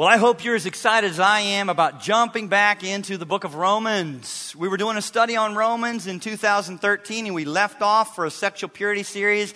Well, 0.00 0.08
I 0.08 0.16
hope 0.16 0.44
you're 0.44 0.54
as 0.54 0.64
excited 0.64 1.10
as 1.10 1.20
I 1.20 1.40
am 1.40 1.68
about 1.68 2.00
jumping 2.00 2.48
back 2.48 2.82
into 2.82 3.18
the 3.18 3.26
book 3.26 3.44
of 3.44 3.54
Romans. 3.54 4.56
We 4.56 4.66
were 4.66 4.78
doing 4.78 4.96
a 4.96 5.02
study 5.02 5.36
on 5.36 5.54
Romans 5.54 6.06
in 6.06 6.20
2013 6.20 7.26
and 7.26 7.34
we 7.34 7.44
left 7.44 7.82
off 7.82 8.14
for 8.14 8.24
a 8.24 8.30
sexual 8.30 8.70
purity 8.70 9.02
series, 9.02 9.52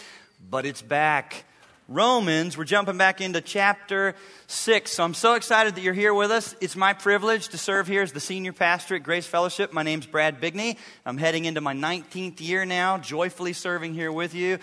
but 0.51 0.67
it's 0.67 0.83
back. 0.83 1.47
Romans, 1.89 2.59
we're 2.59 2.65
jumping 2.65 2.99
back 2.99 3.23
into 3.23 3.41
chapter 3.41 4.17
6. 4.47 4.93
So 4.93 5.03
I'm 5.03 5.15
so 5.15 5.33
excited 5.33 5.77
that 5.77 5.81
you're 5.81 5.95
here 5.95 6.13
with 6.13 6.31
us. 6.31 6.55
It's 6.61 6.77
my 6.77 6.93
privilege 6.93 7.49
to 7.49 7.57
serve 7.57 7.87
here 7.87 8.03
as 8.03 8.13
the 8.13 8.21
senior 8.21 8.53
pastor 8.53 8.97
at 8.97 9.03
Grace 9.03 9.27
Fellowship. 9.27 9.73
My 9.73 9.83
name's 9.83 10.05
Brad 10.05 10.43
Bigney. 10.43 10.77
I'm 11.07 11.17
heading 11.17 11.47
into 11.47 11.63
my 11.63 11.73
19th 11.73 12.43
year 12.43 12.67
now, 12.67 12.99
joyfully 12.99 13.55
serving 13.55 13.95
here 13.95 14.13
with 14.13 14.35
you. 14.35 14.59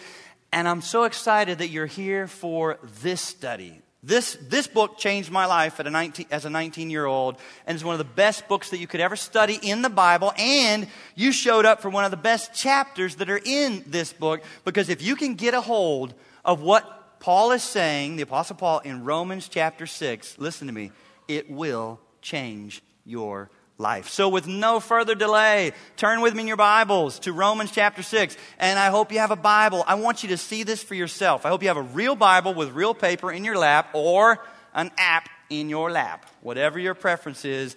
And 0.53 0.67
I'm 0.67 0.81
so 0.81 1.05
excited 1.05 1.57
that 1.57 1.69
you're 1.69 1.87
here 1.87 2.27
for 2.27 2.77
this 3.01 3.19
study. 3.19 3.81
This, 4.03 4.35
this 4.41 4.65
book 4.65 4.97
changed 4.97 5.29
my 5.29 5.45
life 5.45 5.79
a 5.79 5.83
19, 5.83 6.25
as 6.31 6.45
a 6.45 6.49
19 6.49 6.89
year 6.89 7.05
old, 7.05 7.37
and 7.67 7.75
is 7.75 7.83
one 7.83 7.93
of 7.93 7.99
the 7.99 8.03
best 8.03 8.47
books 8.47 8.71
that 8.71 8.79
you 8.79 8.87
could 8.87 8.99
ever 8.99 9.15
study 9.15 9.59
in 9.61 9.83
the 9.83 9.89
Bible. 9.89 10.33
And 10.37 10.87
you 11.15 11.31
showed 11.31 11.65
up 11.65 11.81
for 11.81 11.89
one 11.89 12.03
of 12.03 12.11
the 12.11 12.17
best 12.17 12.53
chapters 12.53 13.15
that 13.17 13.29
are 13.29 13.41
in 13.43 13.83
this 13.85 14.11
book, 14.11 14.41
because 14.65 14.89
if 14.89 15.03
you 15.03 15.15
can 15.15 15.35
get 15.35 15.53
a 15.53 15.61
hold 15.61 16.15
of 16.43 16.61
what 16.61 17.19
Paul 17.19 17.51
is 17.51 17.61
saying, 17.61 18.15
the 18.15 18.23
Apostle 18.23 18.55
Paul, 18.55 18.79
in 18.79 19.03
Romans 19.03 19.47
chapter 19.47 19.85
6, 19.85 20.39
listen 20.39 20.65
to 20.65 20.73
me, 20.73 20.91
it 21.27 21.51
will 21.51 21.99
change 22.23 22.81
your 23.05 23.41
life. 23.41 23.60
So, 24.07 24.29
with 24.29 24.45
no 24.45 24.79
further 24.79 25.15
delay, 25.15 25.71
turn 25.97 26.21
with 26.21 26.35
me 26.35 26.41
in 26.41 26.47
your 26.47 26.55
Bibles 26.55 27.17
to 27.21 27.33
Romans 27.33 27.71
chapter 27.71 28.03
6. 28.03 28.37
And 28.59 28.77
I 28.77 28.91
hope 28.91 29.11
you 29.11 29.17
have 29.17 29.31
a 29.31 29.35
Bible. 29.35 29.83
I 29.87 29.95
want 29.95 30.21
you 30.21 30.29
to 30.29 30.37
see 30.37 30.61
this 30.61 30.83
for 30.83 30.93
yourself. 30.93 31.47
I 31.47 31.49
hope 31.49 31.63
you 31.63 31.67
have 31.67 31.77
a 31.77 31.81
real 31.81 32.15
Bible 32.15 32.53
with 32.53 32.69
real 32.73 32.93
paper 32.93 33.31
in 33.31 33.43
your 33.43 33.57
lap 33.57 33.89
or 33.93 34.37
an 34.75 34.91
app 34.99 35.29
in 35.49 35.67
your 35.67 35.89
lap. 35.89 36.27
Whatever 36.41 36.77
your 36.77 36.93
preference 36.93 37.43
is. 37.43 37.75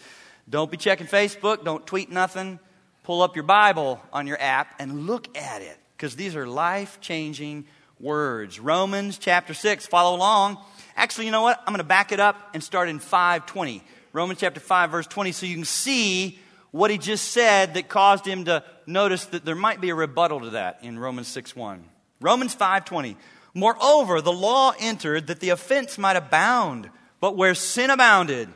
Don't 0.49 0.71
be 0.71 0.77
checking 0.77 1.07
Facebook, 1.07 1.65
don't 1.65 1.87
tweet 1.87 2.11
nothing. 2.11 2.59
Pull 3.05 3.23
up 3.23 3.35
your 3.35 3.45
Bible 3.45 3.99
on 4.13 4.27
your 4.27 4.41
app 4.41 4.75
and 4.79 5.07
look 5.07 5.35
at 5.39 5.63
it 5.63 5.79
because 5.97 6.17
these 6.17 6.37
are 6.37 6.47
life 6.47 7.01
changing 7.01 7.65
words. 7.99 8.61
Romans 8.61 9.17
chapter 9.17 9.55
6, 9.55 9.87
follow 9.87 10.17
along. 10.17 10.59
Actually, 10.97 11.25
you 11.25 11.33
know 11.33 11.43
what? 11.43 11.59
I'm 11.61 11.73
going 11.73 11.79
to 11.79 11.85
back 11.85 12.13
it 12.13 12.21
up 12.21 12.51
and 12.53 12.63
start 12.63 12.91
in 12.91 12.99
520. 12.99 13.83
Romans 14.15 14.39
chapter 14.39 14.61
5, 14.61 14.93
verse 14.93 15.07
20, 15.09 15.33
so 15.33 15.45
you 15.45 15.57
can 15.57 15.65
see 15.65 16.39
what 16.71 16.89
he 16.89 16.99
just 16.99 17.33
said 17.33 17.75
that 17.75 17.89
caused 17.89 18.25
him 18.25 18.45
to 18.45 18.63
notice 18.87 19.25
that 19.27 19.45
there 19.45 19.57
might 19.57 19.81
be 19.81 19.91
a 19.91 19.95
rebuttal 19.95 20.41
to 20.41 20.51
that 20.51 20.79
in 20.83 20.97
Romans 20.97 21.27
6 21.27 21.57
1. 21.57 21.85
Romans 22.21 22.55
5 22.55 22.85
20. 22.85 23.17
Moreover, 23.55 24.21
the 24.21 24.33
law 24.33 24.73
entered 24.79 25.27
that 25.27 25.41
the 25.41 25.49
offense 25.51 25.99
might 25.99 26.15
abound, 26.15 26.91
but 27.19 27.37
where 27.37 27.57
sin 27.57 27.91
abounded, 27.91 28.49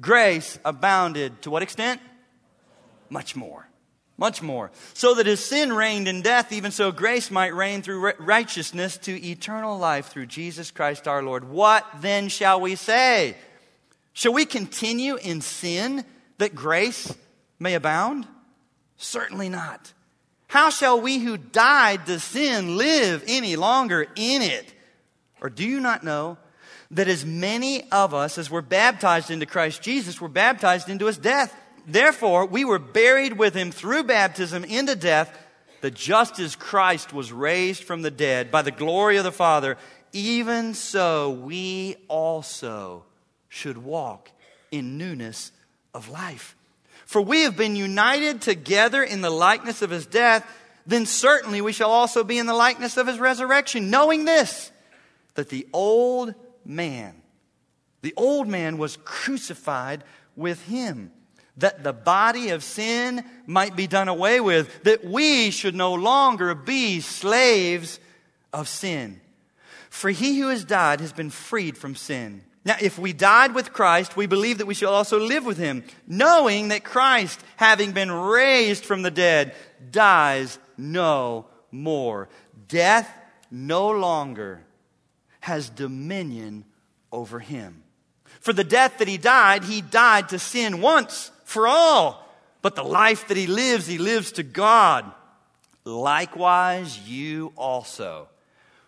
grace 0.00 0.58
abounded 0.64 1.40
to 1.42 1.50
what 1.50 1.62
extent? 1.62 2.00
Much 3.08 3.36
more. 3.36 3.68
Much 4.18 4.42
more. 4.42 4.72
So 4.94 5.14
that 5.14 5.28
as 5.28 5.38
sin 5.38 5.72
reigned 5.72 6.08
in 6.08 6.22
death, 6.22 6.52
even 6.52 6.72
so 6.72 6.90
grace 6.90 7.30
might 7.30 7.54
reign 7.54 7.82
through 7.82 8.12
righteousness 8.18 8.96
to 8.98 9.24
eternal 9.24 9.78
life 9.78 10.06
through 10.06 10.26
Jesus 10.26 10.72
Christ 10.72 11.06
our 11.06 11.22
Lord. 11.22 11.48
What 11.48 11.86
then 12.00 12.28
shall 12.28 12.60
we 12.60 12.74
say? 12.74 13.36
Shall 14.16 14.32
we 14.32 14.46
continue 14.46 15.16
in 15.16 15.42
sin 15.42 16.02
that 16.38 16.54
grace 16.54 17.14
may 17.58 17.74
abound? 17.74 18.26
Certainly 18.96 19.50
not. 19.50 19.92
How 20.46 20.70
shall 20.70 20.98
we 21.02 21.18
who 21.18 21.36
died 21.36 22.06
to 22.06 22.18
sin 22.18 22.78
live 22.78 23.22
any 23.28 23.56
longer 23.56 24.06
in 24.16 24.40
it? 24.40 24.72
Or 25.42 25.50
do 25.50 25.66
you 25.66 25.80
not 25.80 26.02
know 26.02 26.38
that 26.92 27.08
as 27.08 27.26
many 27.26 27.90
of 27.92 28.14
us 28.14 28.38
as 28.38 28.48
were 28.48 28.62
baptized 28.62 29.30
into 29.30 29.44
Christ 29.44 29.82
Jesus 29.82 30.18
were 30.18 30.28
baptized 30.28 30.88
into 30.88 31.04
his 31.04 31.18
death? 31.18 31.54
Therefore, 31.86 32.46
we 32.46 32.64
were 32.64 32.78
buried 32.78 33.36
with 33.36 33.52
him 33.52 33.70
through 33.70 34.04
baptism 34.04 34.64
into 34.64 34.96
death, 34.96 35.30
that 35.82 35.92
just 35.92 36.38
as 36.38 36.56
Christ 36.56 37.12
was 37.12 37.32
raised 37.32 37.84
from 37.84 38.00
the 38.00 38.10
dead 38.10 38.50
by 38.50 38.62
the 38.62 38.70
glory 38.70 39.18
of 39.18 39.24
the 39.24 39.30
Father, 39.30 39.76
even 40.14 40.72
so 40.72 41.32
we 41.32 41.96
also 42.08 43.04
should 43.56 43.78
walk 43.78 44.30
in 44.70 44.98
newness 44.98 45.50
of 45.94 46.10
life. 46.10 46.54
For 47.06 47.22
we 47.22 47.42
have 47.42 47.56
been 47.56 47.74
united 47.74 48.42
together 48.42 49.02
in 49.02 49.22
the 49.22 49.30
likeness 49.30 49.80
of 49.80 49.90
his 49.90 50.06
death, 50.06 50.46
then 50.86 51.06
certainly 51.06 51.60
we 51.60 51.72
shall 51.72 51.90
also 51.90 52.22
be 52.22 52.38
in 52.38 52.46
the 52.46 52.54
likeness 52.54 52.96
of 52.96 53.06
his 53.06 53.18
resurrection, 53.18 53.90
knowing 53.90 54.24
this, 54.24 54.70
that 55.34 55.48
the 55.48 55.66
old 55.72 56.34
man, 56.64 57.14
the 58.02 58.14
old 58.16 58.46
man 58.46 58.76
was 58.76 58.98
crucified 58.98 60.04
with 60.36 60.62
him, 60.66 61.10
that 61.56 61.82
the 61.82 61.92
body 61.92 62.50
of 62.50 62.62
sin 62.62 63.24
might 63.46 63.74
be 63.74 63.86
done 63.86 64.08
away 64.08 64.40
with, 64.40 64.82
that 64.82 65.04
we 65.04 65.50
should 65.50 65.74
no 65.74 65.94
longer 65.94 66.54
be 66.54 67.00
slaves 67.00 67.98
of 68.52 68.68
sin. 68.68 69.20
For 69.88 70.10
he 70.10 70.38
who 70.38 70.48
has 70.48 70.64
died 70.64 71.00
has 71.00 71.12
been 71.12 71.30
freed 71.30 71.78
from 71.78 71.94
sin. 71.94 72.42
Now, 72.66 72.74
if 72.80 72.98
we 72.98 73.12
died 73.12 73.54
with 73.54 73.72
Christ, 73.72 74.16
we 74.16 74.26
believe 74.26 74.58
that 74.58 74.66
we 74.66 74.74
shall 74.74 74.92
also 74.92 75.20
live 75.20 75.46
with 75.46 75.56
him, 75.56 75.84
knowing 76.08 76.68
that 76.68 76.82
Christ, 76.82 77.40
having 77.54 77.92
been 77.92 78.10
raised 78.10 78.84
from 78.84 79.02
the 79.02 79.10
dead, 79.12 79.54
dies 79.92 80.58
no 80.76 81.46
more. 81.70 82.28
Death 82.66 83.08
no 83.52 83.90
longer 83.90 84.64
has 85.38 85.68
dominion 85.70 86.64
over 87.12 87.38
him. 87.38 87.84
For 88.40 88.52
the 88.52 88.64
death 88.64 88.98
that 88.98 89.06
he 89.06 89.16
died, 89.16 89.62
he 89.62 89.80
died 89.80 90.30
to 90.30 90.40
sin 90.40 90.80
once 90.80 91.30
for 91.44 91.68
all. 91.68 92.28
But 92.62 92.74
the 92.74 92.82
life 92.82 93.28
that 93.28 93.36
he 93.36 93.46
lives, 93.46 93.86
he 93.86 93.98
lives 93.98 94.32
to 94.32 94.42
God. 94.42 95.04
Likewise, 95.84 96.98
you 97.08 97.52
also 97.54 98.28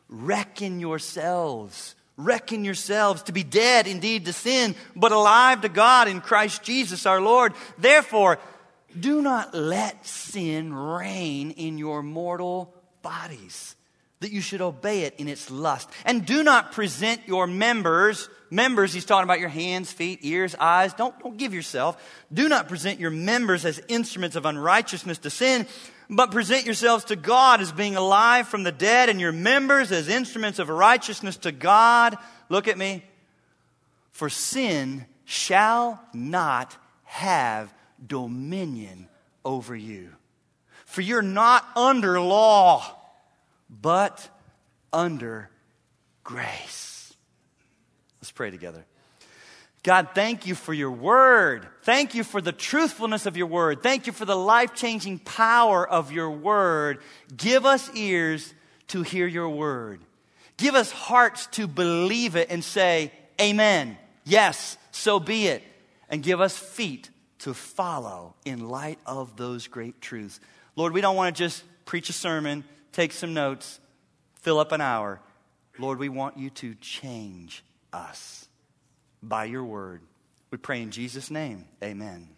reckon 0.09 0.81
yourselves 0.81 1.95
Reckon 2.19 2.65
yourselves 2.65 3.23
to 3.23 3.33
be 3.33 3.45
dead 3.45 3.87
indeed 3.87 4.25
to 4.25 4.33
sin, 4.33 4.75
but 4.97 5.13
alive 5.13 5.61
to 5.61 5.69
God 5.69 6.09
in 6.09 6.21
Christ 6.21 6.65
Jesus 6.65 7.07
our 7.07 7.21
Lord. 7.21 7.55
Therefore, 7.79 8.41
do 8.99 9.23
not 9.23 9.55
let 9.55 10.05
sin 10.05 10.75
reign 10.75 11.53
in 11.53 11.79
your 11.79 12.03
mortal 12.03 12.75
bodies, 13.03 13.77
that 14.19 14.33
you 14.33 14.41
should 14.41 14.61
obey 14.61 15.03
it 15.03 15.15
in 15.19 15.29
its 15.29 15.49
lust. 15.49 15.89
And 16.05 16.27
do 16.27 16.43
not 16.43 16.73
present 16.73 17.21
your 17.29 17.47
members, 17.47 18.29
members, 18.51 18.93
he's 18.93 19.05
talking 19.05 19.23
about 19.23 19.39
your 19.39 19.49
hands, 19.49 19.93
feet, 19.93 20.19
ears, 20.23 20.57
eyes. 20.59 20.95
Don't, 20.95 21.17
don't 21.21 21.37
give 21.37 21.55
yourself. 21.55 22.03
Do 22.33 22.49
not 22.49 22.67
present 22.67 22.99
your 22.99 23.11
members 23.13 23.65
as 23.65 23.81
instruments 23.87 24.35
of 24.35 24.45
unrighteousness 24.45 25.19
to 25.19 25.31
sin 25.31 25.69
but 26.11 26.31
present 26.31 26.65
yourselves 26.65 27.05
to 27.07 27.17
God 27.17 27.61
as 27.61 27.71
being 27.71 27.97
alive 27.97 28.49
from 28.49 28.63
the 28.63 28.73
dead 28.73 29.09
and 29.09 29.21
your 29.21 29.33
members 29.33 29.93
as 29.93 30.09
instruments 30.09 30.59
of 30.59 30.69
righteousness 30.69 31.37
to 31.39 31.53
God. 31.53 32.17
Look 32.49 32.69
at 32.69 32.79
me. 32.79 33.05
For 34.11 34.29
sin 34.29 35.05
shall 35.25 36.03
not 36.15 36.77
have 37.05 37.73
dominion 38.05 39.09
over 39.45 39.77
you. 39.77 40.11
For 40.87 41.03
you're 41.03 41.21
not 41.23 41.67
under 41.77 42.21
law, 42.21 42.85
but 43.69 44.29
under 44.93 45.51
grace. 46.25 47.15
Let's 48.21 48.33
pray 48.33 48.51
together. 48.51 48.85
God, 49.83 50.09
thank 50.15 50.47
you 50.47 50.55
for 50.55 50.75
your 50.75 50.91
word. 50.91 51.67
Thank 51.83 52.15
you 52.15 52.25
for 52.25 52.41
the 52.41 52.53
truthfulness 52.53 53.27
of 53.27 53.37
your 53.37 53.47
word. 53.47 53.83
Thank 53.83 54.07
you 54.07 54.13
for 54.13 54.25
the 54.25 54.37
life 54.37 54.75
changing 54.75 55.21
power 55.21 55.89
of 55.89 56.11
your 56.11 56.31
word. 56.31 56.99
Give 57.37 57.65
us 57.65 57.89
ears 57.95 58.53
to 58.89 59.03
hear 59.03 59.27
your 59.27 59.49
word. 59.49 60.01
Give 60.57 60.75
us 60.75 60.91
hearts 60.91 61.47
to 61.53 61.67
believe 61.69 62.35
it 62.35 62.51
and 62.51 62.65
say, 62.65 63.13
Amen. 63.41 63.97
Yes, 64.25 64.77
so 64.91 65.21
be 65.21 65.47
it. 65.47 65.63
And 66.09 66.23
give 66.23 66.41
us 66.41 66.59
feet 66.59 67.11
to 67.41 67.55
follow 67.55 68.35
in 68.45 68.69
light 68.69 68.99
of 69.07 69.37
those 69.37 69.69
great 69.69 70.01
truths. 70.01 70.41
Lord, 70.75 70.93
we 70.93 71.01
don't 71.01 71.15
want 71.15 71.37
to 71.37 71.39
just 71.39 71.63
preach 71.85 72.09
a 72.09 72.13
sermon, 72.13 72.65
take 72.93 73.13
some 73.13 73.33
notes, 73.33 73.79
fill 74.41 74.59
up 74.59 74.73
an 74.73 74.81
hour. 74.81 75.21
Lord, 75.79 76.01
we 76.01 76.09
want 76.09 76.37
you 76.37 76.51
to 76.51 76.75
change 76.75 77.65
us 77.93 78.48
by 79.23 79.45
your 79.45 79.65
word. 79.65 80.03
We 80.51 80.59
pray 80.59 80.83
in 80.83 80.91
Jesus' 80.91 81.31
name. 81.31 81.67
Amen. 81.83 82.29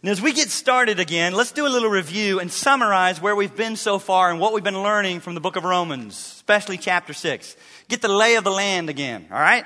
And 0.00 0.10
as 0.10 0.22
we 0.22 0.32
get 0.32 0.48
started 0.48 1.00
again, 1.00 1.34
let's 1.34 1.50
do 1.50 1.66
a 1.66 1.68
little 1.68 1.90
review 1.90 2.38
and 2.38 2.52
summarize 2.52 3.20
where 3.20 3.34
we've 3.34 3.56
been 3.56 3.74
so 3.74 3.98
far 3.98 4.30
and 4.30 4.38
what 4.38 4.52
we've 4.52 4.62
been 4.62 4.82
learning 4.82 5.20
from 5.20 5.34
the 5.34 5.40
book 5.40 5.56
of 5.56 5.64
Romans, 5.64 6.14
especially 6.14 6.78
chapter 6.78 7.12
6. 7.12 7.56
Get 7.88 8.00
the 8.00 8.08
lay 8.08 8.36
of 8.36 8.44
the 8.44 8.50
land 8.50 8.88
again, 8.88 9.26
all 9.32 9.40
right? 9.40 9.64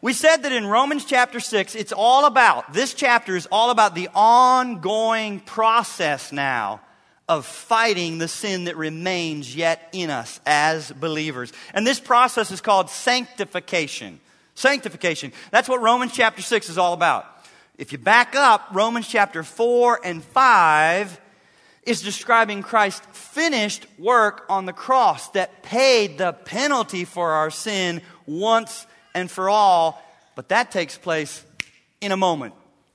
We 0.00 0.14
said 0.14 0.38
that 0.38 0.52
in 0.52 0.66
Romans 0.66 1.04
chapter 1.04 1.38
6, 1.38 1.74
it's 1.74 1.92
all 1.92 2.24
about, 2.24 2.72
this 2.72 2.94
chapter 2.94 3.36
is 3.36 3.46
all 3.52 3.70
about 3.70 3.94
the 3.94 4.08
ongoing 4.14 5.40
process 5.40 6.32
now 6.32 6.80
of 7.28 7.46
fighting 7.46 8.18
the 8.18 8.28
sin 8.28 8.64
that 8.64 8.76
remains 8.76 9.54
yet 9.54 9.88
in 9.92 10.10
us 10.10 10.40
as 10.46 10.92
believers. 10.92 11.52
And 11.72 11.86
this 11.86 12.00
process 12.00 12.50
is 12.50 12.60
called 12.60 12.90
sanctification. 12.90 14.20
Sanctification. 14.54 15.32
That's 15.50 15.68
what 15.68 15.80
Romans 15.80 16.12
chapter 16.12 16.42
6 16.42 16.68
is 16.68 16.78
all 16.78 16.92
about. 16.92 17.26
If 17.76 17.92
you 17.92 17.98
back 17.98 18.36
up, 18.36 18.68
Romans 18.72 19.08
chapter 19.08 19.42
4 19.42 20.00
and 20.04 20.22
5 20.22 21.20
is 21.82 22.02
describing 22.02 22.62
Christ's 22.62 23.04
finished 23.12 23.86
work 23.98 24.44
on 24.48 24.64
the 24.64 24.72
cross 24.72 25.28
that 25.30 25.62
paid 25.62 26.18
the 26.18 26.32
penalty 26.32 27.04
for 27.04 27.32
our 27.32 27.50
sin 27.50 28.00
once 28.26 28.86
and 29.14 29.30
for 29.30 29.50
all. 29.50 30.02
But 30.34 30.48
that 30.48 30.70
takes 30.70 30.96
place 30.96 31.44
in 32.00 32.12
a 32.12 32.16
moment. 32.16 32.54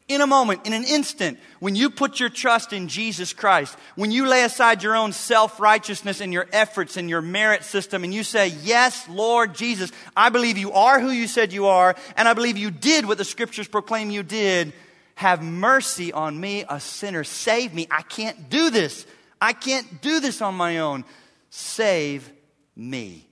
In 0.09 0.21
a 0.21 0.27
moment, 0.27 0.65
in 0.65 0.73
an 0.73 0.85
instant, 0.85 1.37
when 1.59 1.75
you 1.75 1.91
put 1.91 2.19
your 2.19 2.29
trust 2.29 2.73
in 2.73 2.87
Jesus 2.87 3.31
Christ, 3.31 3.77
when 3.95 4.09
you 4.09 4.27
lay 4.27 4.43
aside 4.43 4.81
your 4.81 4.95
own 4.95 5.13
self 5.13 5.59
righteousness 5.59 6.19
and 6.19 6.33
your 6.33 6.47
efforts 6.51 6.97
and 6.97 7.07
your 7.07 7.21
merit 7.21 7.63
system, 7.63 8.03
and 8.03 8.11
you 8.11 8.23
say, 8.23 8.47
Yes, 8.63 9.07
Lord 9.07 9.53
Jesus, 9.53 9.91
I 10.17 10.29
believe 10.29 10.57
you 10.57 10.71
are 10.71 10.99
who 10.99 11.11
you 11.11 11.27
said 11.27 11.53
you 11.53 11.67
are, 11.67 11.95
and 12.17 12.27
I 12.27 12.33
believe 12.33 12.57
you 12.57 12.71
did 12.71 13.05
what 13.05 13.19
the 13.19 13.23
scriptures 13.23 13.67
proclaim 13.67 14.09
you 14.09 14.23
did. 14.23 14.73
Have 15.13 15.43
mercy 15.43 16.11
on 16.11 16.39
me, 16.39 16.65
a 16.67 16.79
sinner. 16.79 17.23
Save 17.23 17.75
me. 17.75 17.87
I 17.91 18.01
can't 18.01 18.49
do 18.49 18.71
this. 18.71 19.05
I 19.39 19.53
can't 19.53 20.01
do 20.01 20.19
this 20.19 20.41
on 20.41 20.55
my 20.55 20.79
own. 20.79 21.05
Save 21.51 22.31
me. 22.75 23.27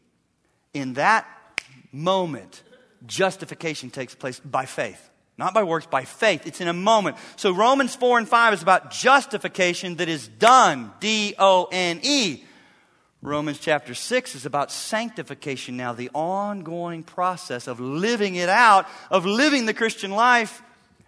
In 0.75 0.93
that 0.93 1.25
moment, 1.91 2.61
justification 3.07 3.89
takes 3.89 4.13
place 4.13 4.39
by 4.39 4.67
faith. 4.67 5.09
Not 5.37 5.53
by 5.53 5.63
works, 5.63 5.85
by 5.85 6.03
faith. 6.03 6.47
It's 6.47 6.61
in 6.61 6.67
a 6.67 6.73
moment. 6.73 7.17
So 7.35 7.51
Romans 7.51 7.95
4 7.95 8.17
and 8.17 8.27
5 8.27 8.53
is 8.53 8.61
about 8.63 8.91
justification 8.91 9.97
that 9.97 10.09
is 10.09 10.27
done. 10.27 10.91
D 10.99 11.35
O 11.37 11.67
N 11.71 11.99
E. 12.01 12.43
Romans 13.21 13.59
chapter 13.59 13.93
6 13.93 14.35
is 14.35 14.45
about 14.45 14.71
sanctification 14.71 15.75
now, 15.75 15.91
the 15.91 16.11
ongoing 16.13 17.03
process 17.03 17.67
of 17.67 17.79
living 17.79 18.35
it 18.35 18.49
out, 18.49 18.87
of 19.09 19.25
living 19.25 19.65
the 19.65 19.73
Christian 19.73 20.11
life 20.11 20.61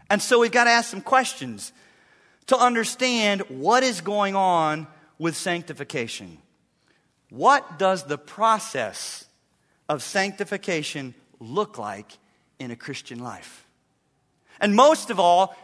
and 0.10 0.22
so 0.22 0.40
we've 0.40 0.52
got 0.52 0.64
to 0.64 0.72
ask 0.72 0.90
some 0.90 1.02
questions 1.02 1.72
to 2.48 2.58
understand 2.58 3.42
what 3.50 3.84
is 3.84 4.02
going 4.02 4.36
on 4.36 4.88
with 5.20 5.36
sanctification. 5.36 6.40
What 7.30 7.78
does 7.78 8.06
the 8.06 8.18
process 8.18 9.26
of 9.88 10.02
sanctification 10.02 11.14
look 11.40 11.78
like 11.78 12.18
in 12.58 12.72
a 12.72 12.76
Christian 12.76 13.20
life? 13.20 13.68
And 14.60 14.76
most 14.76 15.10
of 15.10 15.20
all, 15.20 15.56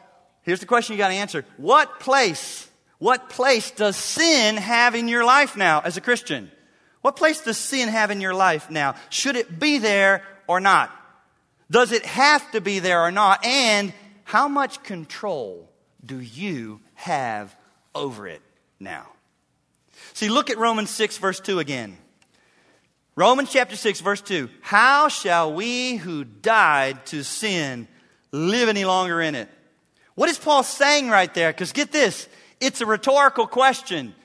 here's 0.43 0.59
the 0.59 0.65
question 0.65 0.93
you 0.93 0.97
got 0.97 1.09
to 1.09 1.15
answer. 1.15 1.45
What 1.57 1.99
place, 1.99 2.69
what 2.97 3.29
place 3.29 3.71
does 3.71 3.95
sin 3.95 4.57
have 4.57 4.95
in 4.95 5.07
your 5.07 5.25
life 5.25 5.57
now 5.57 5.81
as 5.81 5.97
a 5.97 6.01
Christian? 6.01 6.51
What 7.01 7.15
place 7.15 7.41
does 7.41 7.57
sin 7.57 7.89
have 7.89 8.09
in 8.11 8.21
your 8.21 8.33
life 8.33 8.69
now? 8.69 8.95
Should 9.09 9.35
it 9.35 9.59
be 9.59 9.77
there 9.77 10.23
or 10.47 10.59
not? 10.59 10.91
Does 11.69 11.91
it 11.91 12.05
have 12.05 12.49
to 12.51 12.61
be 12.61 12.79
there 12.79 13.01
or 13.01 13.11
not? 13.11 13.45
And 13.45 13.93
how 14.23 14.47
much 14.47 14.83
control 14.83 15.69
do 16.03 16.19
you 16.19 16.79
have 16.95 17.55
over 17.93 18.27
it 18.27 18.41
now? 18.79 19.07
See, 20.13 20.29
look 20.29 20.49
at 20.49 20.57
Romans 20.57 20.89
6, 20.89 21.17
verse 21.17 21.39
2 21.39 21.59
again. 21.59 21.97
Romans 23.15 23.51
chapter 23.51 23.75
6, 23.75 24.01
verse 24.01 24.21
2. 24.21 24.49
How 24.61 25.07
shall 25.07 25.53
we 25.53 25.95
who 25.95 26.23
died 26.23 27.05
to 27.07 27.23
sin 27.23 27.87
live 28.35 28.69
any 28.69 28.85
longer 28.85 29.21
in 29.21 29.35
it? 29.35 29.49
What 30.15 30.29
is 30.29 30.37
Paul 30.37 30.63
saying 30.63 31.09
right 31.09 31.33
there? 31.33 31.51
Because 31.51 31.71
get 31.71 31.91
this, 31.91 32.27
it's 32.59 32.81
a 32.81 32.85
rhetorical 32.85 33.47
question. 33.47 34.15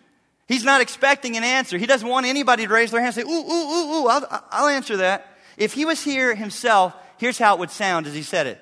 He's 0.46 0.64
not 0.64 0.80
expecting 0.80 1.36
an 1.36 1.44
answer. 1.44 1.78
He 1.78 1.86
doesn't 1.86 2.08
want 2.08 2.26
anybody 2.26 2.66
to 2.66 2.72
raise 2.72 2.90
their 2.90 3.00
hand 3.00 3.16
and 3.16 3.26
say, 3.26 3.32
ooh, 3.32 3.36
ooh, 3.36 3.70
ooh, 3.70 3.92
ooh, 3.94 4.08
I'll, 4.08 4.44
I'll 4.50 4.68
answer 4.68 4.98
that. 4.98 5.26
If 5.56 5.74
he 5.74 5.84
was 5.84 6.02
here 6.02 6.34
himself, 6.34 6.94
here's 7.18 7.38
how 7.38 7.54
it 7.54 7.60
would 7.60 7.70
sound 7.70 8.06
as 8.06 8.14
he 8.14 8.22
said 8.22 8.46
it 8.46 8.60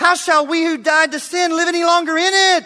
how 0.00 0.14
shall 0.14 0.46
we 0.46 0.64
who 0.64 0.78
died 0.78 1.12
to 1.12 1.20
sin 1.20 1.54
live 1.54 1.68
any 1.68 1.84
longer 1.84 2.16
in 2.16 2.32
it? 2.32 2.64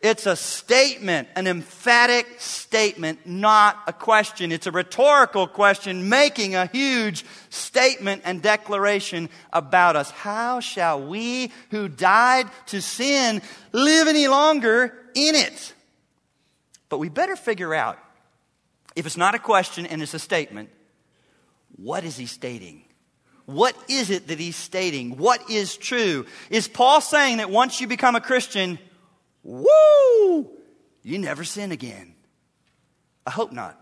It's 0.00 0.26
a 0.26 0.36
statement, 0.36 1.28
an 1.34 1.48
emphatic 1.48 2.26
statement, 2.38 3.26
not 3.26 3.82
a 3.88 3.92
question. 3.92 4.52
It's 4.52 4.68
a 4.68 4.70
rhetorical 4.70 5.48
question 5.48 6.08
making 6.08 6.54
a 6.54 6.66
huge 6.66 7.24
statement 7.50 8.22
and 8.24 8.40
declaration 8.40 9.28
about 9.52 9.96
us. 9.96 10.10
How 10.12 10.60
shall 10.60 11.04
we 11.04 11.50
who 11.70 11.88
died 11.88 12.46
to 12.66 12.80
sin 12.80 13.42
live 13.72 14.06
any 14.06 14.28
longer 14.28 14.94
in 15.14 15.34
it? 15.34 15.74
But 16.88 16.98
we 16.98 17.08
better 17.08 17.34
figure 17.34 17.74
out 17.74 17.98
if 18.94 19.04
it's 19.04 19.16
not 19.16 19.34
a 19.34 19.38
question 19.40 19.84
and 19.84 20.00
it's 20.00 20.14
a 20.14 20.18
statement, 20.20 20.70
what 21.76 22.04
is 22.04 22.16
he 22.16 22.26
stating? 22.26 22.84
What 23.46 23.76
is 23.88 24.10
it 24.10 24.28
that 24.28 24.38
he's 24.38 24.56
stating? 24.56 25.16
What 25.16 25.50
is 25.50 25.76
true? 25.76 26.26
Is 26.50 26.68
Paul 26.68 27.00
saying 27.00 27.38
that 27.38 27.50
once 27.50 27.80
you 27.80 27.86
become 27.86 28.14
a 28.14 28.20
Christian, 28.20 28.78
woo, 29.48 30.50
you 31.02 31.18
never 31.18 31.44
sin 31.44 31.72
again? 31.72 32.14
I 33.26 33.30
hope 33.30 33.52
not, 33.52 33.78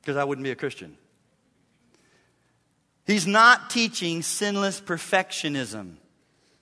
because 0.00 0.16
I 0.16 0.24
wouldn't 0.24 0.44
be 0.44 0.50
a 0.50 0.56
Christian. 0.56 0.96
He's 3.06 3.26
not 3.26 3.68
teaching 3.70 4.22
sinless 4.22 4.80
perfectionism. 4.80 5.96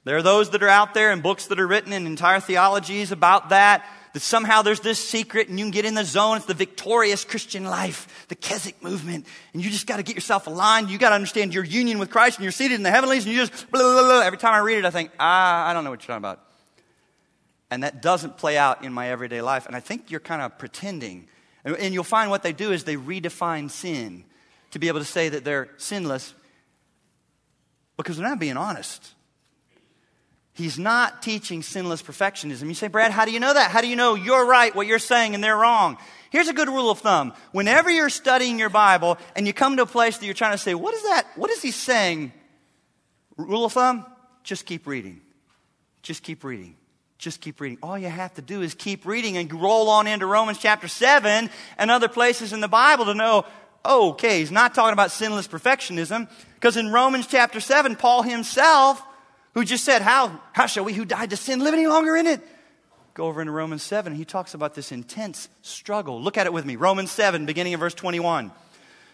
There 0.05 0.17
are 0.17 0.23
those 0.23 0.51
that 0.51 0.63
are 0.63 0.69
out 0.69 0.95
there 0.95 1.13
and 1.13 1.23
books 1.23 1.47
that 1.47 1.61
are 1.61 1.67
written 1.67 1.93
and 1.93 2.07
entire 2.07 2.41
theologies 2.41 3.13
about 3.13 3.51
that 3.51 3.85
that 4.13 4.21
somehow 4.21 4.63
there's 4.63 4.81
this 4.81 4.99
secret 4.99 5.49
and 5.49 5.59
you 5.59 5.65
can 5.65 5.71
get 5.71 5.85
in 5.85 5.95
the 5.95 6.05
zone. 6.05 6.37
It's 6.37 6.47
the 6.47 6.55
victorious 6.55 7.25
Christian 7.25 7.65
life, 7.65 8.27
the 8.29 8.35
Keswick 8.35 8.83
movement. 8.83 9.27
And 9.53 9.65
you 9.65 9.71
just 9.71 9.87
got 9.87 9.97
to 9.97 10.03
get 10.03 10.15
yourself 10.15 10.47
aligned. 10.47 10.91
You 10.91 10.99
got 10.99 11.11
to 11.11 11.15
understand 11.15 11.55
your 11.55 11.65
union 11.65 11.99
with 11.99 12.11
Christ 12.11 12.39
and 12.39 12.43
you're 12.43 12.53
seated 12.53 12.75
in 12.75 12.83
the 12.83 12.91
heavenlies 12.91 13.25
and 13.25 13.35
you 13.35 13.41
just 13.41 13.71
blah, 13.71 13.81
blah, 13.81 14.03
blah. 14.03 14.21
Every 14.21 14.39
time 14.39 14.55
I 14.55 14.59
read 14.59 14.79
it, 14.79 14.85
I 14.85 14.91
think, 14.91 15.11
ah, 15.19 15.67
I 15.67 15.73
don't 15.73 15.85
know 15.85 15.91
what 15.91 16.03
you're 16.03 16.09
talking 16.09 16.19
about. 16.19 16.41
And 17.73 17.85
that 17.85 18.03
doesn't 18.03 18.37
play 18.37 18.59
out 18.59 18.85
in 18.85 18.93
my 18.93 19.09
everyday 19.09 19.41
life. 19.41 19.65
And 19.65 19.75
I 19.75 19.81
think 19.81 20.11
you're 20.11 20.21
kind 20.21 20.43
of 20.43 20.59
pretending. 20.59 21.27
And 21.65 21.95
you'll 21.95 22.05
find 22.05 22.29
what 22.29 22.43
they 22.43 22.53
do 22.53 22.71
is 22.71 22.85
they 22.85 22.97
redefine 22.97 23.71
sin 23.71 24.25
to 24.73 24.79
be 24.79 24.89
able 24.89 24.99
to 24.99 25.07
say 25.07 25.31
that 25.31 25.43
they're 25.43 25.71
sinless 25.79 26.35
because 27.97 28.19
they're 28.19 28.29
not 28.29 28.39
being 28.39 28.59
honest. 28.59 29.15
He's 30.53 30.79
not 30.79 31.23
teaching 31.23 31.63
sinless 31.63 32.03
perfectionism. 32.03 32.69
You 32.69 32.75
say, 32.75 32.89
Brad, 32.89 33.11
how 33.11 33.25
do 33.25 33.31
you 33.31 33.41
know 33.41 33.55
that? 33.55 33.71
How 33.71 33.81
do 33.81 33.89
you 33.89 33.97
know 33.97 34.17
you're 34.17 34.45
right, 34.45 34.75
what 34.75 34.87
you're 34.87 34.99
saying, 34.99 35.35
and 35.35 35.43
they're 35.43 35.57
wrong? 35.57 35.97
Here's 36.29 36.49
a 36.49 36.53
good 36.53 36.69
rule 36.69 36.91
of 36.91 36.99
thumb. 36.99 37.33
Whenever 37.53 37.91
you're 37.91 38.11
studying 38.11 38.59
your 38.59 38.69
Bible 38.69 39.17
and 39.35 39.47
you 39.47 39.55
come 39.55 39.79
to 39.79 39.85
a 39.85 39.87
place 39.87 40.19
that 40.19 40.27
you're 40.27 40.35
trying 40.35 40.53
to 40.53 40.59
say, 40.59 40.75
what 40.75 40.93
is 40.93 41.05
that? 41.05 41.27
What 41.37 41.51
is 41.51 41.63
he 41.63 41.71
saying? 41.71 42.35
Rule 43.39 43.65
of 43.65 43.73
thumb, 43.73 44.05
just 44.43 44.67
keep 44.67 44.87
reading. 44.87 45.23
Just 46.03 46.23
keep 46.23 46.45
reading. 46.45 46.77
Just 47.23 47.41
keep 47.41 47.61
reading. 47.61 47.79
All 47.85 47.97
you 47.97 48.09
have 48.09 48.35
to 48.35 48.43
do 48.43 48.63
is 48.63 48.75
keep 48.75 49.07
reading 49.07 49.37
and 49.37 49.53
roll 49.55 49.89
on 49.89 50.09
into 50.09 50.27
Romans 50.27 50.59
chapter 50.59 50.89
7 50.89 51.49
and 51.79 51.91
other 51.93 52.09
places 52.09 52.53
in 52.53 52.59
the 52.59 52.67
Bible 52.67 53.05
to 53.05 53.15
know, 53.15 53.47
oh, 53.85 54.11
okay, 54.11 54.41
he's 54.41 54.51
not 54.51 54.75
talking 54.75 54.93
about 54.93 55.13
sinless 55.13 55.47
perfectionism. 55.47 56.29
Because 56.57 56.77
in 56.77 56.91
Romans 56.91 57.29
chapter 57.29 57.61
7, 57.61 57.95
Paul 57.95 58.23
himself 58.23 59.01
who 59.55 59.65
just 59.65 59.85
said, 59.85 60.03
How, 60.03 60.41
how 60.53 60.67
shall 60.67 60.83
we 60.83 60.95
who 60.95 61.05
died 61.05 61.31
to 61.31 61.37
sin 61.37 61.61
live 61.61 61.75
any 61.75 61.87
longer 61.87 62.17
in 62.17 62.27
it? 62.27 62.41
Go 63.15 63.27
over 63.27 63.41
into 63.41 63.53
Romans 63.53 63.85
7. 63.85 64.17
He 64.17 64.25
talks 64.25 64.55
about 64.55 64.75
this 64.75 64.91
intense 64.91 65.49
struggle. 65.61 66.21
Look 66.21 66.37
at 66.37 66.47
it 66.47 66.53
with 66.53 66.65
me. 66.65 66.75
Romans 66.75 67.13
7, 67.13 67.47
beginning 67.47 67.75
of 67.75 67.79
verse 67.79 67.95
21. 67.95 68.51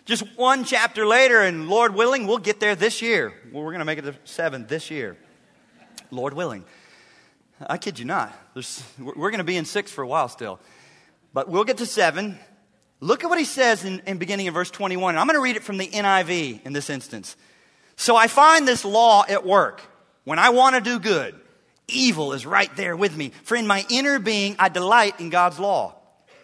Just 0.06 0.24
one 0.38 0.64
chapter 0.64 1.06
later, 1.06 1.42
and 1.42 1.68
Lord 1.68 1.94
willing, 1.94 2.26
we'll 2.26 2.38
get 2.38 2.58
there 2.58 2.74
this 2.74 3.02
year. 3.02 3.34
Well, 3.52 3.62
we're 3.62 3.72
going 3.72 3.80
to 3.80 3.84
make 3.84 3.98
it 3.98 4.06
to 4.06 4.14
7 4.24 4.66
this 4.66 4.90
year. 4.90 5.18
Lord 6.10 6.32
willing. 6.32 6.64
I 7.66 7.76
kid 7.78 7.98
you 7.98 8.04
not. 8.04 8.32
There's, 8.54 8.82
we're 8.98 9.30
going 9.30 9.38
to 9.38 9.44
be 9.44 9.56
in 9.56 9.64
6 9.64 9.92
for 9.92 10.02
a 10.02 10.06
while 10.06 10.28
still. 10.28 10.60
But 11.32 11.48
we'll 11.48 11.64
get 11.64 11.78
to 11.78 11.86
7. 11.86 12.38
Look 13.00 13.24
at 13.24 13.30
what 13.30 13.38
he 13.38 13.44
says 13.44 13.84
in, 13.84 14.00
in 14.06 14.18
beginning 14.18 14.48
of 14.48 14.54
verse 14.54 14.70
21. 14.70 15.16
I'm 15.16 15.26
going 15.26 15.34
to 15.34 15.42
read 15.42 15.56
it 15.56 15.62
from 15.62 15.78
the 15.78 15.86
NIV 15.86 16.64
in 16.64 16.72
this 16.72 16.90
instance. 16.90 17.36
So 17.96 18.16
I 18.16 18.28
find 18.28 18.66
this 18.66 18.84
law 18.84 19.24
at 19.28 19.44
work. 19.44 19.82
When 20.24 20.38
I 20.38 20.50
want 20.50 20.76
to 20.76 20.80
do 20.80 20.98
good, 20.98 21.34
evil 21.88 22.32
is 22.32 22.44
right 22.44 22.74
there 22.76 22.96
with 22.96 23.16
me. 23.16 23.32
For 23.44 23.56
in 23.56 23.66
my 23.66 23.84
inner 23.90 24.18
being, 24.18 24.56
I 24.58 24.68
delight 24.68 25.20
in 25.20 25.30
God's 25.30 25.58
law. 25.58 25.94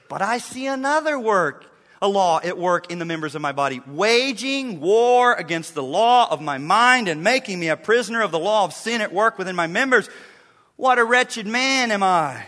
But 0.09 0.23
I 0.23 0.39
see 0.39 0.67
another 0.67 1.19
work, 1.19 1.67
a 2.01 2.09
law 2.09 2.41
at 2.43 2.59
work 2.59 2.91
in 2.91 2.99
the 2.99 3.05
members 3.05 3.35
of 3.35 3.43
my 3.43 3.53
body, 3.53 3.81
waging 3.87 4.81
war 4.81 5.35
against 5.35 5.75
the 5.75 5.83
law 5.83 6.29
of 6.31 6.41
my 6.41 6.59
mind 6.59 7.09
and 7.09 7.23
making 7.23 7.59
me 7.59 7.69
a 7.69 7.77
prisoner 7.77 8.23
of 8.23 8.31
the 8.31 8.39
law 8.39 8.65
of 8.65 8.73
sin 8.73 9.01
at 9.01 9.13
work 9.13 9.39
within 9.39 9.57
my 9.57 9.67
members. 9.67 10.09
What 10.77 10.99
a 10.99 11.05
wretched 11.05 11.47
man 11.47 11.91
am 11.91 12.03
I! 12.03 12.47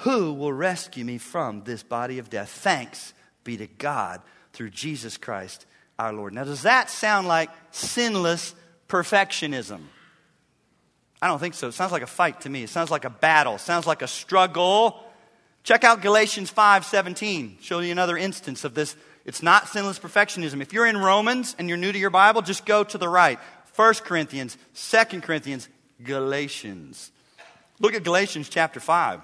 Who 0.00 0.34
will 0.34 0.52
rescue 0.52 1.04
me 1.04 1.18
from 1.18 1.64
this 1.64 1.82
body 1.82 2.18
of 2.18 2.28
death? 2.28 2.50
Thanks 2.50 3.14
be 3.44 3.56
to 3.56 3.66
God 3.66 4.20
through 4.52 4.70
Jesus 4.70 5.16
Christ 5.16 5.64
our 5.98 6.12
Lord. 6.12 6.34
Now, 6.34 6.44
does 6.44 6.62
that 6.62 6.90
sound 6.90 7.28
like 7.28 7.50
sinless 7.70 8.54
perfectionism? 8.88 9.80
I 11.22 11.28
don't 11.28 11.38
think 11.38 11.54
so. 11.54 11.68
It 11.68 11.72
sounds 11.72 11.92
like 11.92 12.02
a 12.02 12.06
fight 12.06 12.42
to 12.42 12.50
me. 12.50 12.62
It 12.62 12.68
sounds 12.68 12.90
like 12.90 13.04
a 13.04 13.10
battle. 13.10 13.54
It 13.54 13.60
sounds 13.60 13.86
like 13.86 14.02
a 14.02 14.08
struggle. 14.08 15.02
Check 15.62 15.82
out 15.82 16.02
Galatians 16.02 16.50
5:17. 16.50 17.58
Show 17.62 17.80
you 17.80 17.90
another 17.90 18.16
instance 18.18 18.64
of 18.64 18.74
this 18.74 18.96
It's 19.24 19.42
not 19.42 19.68
sinless 19.68 19.98
perfectionism. 19.98 20.62
If 20.62 20.72
you're 20.72 20.86
in 20.86 20.96
Romans 20.96 21.56
and 21.58 21.68
you're 21.68 21.76
new 21.76 21.90
to 21.90 21.98
your 21.98 22.10
Bible, 22.10 22.42
just 22.42 22.64
go 22.64 22.84
to 22.84 22.96
the 22.96 23.08
right. 23.08 23.40
1 23.74 24.04
Corinthians, 24.04 24.56
2 24.74 25.20
Corinthians, 25.20 25.68
Galatians. 26.00 27.10
Look 27.78 27.94
at 27.94 28.04
Galatians 28.04 28.48
chapter 28.48 28.80
5. 28.80 29.20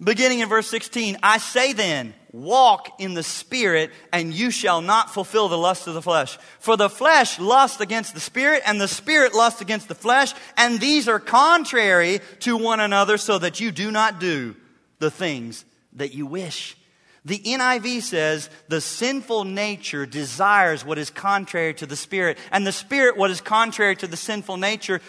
Beginning 0.00 0.38
in 0.40 0.48
verse 0.48 0.68
16, 0.68 1.18
I 1.24 1.38
say 1.38 1.72
then, 1.72 2.14
walk 2.32 3.00
in 3.00 3.14
the 3.14 3.22
Spirit, 3.24 3.90
and 4.12 4.32
you 4.32 4.52
shall 4.52 4.80
not 4.80 5.12
fulfill 5.12 5.48
the 5.48 5.58
lust 5.58 5.88
of 5.88 5.94
the 5.94 6.02
flesh. 6.02 6.38
For 6.60 6.76
the 6.76 6.88
flesh 6.88 7.40
lusts 7.40 7.80
against 7.80 8.14
the 8.14 8.20
Spirit, 8.20 8.62
and 8.64 8.80
the 8.80 8.86
Spirit 8.86 9.34
lusts 9.34 9.60
against 9.60 9.88
the 9.88 9.96
flesh, 9.96 10.32
and 10.56 10.78
these 10.78 11.08
are 11.08 11.18
contrary 11.18 12.20
to 12.40 12.56
one 12.56 12.78
another, 12.78 13.18
so 13.18 13.38
that 13.38 13.58
you 13.58 13.72
do 13.72 13.90
not 13.90 14.20
do 14.20 14.54
the 15.00 15.10
things 15.10 15.64
that 15.94 16.14
you 16.14 16.26
wish. 16.26 16.76
The 17.24 17.40
NIV 17.40 18.02
says 18.02 18.50
the 18.68 18.80
sinful 18.80 19.44
nature 19.44 20.06
desires 20.06 20.84
what 20.84 20.98
is 20.98 21.10
contrary 21.10 21.74
to 21.74 21.86
the 21.86 21.96
Spirit, 21.96 22.38
and 22.52 22.64
the 22.64 22.72
Spirit 22.72 23.16
what 23.16 23.32
is 23.32 23.40
contrary 23.40 23.96
to 23.96 24.06
the 24.06 24.16
sinful 24.16 24.58
nature, 24.58 25.00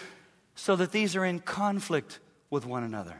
so 0.60 0.76
that 0.76 0.92
these 0.92 1.16
are 1.16 1.24
in 1.24 1.40
conflict 1.40 2.18
with 2.50 2.66
one 2.66 2.84
another. 2.84 3.18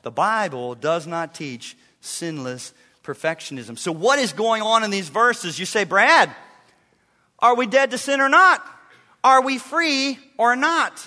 The 0.00 0.10
Bible 0.10 0.74
does 0.74 1.06
not 1.06 1.34
teach 1.34 1.76
sinless 2.00 2.72
perfectionism. 3.04 3.78
So, 3.78 3.92
what 3.92 4.18
is 4.18 4.32
going 4.32 4.62
on 4.62 4.82
in 4.82 4.90
these 4.90 5.10
verses? 5.10 5.58
You 5.58 5.66
say, 5.66 5.84
Brad, 5.84 6.34
are 7.38 7.54
we 7.54 7.66
dead 7.66 7.90
to 7.90 7.98
sin 7.98 8.22
or 8.22 8.30
not? 8.30 8.64
Are 9.22 9.42
we 9.42 9.58
free 9.58 10.18
or 10.38 10.56
not? 10.56 11.06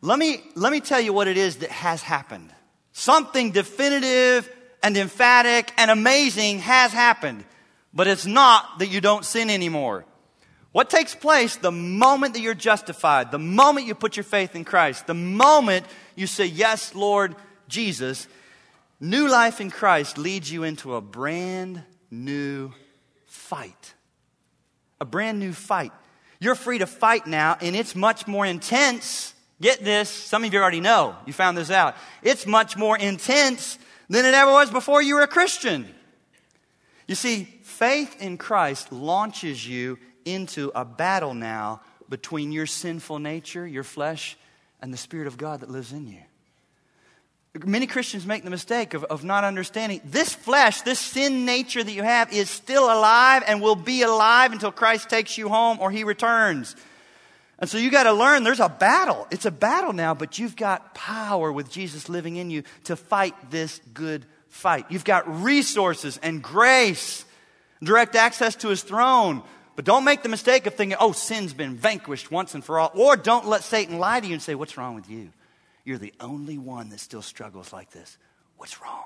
Let 0.00 0.18
me, 0.18 0.42
let 0.56 0.72
me 0.72 0.80
tell 0.80 1.00
you 1.00 1.12
what 1.12 1.28
it 1.28 1.36
is 1.36 1.58
that 1.58 1.70
has 1.70 2.02
happened. 2.02 2.50
Something 2.90 3.52
definitive 3.52 4.50
and 4.82 4.96
emphatic 4.96 5.72
and 5.76 5.92
amazing 5.92 6.58
has 6.58 6.92
happened, 6.92 7.44
but 7.94 8.08
it's 8.08 8.26
not 8.26 8.80
that 8.80 8.88
you 8.88 9.00
don't 9.00 9.24
sin 9.24 9.48
anymore. 9.48 10.06
What 10.72 10.88
takes 10.88 11.14
place 11.14 11.56
the 11.56 11.70
moment 11.70 12.32
that 12.34 12.40
you're 12.40 12.54
justified, 12.54 13.30
the 13.30 13.38
moment 13.38 13.86
you 13.86 13.94
put 13.94 14.16
your 14.16 14.24
faith 14.24 14.56
in 14.56 14.64
Christ, 14.64 15.06
the 15.06 15.14
moment 15.14 15.86
you 16.16 16.26
say, 16.26 16.46
Yes, 16.46 16.94
Lord, 16.94 17.36
Jesus, 17.68 18.26
new 18.98 19.28
life 19.28 19.60
in 19.60 19.70
Christ 19.70 20.16
leads 20.16 20.50
you 20.50 20.64
into 20.64 20.94
a 20.94 21.02
brand 21.02 21.82
new 22.10 22.72
fight. 23.26 23.94
A 25.00 25.04
brand 25.04 25.38
new 25.38 25.52
fight. 25.52 25.92
You're 26.40 26.54
free 26.54 26.78
to 26.78 26.86
fight 26.86 27.26
now, 27.26 27.56
and 27.60 27.76
it's 27.76 27.94
much 27.94 28.26
more 28.26 28.46
intense. 28.46 29.34
Get 29.60 29.84
this, 29.84 30.08
some 30.08 30.42
of 30.42 30.52
you 30.52 30.58
already 30.58 30.80
know. 30.80 31.14
You 31.26 31.32
found 31.32 31.56
this 31.56 31.70
out. 31.70 31.94
It's 32.22 32.46
much 32.46 32.76
more 32.76 32.96
intense 32.96 33.78
than 34.08 34.24
it 34.24 34.34
ever 34.34 34.50
was 34.50 34.70
before 34.70 35.02
you 35.02 35.16
were 35.16 35.22
a 35.22 35.28
Christian. 35.28 35.86
You 37.06 37.14
see, 37.14 37.44
faith 37.62 38.20
in 38.20 38.38
Christ 38.38 38.90
launches 38.90 39.68
you 39.68 39.98
into 40.24 40.72
a 40.74 40.84
battle 40.84 41.34
now 41.34 41.80
between 42.08 42.52
your 42.52 42.66
sinful 42.66 43.18
nature, 43.18 43.66
your 43.66 43.84
flesh, 43.84 44.36
and 44.80 44.92
the 44.92 44.98
Spirit 44.98 45.26
of 45.26 45.36
God 45.36 45.60
that 45.60 45.70
lives 45.70 45.92
in 45.92 46.06
you. 46.08 46.20
Many 47.64 47.86
Christians 47.86 48.24
make 48.24 48.44
the 48.44 48.50
mistake 48.50 48.94
of, 48.94 49.04
of 49.04 49.24
not 49.24 49.44
understanding 49.44 50.00
this 50.04 50.34
flesh, 50.34 50.80
this 50.82 50.98
sin 50.98 51.44
nature 51.44 51.84
that 51.84 51.92
you 51.92 52.02
have, 52.02 52.32
is 52.32 52.48
still 52.48 52.84
alive 52.84 53.44
and 53.46 53.60
will 53.60 53.76
be 53.76 54.02
alive 54.02 54.52
until 54.52 54.72
Christ 54.72 55.10
takes 55.10 55.36
you 55.36 55.50
home 55.50 55.78
or 55.80 55.90
he 55.90 56.02
returns. 56.02 56.74
And 57.58 57.68
so 57.68 57.78
you 57.78 57.90
got 57.90 58.04
to 58.04 58.12
learn 58.12 58.42
there's 58.42 58.58
a 58.58 58.70
battle. 58.70 59.26
It's 59.30 59.44
a 59.44 59.50
battle 59.50 59.92
now, 59.92 60.14
but 60.14 60.38
you've 60.38 60.56
got 60.56 60.94
power 60.94 61.52
with 61.52 61.70
Jesus 61.70 62.08
living 62.08 62.36
in 62.36 62.50
you 62.50 62.64
to 62.84 62.96
fight 62.96 63.34
this 63.50 63.80
good 63.92 64.24
fight. 64.48 64.86
You've 64.88 65.04
got 65.04 65.42
resources 65.42 66.18
and 66.22 66.42
grace, 66.42 67.24
direct 67.82 68.16
access 68.16 68.56
to 68.56 68.68
his 68.68 68.82
throne. 68.82 69.42
But 69.74 69.84
don't 69.84 70.04
make 70.04 70.22
the 70.22 70.28
mistake 70.28 70.66
of 70.66 70.74
thinking, 70.74 70.98
oh, 71.00 71.12
sin's 71.12 71.54
been 71.54 71.76
vanquished 71.76 72.30
once 72.30 72.54
and 72.54 72.64
for 72.64 72.78
all. 72.78 72.90
Or 72.94 73.16
don't 73.16 73.46
let 73.46 73.62
Satan 73.62 73.98
lie 73.98 74.20
to 74.20 74.26
you 74.26 74.34
and 74.34 74.42
say, 74.42 74.54
what's 74.54 74.76
wrong 74.76 74.94
with 74.94 75.08
you? 75.08 75.30
You're 75.84 75.98
the 75.98 76.12
only 76.20 76.58
one 76.58 76.90
that 76.90 77.00
still 77.00 77.22
struggles 77.22 77.72
like 77.72 77.90
this. 77.90 78.18
What's 78.58 78.80
wrong? 78.82 79.04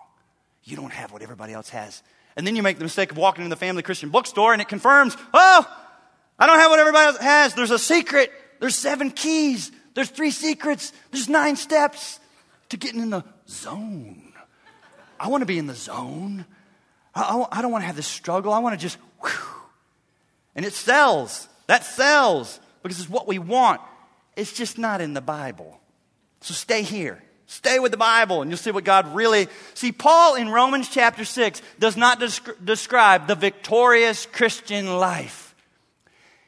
You 0.64 0.76
don't 0.76 0.92
have 0.92 1.12
what 1.12 1.22
everybody 1.22 1.52
else 1.52 1.68
has. 1.70 2.02
And 2.36 2.46
then 2.46 2.56
you 2.56 2.62
make 2.62 2.78
the 2.78 2.84
mistake 2.84 3.12
of 3.12 3.16
walking 3.16 3.44
in 3.44 3.50
the 3.50 3.56
family 3.56 3.82
Christian 3.82 4.10
bookstore 4.10 4.52
and 4.52 4.60
it 4.60 4.68
confirms, 4.68 5.16
oh, 5.32 5.78
I 6.38 6.46
don't 6.46 6.58
have 6.58 6.70
what 6.70 6.80
everybody 6.80 7.06
else 7.06 7.18
has. 7.18 7.54
There's 7.54 7.70
a 7.70 7.78
secret. 7.78 8.32
There's 8.60 8.74
seven 8.74 9.10
keys. 9.10 9.70
There's 9.94 10.10
three 10.10 10.32
secrets. 10.32 10.92
There's 11.12 11.28
nine 11.28 11.56
steps 11.56 12.20
to 12.70 12.76
getting 12.76 13.00
in 13.00 13.10
the 13.10 13.24
zone. 13.48 14.32
I 15.18 15.28
want 15.28 15.42
to 15.42 15.46
be 15.46 15.58
in 15.58 15.66
the 15.66 15.74
zone. 15.74 16.44
I, 17.14 17.46
I 17.50 17.62
don't 17.62 17.72
want 17.72 17.82
to 17.82 17.86
have 17.86 17.96
this 17.96 18.06
struggle. 18.06 18.52
I 18.52 18.58
want 18.58 18.78
to 18.78 18.82
just, 18.82 18.98
whew. 19.22 19.55
And 20.56 20.64
it 20.64 20.72
sells. 20.72 21.48
That 21.68 21.84
sells 21.84 22.58
because 22.82 22.98
it's 22.98 23.10
what 23.10 23.28
we 23.28 23.38
want. 23.38 23.80
It's 24.34 24.52
just 24.52 24.78
not 24.78 25.00
in 25.00 25.14
the 25.14 25.20
Bible. 25.20 25.78
So 26.40 26.54
stay 26.54 26.82
here. 26.82 27.22
Stay 27.46 27.78
with 27.78 27.92
the 27.92 27.98
Bible 27.98 28.42
and 28.42 28.50
you'll 28.50 28.58
see 28.58 28.72
what 28.72 28.82
God 28.82 29.14
really. 29.14 29.46
See, 29.74 29.92
Paul 29.92 30.34
in 30.34 30.48
Romans 30.48 30.88
chapter 30.88 31.24
6 31.24 31.62
does 31.78 31.96
not 31.96 32.18
desc- 32.18 32.64
describe 32.64 33.28
the 33.28 33.36
victorious 33.36 34.26
Christian 34.26 34.96
life, 34.96 35.54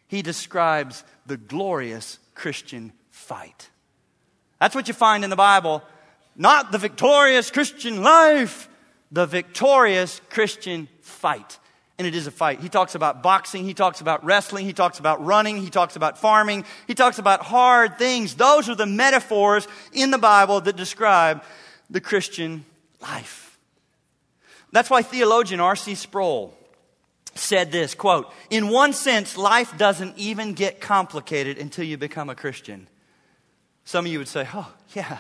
he 0.09 0.23
describes 0.23 1.05
the 1.27 1.37
glorious 1.37 2.19
Christian 2.35 2.93
fight. 3.11 3.69
That's 4.59 4.75
what 4.75 4.89
you 4.89 4.95
find 4.95 5.23
in 5.23 5.31
the 5.31 5.37
Bible. 5.37 5.85
Not 6.35 6.73
the 6.73 6.79
victorious 6.79 7.51
Christian 7.51 8.03
life, 8.03 8.69
the 9.13 9.27
victorious 9.27 10.21
Christian 10.31 10.89
fight 11.03 11.59
and 11.99 12.07
it 12.07 12.15
is 12.15 12.29
a 12.29 12.31
fight. 12.31 12.61
He 12.61 12.69
talks 12.69 12.95
about 12.95 13.23
boxing, 13.23 13.65
he 13.65 13.75
talks 13.75 14.01
about 14.01 14.25
wrestling, 14.25 14.65
he 14.65 14.73
talks 14.73 15.01
about 15.01 15.25
running, 15.25 15.57
he 15.59 15.69
talks 15.69 15.97
about 15.97 16.17
farming, 16.17 16.65
he 16.87 16.95
talks 16.95 17.19
about 17.19 17.43
hard 17.43 17.99
things. 17.99 18.37
Those 18.37 18.69
are 18.69 18.77
the 18.77 18.87
metaphors 18.87 19.67
in 19.93 20.13
the 20.13 20.19
Bible 20.19 20.61
that 20.61 20.77
describe 20.77 21.43
the 21.91 22.01
Christian 22.01 22.65
life. 23.03 23.59
That's 24.71 24.91
why 24.91 25.03
theologian 25.03 25.61
R.C. 25.61 25.97
Sproul 25.97 26.55
said 27.35 27.73
this 27.73 27.95
quote, 27.95 28.33
In 28.51 28.69
one 28.69 28.93
sense, 28.93 29.37
life 29.37 29.77
doesn't 29.77 30.17
even 30.19 30.53
get 30.53 30.81
complicated 30.81 31.59
until 31.59 31.85
you 31.85 31.97
become 31.97 32.31
a 32.31 32.35
Christian. 32.35 32.89
Some 33.85 34.05
of 34.07 34.13
you 34.13 34.19
would 34.19 34.29
say, 34.29 34.47
Oh, 34.55 34.73
yeah, 34.95 35.19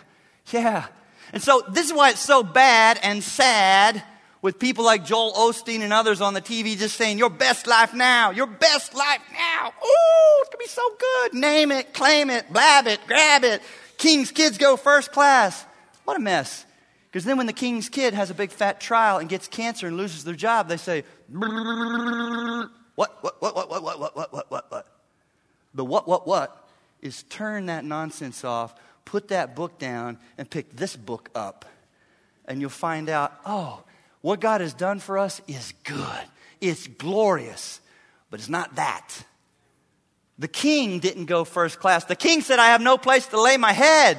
yeah. 0.52 0.86
And 1.32 1.42
so 1.42 1.62
this 1.68 1.86
is 1.86 1.92
why 1.92 2.10
it's 2.10 2.20
so 2.20 2.42
bad 2.42 3.00
and 3.02 3.22
sad 3.22 4.02
with 4.40 4.58
people 4.58 4.84
like 4.84 5.04
Joel 5.04 5.32
Osteen 5.32 5.80
and 5.80 5.92
others 5.92 6.20
on 6.20 6.34
the 6.34 6.40
TV 6.40 6.76
just 6.76 6.96
saying, 6.96 7.18
Your 7.18 7.30
best 7.30 7.66
life 7.66 7.94
now, 7.94 8.30
your 8.30 8.46
best 8.46 8.94
life 8.94 9.20
now. 9.32 9.68
Ooh, 9.68 10.40
it's 10.40 10.50
gonna 10.50 10.58
be 10.58 10.66
so 10.66 10.82
good. 10.98 11.34
Name 11.34 11.72
it, 11.72 11.92
claim 11.92 12.30
it, 12.30 12.52
blab 12.52 12.86
it, 12.86 13.00
grab 13.06 13.44
it. 13.44 13.62
King's 13.96 14.30
kids 14.30 14.58
go 14.58 14.76
first 14.76 15.12
class. 15.12 15.64
What 16.04 16.16
a 16.16 16.20
mess. 16.20 16.64
Because 17.10 17.24
then 17.24 17.36
when 17.36 17.46
the 17.46 17.52
king's 17.52 17.88
kid 17.88 18.14
has 18.14 18.30
a 18.30 18.34
big 18.34 18.50
fat 18.50 18.80
trial 18.80 19.18
and 19.18 19.28
gets 19.28 19.48
cancer 19.48 19.86
and 19.86 19.96
loses 19.96 20.24
their 20.24 20.34
job, 20.34 20.68
they 20.68 20.76
say, 20.76 21.04
What, 21.28 23.22
what, 23.22 23.42
what, 23.42 23.56
what, 23.56 23.70
what, 23.70 23.82
what, 23.82 23.98
what, 23.98 24.32
what, 24.32 24.50
what, 24.50 24.70
what? 24.70 24.86
The 25.74 25.84
what, 25.84 26.06
what, 26.06 26.26
what 26.26 26.68
is 27.00 27.22
turn 27.24 27.66
that 27.66 27.84
nonsense 27.84 28.44
off, 28.44 28.74
put 29.04 29.28
that 29.28 29.54
book 29.54 29.78
down, 29.78 30.18
and 30.36 30.48
pick 30.48 30.74
this 30.76 30.96
book 30.96 31.30
up. 31.34 31.64
And 32.46 32.60
you'll 32.60 32.70
find 32.70 33.08
out, 33.08 33.38
oh, 33.44 33.82
what 34.20 34.40
God 34.40 34.60
has 34.60 34.74
done 34.74 34.98
for 34.98 35.18
us 35.18 35.40
is 35.46 35.72
good, 35.84 36.24
it's 36.60 36.86
glorious, 36.86 37.80
but 38.30 38.40
it's 38.40 38.48
not 38.48 38.74
that. 38.76 39.24
The 40.38 40.48
king 40.48 41.00
didn't 41.00 41.26
go 41.26 41.44
first 41.44 41.80
class. 41.80 42.04
The 42.04 42.14
king 42.14 42.42
said, 42.42 42.60
I 42.60 42.68
have 42.68 42.80
no 42.80 42.96
place 42.96 43.26
to 43.28 43.40
lay 43.40 43.56
my 43.56 43.72
head. 43.72 44.18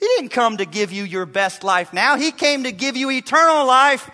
He 0.00 0.06
didn't 0.16 0.30
come 0.30 0.56
to 0.56 0.64
give 0.64 0.90
you 0.90 1.04
your 1.04 1.26
best 1.26 1.62
life 1.62 1.92
now. 1.92 2.16
He 2.16 2.32
came 2.32 2.64
to 2.64 2.72
give 2.72 2.96
you 2.96 3.10
eternal 3.10 3.66
life 3.66 4.10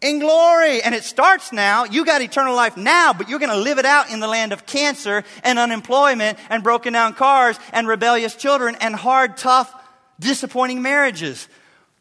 in 0.00 0.18
glory. 0.18 0.82
And 0.82 0.94
it 0.94 1.04
starts 1.04 1.52
now. 1.52 1.84
You 1.84 2.04
got 2.04 2.22
eternal 2.22 2.54
life 2.54 2.76
now, 2.76 3.12
but 3.12 3.28
you're 3.28 3.38
going 3.38 3.50
to 3.50 3.58
live 3.58 3.78
it 3.78 3.84
out 3.84 4.10
in 4.10 4.20
the 4.20 4.28
land 4.28 4.52
of 4.52 4.66
cancer 4.66 5.24
and 5.42 5.58
unemployment 5.58 6.38
and 6.48 6.62
broken 6.62 6.92
down 6.92 7.14
cars 7.14 7.58
and 7.72 7.86
rebellious 7.86 8.34
children 8.34 8.76
and 8.80 8.94
hard, 8.94 9.36
tough, 9.36 9.74
disappointing 10.18 10.80
marriages. 10.80 11.48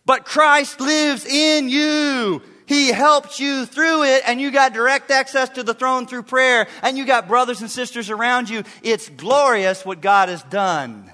But 0.10 0.25
Christ 0.25 0.82
lives 0.82 1.24
in 1.24 1.70
you. 1.70 2.42
He 2.66 2.88
helped 2.88 3.39
you 3.39 3.68
through 3.68 4.06
it 4.06 4.24
and 4.25 4.42
you 4.42 4.50
got 4.50 4.74
direct 4.74 5.12
access 5.12 5.50
to 5.50 5.62
the 5.62 5.75
throne 5.75 6.08
through 6.08 6.24
prayer 6.24 6.68
and 6.82 6.98
you 6.98 7.06
got 7.06 7.28
brothers 7.28 7.62
and 7.62 7.70
sisters 7.70 8.10
around 8.10 8.50
you. 8.50 8.63
It's 8.82 9.08
glorious 9.08 9.86
what 9.86 10.01
God 10.01 10.30
has 10.30 10.42
done. 10.42 11.13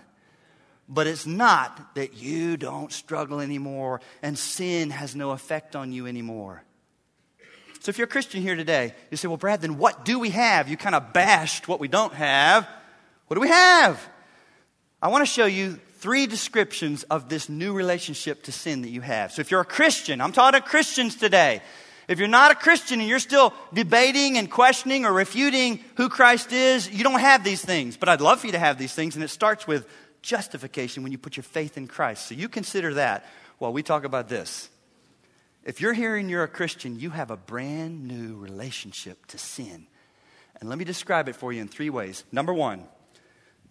But 0.87 1.07
it's 1.07 1.25
not 1.25 1.95
that 1.95 2.13
you 2.13 2.55
don't 2.55 2.89
struggle 2.89 3.41
anymore 3.41 3.99
and 4.21 4.39
sin 4.39 4.91
has 4.91 5.13
no 5.13 5.31
effect 5.31 5.75
on 5.75 5.91
you 5.91 6.07
anymore. 6.07 6.63
So 7.81 7.89
if 7.89 7.97
you're 7.97 8.07
a 8.07 8.09
Christian 8.09 8.41
here 8.41 8.55
today, 8.55 8.93
you 9.11 9.17
say, 9.17 9.27
well, 9.27 9.35
Brad, 9.35 9.59
then 9.59 9.77
what 9.77 10.05
do 10.05 10.19
we 10.19 10.29
have? 10.29 10.69
You 10.69 10.77
kind 10.77 10.95
of 10.95 11.11
bashed 11.11 11.67
what 11.67 11.81
we 11.81 11.89
don't 11.89 12.13
have. 12.13 12.65
What 13.27 13.33
do 13.35 13.41
we 13.41 13.49
have? 13.49 14.01
I 15.01 15.09
want 15.09 15.23
to 15.23 15.29
show 15.29 15.47
you 15.47 15.81
three 16.05 16.27
descriptions 16.27 17.01
of 17.09 17.29
this 17.29 17.49
new 17.49 17.73
relationship 17.73 18.43
to 18.43 18.51
sin 18.51 18.83
that 18.83 18.89
you 18.89 19.01
have. 19.01 19.31
So 19.31 19.39
if 19.41 19.49
you're 19.49 19.61
a 19.61 19.65
Christian, 19.65 20.21
I'm 20.21 20.31
talking 20.31 20.61
to 20.61 20.63
Christians 20.63 21.15
today, 21.15 21.63
If 22.07 22.19
you're 22.19 22.27
not 22.27 22.51
a 22.51 22.55
Christian 22.55 22.99
and 22.99 23.09
you're 23.09 23.19
still 23.19 23.53
debating 23.73 24.37
and 24.37 24.49
questioning 24.49 25.05
or 25.05 25.13
refuting 25.13 25.79
who 25.95 26.09
Christ 26.09 26.51
is, 26.51 26.89
you 26.89 27.03
don't 27.03 27.19
have 27.19 27.43
these 27.43 27.63
things. 27.63 27.97
But 27.97 28.09
I'd 28.09 28.21
love 28.21 28.41
for 28.41 28.45
you 28.47 28.51
to 28.51 28.59
have 28.59 28.77
these 28.77 28.93
things, 28.93 29.15
and 29.15 29.23
it 29.23 29.29
starts 29.29 29.67
with 29.67 29.87
justification 30.21 31.03
when 31.03 31.11
you 31.11 31.17
put 31.17 31.35
your 31.35 31.43
faith 31.43 31.77
in 31.77 31.87
Christ. 31.87 32.27
So 32.27 32.35
you 32.35 32.47
consider 32.47 32.93
that 32.95 33.25
while 33.57 33.73
we 33.73 33.81
talk 33.81 34.03
about 34.03 34.29
this. 34.29 34.69
If 35.63 35.81
you're 35.81 35.93
here 35.93 36.15
and 36.15 36.29
you're 36.29 36.43
a 36.43 36.47
Christian, 36.47 36.99
you 36.99 37.09
have 37.09 37.31
a 37.31 37.37
brand 37.37 38.07
new 38.07 38.37
relationship 38.37 39.25
to 39.27 39.39
sin. 39.39 39.87
And 40.59 40.69
let 40.69 40.77
me 40.77 40.85
describe 40.85 41.27
it 41.27 41.35
for 41.35 41.51
you 41.51 41.61
in 41.61 41.67
three 41.67 41.89
ways. 41.89 42.23
Number 42.31 42.53
one, 42.53 42.83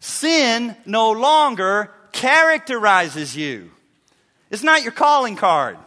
sin 0.04 0.76
no 0.84 1.12
longer 1.12 1.90
characterizes 2.12 3.34
you. 3.34 3.70
It's 4.50 4.62
not 4.62 4.82
your 4.82 4.92
calling 4.92 5.34
card. 5.34 5.78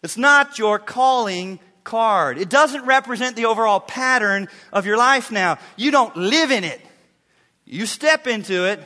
It's 0.00 0.16
not 0.16 0.60
your 0.60 0.78
calling 0.78 1.58
card. 1.82 2.38
It 2.38 2.48
doesn't 2.48 2.86
represent 2.86 3.34
the 3.34 3.46
overall 3.46 3.80
pattern 3.80 4.46
of 4.72 4.86
your 4.86 4.96
life 4.96 5.32
now. 5.32 5.58
You 5.76 5.90
don't 5.90 6.16
live 6.16 6.52
in 6.52 6.62
it. 6.62 6.80
You 7.64 7.84
step 7.86 8.28
into 8.28 8.64
it, 8.66 8.80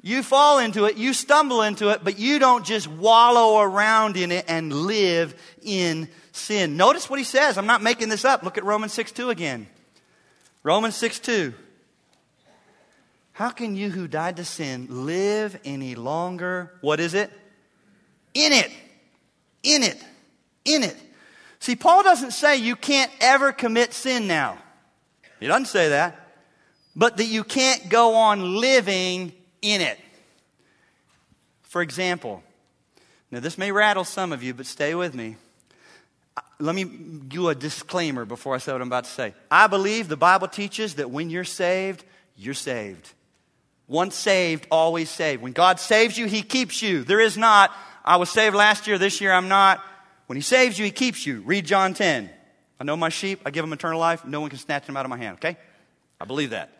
you 0.00 0.22
fall 0.22 0.60
into 0.60 0.84
it, 0.84 0.96
you 0.96 1.12
stumble 1.12 1.62
into 1.62 1.88
it, 1.88 2.04
but 2.04 2.20
you 2.20 2.38
don't 2.38 2.64
just 2.64 2.86
wallow 2.86 3.60
around 3.60 4.16
in 4.16 4.30
it 4.30 4.44
and 4.46 4.72
live 4.72 5.34
in 5.60 6.08
sin. 6.30 6.76
Notice 6.76 7.10
what 7.10 7.18
he 7.18 7.24
says. 7.24 7.58
I'm 7.58 7.66
not 7.66 7.82
making 7.82 8.10
this 8.10 8.24
up. 8.24 8.44
Look 8.44 8.58
at 8.58 8.64
Romans 8.64 8.92
6 8.92 9.10
2 9.10 9.30
again. 9.30 9.66
Romans 10.62 10.94
6 10.94 11.18
2. 11.18 11.54
How 13.42 13.50
can 13.50 13.74
you 13.74 13.90
who 13.90 14.06
died 14.06 14.36
to 14.36 14.44
sin 14.44 14.86
live 14.88 15.58
any 15.64 15.96
longer? 15.96 16.70
What 16.80 17.00
is 17.00 17.12
it? 17.12 17.28
In 18.34 18.52
it. 18.52 18.70
In 19.64 19.82
it. 19.82 20.00
In 20.64 20.84
it. 20.84 20.96
See, 21.58 21.74
Paul 21.74 22.04
doesn't 22.04 22.30
say 22.30 22.58
you 22.58 22.76
can't 22.76 23.10
ever 23.20 23.50
commit 23.50 23.94
sin 23.94 24.28
now. 24.28 24.58
He 25.40 25.48
doesn't 25.48 25.66
say 25.66 25.88
that. 25.88 26.24
But 26.94 27.16
that 27.16 27.24
you 27.24 27.42
can't 27.42 27.88
go 27.88 28.14
on 28.14 28.60
living 28.60 29.32
in 29.60 29.80
it. 29.80 29.98
For 31.62 31.82
example, 31.82 32.44
now 33.32 33.40
this 33.40 33.58
may 33.58 33.72
rattle 33.72 34.04
some 34.04 34.30
of 34.30 34.44
you, 34.44 34.54
but 34.54 34.66
stay 34.66 34.94
with 34.94 35.16
me. 35.16 35.34
Let 36.60 36.76
me 36.76 36.84
do 36.84 37.48
a 37.48 37.56
disclaimer 37.56 38.24
before 38.24 38.54
I 38.54 38.58
say 38.58 38.70
what 38.70 38.80
I'm 38.80 38.86
about 38.86 39.02
to 39.02 39.10
say. 39.10 39.34
I 39.50 39.66
believe 39.66 40.06
the 40.06 40.16
Bible 40.16 40.46
teaches 40.46 40.94
that 40.94 41.10
when 41.10 41.28
you're 41.28 41.42
saved, 41.42 42.04
you're 42.36 42.54
saved. 42.54 43.14
Once 43.92 44.14
saved, 44.16 44.66
always 44.70 45.10
saved. 45.10 45.42
When 45.42 45.52
God 45.52 45.78
saves 45.78 46.16
you, 46.16 46.24
He 46.26 46.42
keeps 46.42 46.80
you. 46.80 47.04
There 47.04 47.20
is 47.20 47.36
not, 47.36 47.70
I 48.02 48.16
was 48.16 48.30
saved 48.30 48.56
last 48.56 48.86
year, 48.86 48.96
this 48.96 49.20
year 49.20 49.32
I'm 49.32 49.48
not. 49.48 49.84
When 50.28 50.36
He 50.36 50.42
saves 50.42 50.78
you, 50.78 50.86
He 50.86 50.90
keeps 50.90 51.26
you. 51.26 51.42
Read 51.42 51.66
John 51.66 51.92
10. 51.92 52.30
I 52.80 52.84
know 52.84 52.96
my 52.96 53.10
sheep, 53.10 53.42
I 53.44 53.50
give 53.50 53.62
them 53.62 53.72
eternal 53.74 54.00
life, 54.00 54.24
no 54.24 54.40
one 54.40 54.48
can 54.48 54.58
snatch 54.58 54.86
them 54.86 54.96
out 54.96 55.04
of 55.04 55.10
my 55.10 55.18
hand, 55.18 55.36
okay? 55.36 55.58
I 56.18 56.24
believe 56.24 56.50
that. 56.50 56.72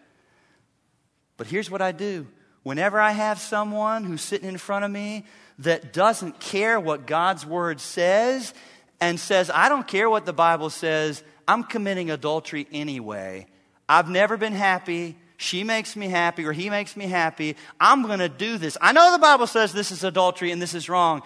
But 1.37 1.49
here's 1.49 1.71
what 1.71 1.83
I 1.83 1.93
do 1.93 2.27
Whenever 2.63 2.99
I 2.99 3.11
have 3.11 3.39
someone 3.39 4.05
who's 4.05 4.23
sitting 4.23 4.49
in 4.49 4.57
front 4.57 4.87
of 4.87 4.91
me 4.91 5.27
that 5.59 5.93
doesn't 5.93 6.41
care 6.41 6.81
what 6.81 7.07
God's 7.07 7.45
word 7.45 7.79
says 7.79 8.55
and 9.03 9.21
says, 9.21 9.51
I 9.53 9.69
don't 9.69 9.87
care 9.87 10.09
what 10.09 10.25
the 10.25 10.33
Bible 10.33 10.71
says, 10.71 11.23
I'm 11.47 11.63
committing 11.63 12.11
adultery 12.11 12.67
anyway. 12.73 13.49
I've 13.87 14.09
never 14.09 14.39
been 14.39 14.55
happy. 14.55 15.19
She 15.43 15.65
makes 15.65 15.97
me 15.97 16.07
happy 16.07 16.45
or 16.45 16.53
he 16.53 16.71
makes 16.71 16.97
me 16.97 17.07
happy. 17.07 17.57
I'm 17.81 18.03
going 18.07 18.21
to 18.21 18.29
do 18.29 18.59
this. 18.59 18.79
I 18.81 18.93
know 18.93 19.11
the 19.11 19.19
Bible 19.19 19.49
says 19.49 19.73
this 19.73 19.91
is 19.91 20.05
adultery 20.05 20.53
and 20.53 20.63
this 20.63 20.73
is 20.73 20.89
wrong. 20.89 21.23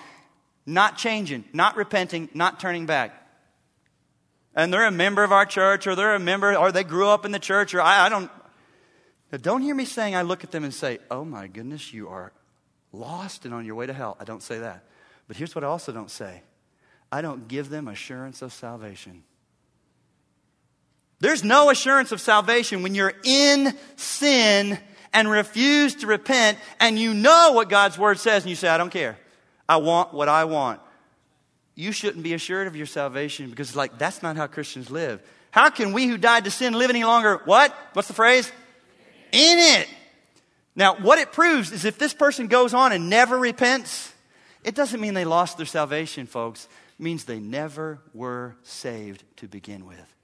Not 0.64 0.96
changing, 0.96 1.44
not 1.52 1.76
repenting, 1.76 2.30
not 2.32 2.58
turning 2.58 2.86
back. 2.86 3.12
And 4.54 4.72
they're 4.72 4.86
a 4.86 4.90
member 4.90 5.22
of 5.22 5.32
our 5.32 5.44
church 5.44 5.86
or 5.86 5.94
they're 5.94 6.14
a 6.14 6.18
member 6.18 6.56
or 6.56 6.72
they 6.72 6.82
grew 6.82 7.08
up 7.08 7.26
in 7.26 7.30
the 7.30 7.38
church 7.38 7.74
or 7.74 7.82
I, 7.82 8.06
I 8.06 8.08
don't, 8.08 8.30
now, 9.30 9.38
don't 9.38 9.60
hear 9.60 9.74
me 9.74 9.84
saying 9.84 10.16
I 10.16 10.22
look 10.22 10.44
at 10.44 10.50
them 10.50 10.64
and 10.64 10.72
say, 10.72 10.98
oh 11.10 11.22
my 11.22 11.46
goodness, 11.46 11.92
you 11.92 12.08
are 12.08 12.32
lost 12.92 13.44
and 13.44 13.52
on 13.52 13.66
your 13.66 13.74
way 13.74 13.86
to 13.86 13.92
hell. 13.92 14.16
I 14.18 14.24
don't 14.24 14.42
say 14.42 14.60
that. 14.60 14.82
But 15.28 15.36
here's 15.36 15.54
what 15.54 15.62
I 15.62 15.66
also 15.66 15.92
don't 15.92 16.10
say 16.10 16.42
I 17.12 17.20
don't 17.20 17.48
give 17.48 17.68
them 17.68 17.86
assurance 17.86 18.40
of 18.40 18.54
salvation. 18.54 19.24
There's 21.20 21.42
no 21.42 21.70
assurance 21.70 22.12
of 22.12 22.20
salvation 22.20 22.82
when 22.82 22.94
you're 22.94 23.14
in 23.24 23.74
sin 23.96 24.78
and 25.12 25.30
refuse 25.30 25.94
to 25.96 26.06
repent 26.06 26.58
and 26.78 26.98
you 26.98 27.14
know 27.14 27.52
what 27.52 27.68
God's 27.68 27.98
word 27.98 28.18
says 28.18 28.42
and 28.42 28.50
you 28.50 28.56
say, 28.56 28.68
I 28.68 28.78
don't 28.78 28.90
care. 28.90 29.16
I 29.68 29.78
want 29.78 30.12
what 30.12 30.28
I 30.28 30.44
want. 30.44 30.80
You 31.74 31.92
shouldn't 31.92 32.22
be 32.22 32.34
assured 32.34 32.66
of 32.66 32.76
your 32.76 32.86
salvation 32.86 33.50
because, 33.50 33.76
like, 33.76 33.98
that's 33.98 34.22
not 34.22 34.36
how 34.36 34.46
Christians 34.46 34.90
live. 34.90 35.22
How 35.50 35.70
can 35.70 35.92
we 35.92 36.06
who 36.06 36.16
died 36.16 36.44
to 36.44 36.50
sin 36.50 36.74
live 36.74 36.90
any 36.90 37.04
longer? 37.04 37.40
What? 37.44 37.74
What's 37.92 38.08
the 38.08 38.14
phrase? 38.14 38.50
in 39.32 39.58
it. 39.58 39.88
Now, 40.74 40.94
what 40.96 41.18
it 41.18 41.32
proves 41.32 41.72
is 41.72 41.84
if 41.84 41.98
this 41.98 42.14
person 42.14 42.48
goes 42.48 42.74
on 42.74 42.92
and 42.92 43.08
never 43.08 43.38
repents, 43.38 44.12
it 44.64 44.74
doesn't 44.74 45.00
mean 45.00 45.14
they 45.14 45.24
lost 45.24 45.56
their 45.56 45.66
salvation, 45.66 46.26
folks. 46.26 46.68
It 46.98 47.02
means 47.02 47.24
they 47.24 47.40
never 47.40 48.00
were 48.12 48.56
saved 48.62 49.24
to 49.36 49.48
begin 49.48 49.86
with. 49.86 50.15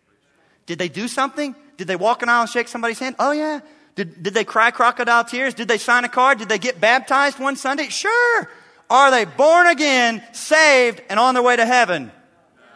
Did 0.66 0.78
they 0.78 0.88
do 0.88 1.08
something? 1.08 1.54
Did 1.76 1.86
they 1.86 1.96
walk 1.96 2.22
an 2.22 2.28
aisle 2.28 2.42
and 2.42 2.50
shake 2.50 2.68
somebody's 2.68 2.98
hand? 2.98 3.16
Oh, 3.18 3.32
yeah. 3.32 3.60
Did, 3.94 4.22
did 4.22 4.34
they 4.34 4.44
cry 4.44 4.70
crocodile 4.70 5.24
tears? 5.24 5.54
Did 5.54 5.68
they 5.68 5.78
sign 5.78 6.04
a 6.04 6.08
card? 6.08 6.38
Did 6.38 6.48
they 6.48 6.58
get 6.58 6.80
baptized 6.80 7.38
one 7.38 7.56
Sunday? 7.56 7.88
Sure. 7.88 8.48
Are 8.88 9.10
they 9.10 9.24
born 9.24 9.66
again, 9.66 10.22
saved, 10.32 11.02
and 11.08 11.18
on 11.18 11.34
their 11.34 11.42
way 11.42 11.56
to 11.56 11.66
heaven? 11.66 12.12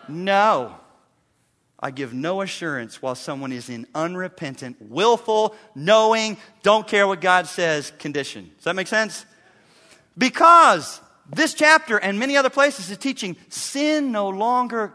No. 0.09 0.75
I 1.79 1.91
give 1.91 2.15
no 2.15 2.41
assurance 2.41 3.03
while 3.03 3.15
someone 3.15 3.53
is 3.53 3.69
in 3.69 3.87
unrepentant, 3.95 4.77
willful, 4.81 5.55
knowing, 5.75 6.39
don't 6.63 6.89
care 6.89 7.07
what 7.07 7.21
God 7.21 7.47
says 7.47 7.93
condition. 7.99 8.51
Does 8.57 8.65
that 8.65 8.75
make 8.75 8.87
sense? 8.87 9.27
Because 10.17 11.01
this 11.29 11.53
chapter 11.53 11.99
and 11.99 12.19
many 12.19 12.37
other 12.37 12.51
places 12.51 12.91
is 12.91 12.97
teaching 12.97 13.37
sin 13.49 14.11
no 14.11 14.29
longer 14.29 14.93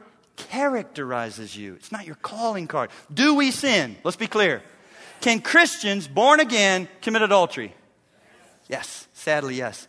characterizes 0.50 1.56
you. 1.56 1.76
It's 1.76 1.92
not 1.92 2.06
your 2.06 2.16
calling 2.16 2.68
card. 2.68 2.90
Do 3.14 3.36
we 3.36 3.52
sin? 3.52 3.98
Let's 4.04 4.18
be 4.18 4.28
clear. 4.28 4.62
Can 5.22 5.42
Christians 5.42 6.08
born 6.08 6.40
again 6.40 6.88
commit 7.02 7.22
adultery? 7.22 7.74
Yes. 8.68 9.08
Sadly, 9.14 9.56
yes. 9.56 9.88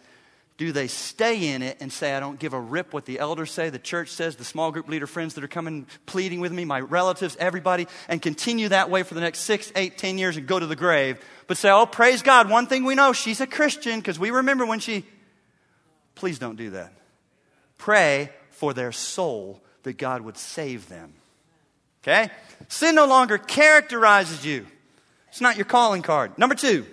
Do 0.58 0.70
they 0.70 0.86
stay 0.86 1.54
in 1.54 1.62
it 1.62 1.78
and 1.80 1.92
say, 1.92 2.14
I 2.14 2.20
don't 2.20 2.38
give 2.38 2.52
a 2.52 2.60
rip 2.60 2.92
what 2.92 3.06
the 3.06 3.18
elders 3.18 3.50
say, 3.50 3.70
the 3.70 3.78
church 3.78 4.10
says, 4.10 4.36
the 4.36 4.44
small 4.44 4.70
group 4.70 4.88
leader 4.88 5.06
friends 5.06 5.34
that 5.34 5.42
are 5.42 5.48
coming 5.48 5.86
pleading 6.06 6.40
with 6.40 6.52
me, 6.52 6.64
my 6.64 6.80
relatives, 6.80 7.36
everybody, 7.40 7.88
and 8.08 8.20
continue 8.20 8.68
that 8.68 8.90
way 8.90 9.02
for 9.02 9.14
the 9.14 9.20
next 9.20 9.40
six, 9.40 9.72
eight, 9.74 9.98
ten 9.98 10.18
years 10.18 10.36
and 10.36 10.46
go 10.46 10.58
to 10.58 10.66
the 10.66 10.76
grave? 10.76 11.18
But 11.46 11.56
say, 11.56 11.70
oh, 11.70 11.86
praise 11.86 12.22
God, 12.22 12.50
one 12.50 12.66
thing 12.66 12.84
we 12.84 12.94
know, 12.94 13.12
she's 13.12 13.40
a 13.40 13.46
Christian 13.46 13.98
because 13.98 14.18
we 14.18 14.30
remember 14.30 14.66
when 14.66 14.78
she. 14.78 15.04
Please 16.14 16.38
don't 16.38 16.56
do 16.56 16.70
that. 16.70 16.92
Pray 17.78 18.30
for 18.50 18.74
their 18.74 18.92
soul 18.92 19.60
that 19.82 19.98
God 19.98 20.22
would 20.22 20.36
save 20.36 20.88
them. 20.88 21.14
Okay? 22.02 22.30
Sin 22.68 22.94
no 22.94 23.06
longer 23.06 23.38
characterizes 23.38 24.44
you, 24.44 24.66
it's 25.28 25.40
not 25.40 25.56
your 25.56 25.64
calling 25.64 26.02
card. 26.02 26.36
Number 26.38 26.54
two, 26.54 26.84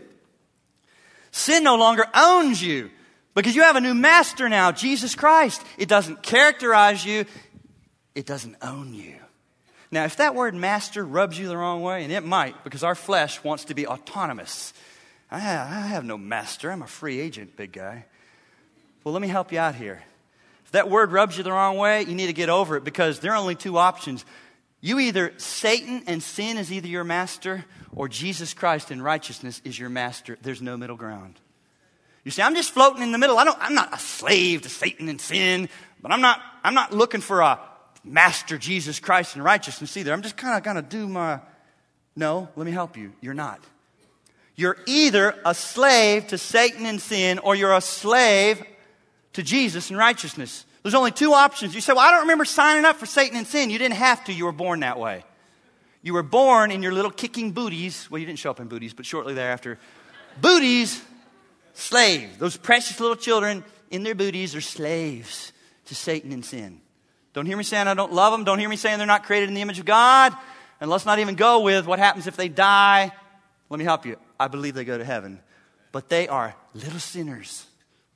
sin 1.32 1.64
no 1.64 1.76
longer 1.76 2.06
owns 2.14 2.62
you. 2.62 2.90
Because 3.36 3.56
you 3.56 3.62
have 3.62 3.76
a 3.76 3.82
new 3.82 3.94
master 3.94 4.50
now, 4.50 4.72
Jesus 4.72 5.16
Christ. 5.16 5.64
It 5.78 5.88
doesn't 5.88 6.24
characterize 6.24 7.06
you, 7.06 7.26
it 8.16 8.26
doesn't 8.26 8.58
own 8.62 8.94
you. 8.94 9.16
Now, 9.92 10.06
if 10.06 10.18
that 10.18 10.36
word 10.36 10.54
master 10.56 11.06
rubs 11.06 11.40
you 11.40 11.48
the 11.48 11.58
wrong 11.58 11.82
way, 11.82 12.04
and 12.04 12.12
it 12.12 12.24
might, 12.24 12.64
because 12.64 12.84
our 12.84 12.96
flesh 12.96 13.44
wants 13.44 13.66
to 13.66 13.74
be 13.74 13.88
autonomous. 13.88 14.74
I 15.32 15.40
have, 15.40 15.68
I 15.68 15.88
have 15.88 16.06
no 16.06 16.18
master, 16.18 16.72
I'm 16.72 16.82
a 16.82 16.88
free 16.88 17.20
agent, 17.20 17.56
big 17.56 17.72
guy. 17.72 18.06
Well, 19.04 19.14
let 19.14 19.22
me 19.22 19.28
help 19.28 19.52
you 19.52 19.60
out 19.60 19.76
here. 19.76 20.04
If 20.70 20.74
that 20.74 20.88
word 20.88 21.12
rubs 21.12 21.36
you 21.36 21.44
the 21.44 21.52
wrong 21.52 21.78
way, 21.78 22.04
you 22.04 22.14
need 22.14 22.28
to 22.28 22.34
get 22.34 22.48
over 22.48 22.78
it 22.78 22.84
because 22.84 23.22
there 23.22 23.32
are 23.32 23.38
only 23.38 23.56
two 23.56 23.80
options. 23.80 24.24
You 24.82 25.00
either, 25.00 25.34
Satan 25.38 26.04
and 26.06 26.22
sin 26.22 26.60
is 26.60 26.72
either 26.72 26.88
your 26.88 27.04
master, 27.04 27.66
or 27.92 28.08
Jesus 28.08 28.54
Christ 28.54 28.92
and 28.92 29.04
righteousness 29.04 29.64
is 29.66 29.80
your 29.80 29.90
master. 29.90 30.38
There's 30.44 30.62
no 30.62 30.78
middle 30.78 30.96
ground. 30.96 31.40
You 32.24 32.30
see, 32.30 32.44
I'm 32.44 32.54
just 32.54 32.70
floating 32.70 33.02
in 33.02 33.12
the 33.12 33.18
middle. 33.18 33.40
I 33.40 33.46
don't, 33.46 33.58
I'm 33.60 33.74
not 33.74 33.92
a 33.96 33.98
slave 33.98 34.62
to 34.62 34.70
Satan 34.70 35.10
and 35.10 35.20
sin, 35.20 35.70
but 36.04 36.12
I'm 36.12 36.22
not, 36.22 36.40
I'm 36.64 36.76
not 36.76 36.94
looking 36.94 37.22
for 37.22 37.42
a 37.42 37.60
master 38.04 38.60
Jesus 38.60 39.00
Christ 39.00 39.34
and 39.34 39.44
righteousness 39.44 39.98
either. 39.98 40.14
I'm 40.14 40.22
just 40.22 40.38
kind 40.38 40.56
of 40.56 40.62
going 40.62 40.76
to 40.76 40.84
do 40.84 41.08
my. 41.08 41.40
No, 42.16 42.48
let 42.56 42.64
me 42.68 42.72
help 42.72 42.96
you. 42.96 43.14
You're 43.22 43.34
not. 43.34 43.60
You're 44.56 44.78
either 44.86 45.34
a 45.44 45.56
slave 45.56 46.28
to 46.28 46.38
Satan 46.38 46.86
and 46.86 47.02
sin, 47.02 47.40
or 47.40 47.56
you're 47.56 47.74
a 47.74 47.82
slave 47.82 48.64
to 49.40 49.46
Jesus 49.46 49.90
and 49.90 49.98
righteousness. 49.98 50.66
There's 50.84 50.94
only 50.94 51.12
two 51.12 51.34
options. 51.34 51.74
You 51.74 51.82
say, 51.82 51.94
Well, 51.94 52.06
I 52.06 52.12
don't 52.12 52.22
remember 52.22 52.46
signing 52.46 52.86
up 52.86 52.98
for 52.98 53.06
Satan 53.06 53.38
and 53.38 53.48
sin. 53.48 53.70
You 53.70 53.78
didn't 53.78 53.96
have 53.96 54.24
to, 54.26 54.34
you 54.34 54.46
were 54.46 54.52
born 54.52 54.82
that 54.82 55.00
way. 55.00 55.24
You 56.02 56.14
were 56.14 56.24
born 56.24 56.72
in 56.72 56.84
your 56.84 56.92
little 56.92 57.12
kicking 57.12 57.52
booties. 57.52 58.10
Well, 58.10 58.20
you 58.20 58.26
didn't 58.26 58.40
show 58.40 58.52
up 58.52 58.60
in 58.60 58.68
booties, 58.68 58.94
but 58.94 59.06
shortly 59.06 59.34
thereafter. 59.34 59.80
Booties 60.42 61.02
slave. 61.74 62.38
Those 62.38 62.58
precious 62.58 63.00
little 63.00 63.16
children 63.16 63.64
in 63.90 64.04
their 64.04 64.16
booties 64.16 64.56
are 64.56 64.62
slaves 64.62 65.52
to 65.86 65.96
Satan 65.96 66.32
and 66.32 66.44
sin. 66.44 66.82
Don't 67.34 67.46
hear 67.46 67.58
me 67.58 67.64
saying 67.64 67.88
I 67.88 67.94
don't 67.94 68.14
love 68.14 68.32
them. 68.32 68.44
Don't 68.44 68.60
hear 68.60 68.70
me 68.70 68.76
saying 68.76 68.98
they're 68.98 69.08
not 69.08 69.24
created 69.24 69.50
in 69.50 69.56
the 69.56 69.62
image 69.62 69.80
of 69.80 69.86
God. 69.86 70.34
And 70.82 70.90
let's 70.90 71.06
not 71.06 71.20
even 71.20 71.36
go 71.36 71.62
with 71.62 71.86
what 71.86 72.00
happens 72.00 72.28
if 72.28 72.36
they 72.36 72.50
die. 72.50 73.12
Let 73.70 73.78
me 73.78 73.86
help 73.86 74.06
you. 74.06 74.18
I 74.40 74.48
believe 74.48 74.74
they 74.74 74.86
go 74.86 74.98
to 74.98 75.06
heaven. 75.06 75.40
But 75.92 76.10
they 76.10 76.28
are 76.28 76.56
little 76.74 77.00
sinners, 77.00 77.66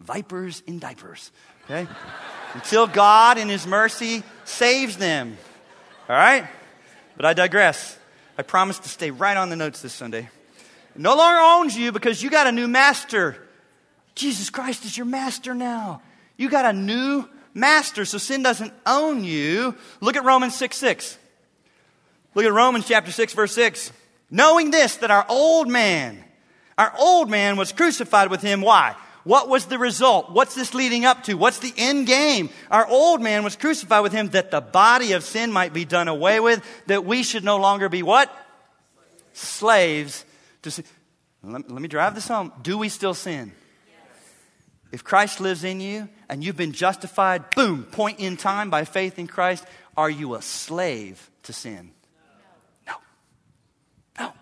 vipers 0.03 0.61
in 0.67 0.79
diapers. 0.79 1.31
Okay? 1.65 1.87
Until 2.53 2.87
God, 2.87 3.37
in 3.37 3.49
His 3.49 3.65
mercy, 3.65 4.23
saves 4.45 4.97
them. 4.97 5.37
All 6.09 6.15
right? 6.15 6.47
But 7.15 7.25
I 7.25 7.33
digress. 7.33 7.97
I 8.37 8.41
promise 8.41 8.79
to 8.79 8.89
stay 8.89 9.11
right 9.11 9.37
on 9.37 9.49
the 9.49 9.55
notes 9.55 9.81
this 9.81 9.93
Sunday. 9.93 10.29
No 10.95 11.15
longer 11.15 11.39
owns 11.39 11.77
you 11.77 11.91
because 11.91 12.21
you 12.21 12.29
got 12.29 12.47
a 12.47 12.51
new 12.51 12.67
master. 12.67 13.37
Jesus 14.15 14.49
Christ 14.49 14.85
is 14.85 14.95
your 14.95 15.05
master 15.05 15.55
now. 15.55 16.01
You 16.37 16.49
got 16.49 16.65
a 16.65 16.73
new 16.73 17.27
master, 17.53 18.05
so 18.05 18.17
sin 18.17 18.43
doesn't 18.43 18.73
own 18.85 19.23
you. 19.23 19.75
Look 20.01 20.15
at 20.15 20.23
Romans 20.23 20.55
6 20.55 20.75
6. 20.75 21.17
Look 22.35 22.45
at 22.45 22.51
Romans 22.51 22.87
chapter 22.87 23.11
6, 23.11 23.33
verse 23.33 23.53
6. 23.53 23.91
Knowing 24.31 24.71
this, 24.71 24.97
that 24.97 25.11
our 25.11 25.25
old 25.29 25.67
man, 25.67 26.23
our 26.77 26.93
old 26.97 27.29
man 27.29 27.57
was 27.57 27.71
crucified 27.71 28.29
with 28.29 28.41
him. 28.41 28.61
Why? 28.61 28.95
What 29.23 29.47
was 29.47 29.65
the 29.65 29.77
result? 29.77 30.31
What's 30.31 30.55
this 30.55 30.73
leading 30.73 31.05
up 31.05 31.23
to? 31.23 31.35
What's 31.35 31.59
the 31.59 31.73
end 31.77 32.07
game? 32.07 32.49
Our 32.69 32.85
old 32.85 33.21
man 33.21 33.43
was 33.43 33.55
crucified 33.55 34.03
with 34.03 34.11
him 34.11 34.29
that 34.29 34.51
the 34.51 34.61
body 34.61 35.13
of 35.13 35.23
sin 35.23 35.51
might 35.51 35.73
be 35.73 35.85
done 35.85 36.07
away 36.07 36.39
with, 36.39 36.63
that 36.87 37.05
we 37.05 37.23
should 37.23 37.43
no 37.43 37.57
longer 37.57 37.87
be 37.87 38.03
what? 38.03 38.29
Slaves 39.31 40.25
to 40.63 40.71
sin. 40.71 40.85
Let, 41.41 41.69
let 41.71 41.81
me 41.81 41.87
drive 41.87 42.15
this 42.15 42.27
home. 42.27 42.51
Do 42.61 42.77
we 42.77 42.89
still 42.89 43.13
sin? 43.13 43.53
If 44.91 45.03
Christ 45.03 45.39
lives 45.39 45.63
in 45.63 45.79
you 45.81 46.07
and 46.29 46.43
you've 46.43 46.55
been 46.55 46.71
justified, 46.71 47.49
boom, 47.55 47.83
point 47.83 48.19
in 48.19 48.37
time 48.37 48.69
by 48.69 48.85
faith 48.85 49.17
in 49.17 49.27
Christ, 49.27 49.65
are 49.97 50.09
you 50.09 50.35
a 50.35 50.41
slave 50.41 51.31
to 51.43 51.53
sin? 51.53 51.91
No. 52.85 52.93
No. 54.19 54.33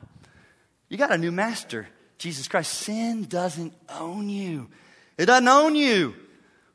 You 0.90 0.98
got 0.98 1.12
a 1.12 1.18
new 1.18 1.32
master. 1.32 1.88
Jesus 2.22 2.48
Christ. 2.48 2.72
Sin 2.72 3.24
doesn't 3.24 3.74
own 3.90 4.30
you. 4.30 4.70
It 5.18 5.26
doesn't 5.26 5.48
own 5.48 5.74
you. 5.74 6.14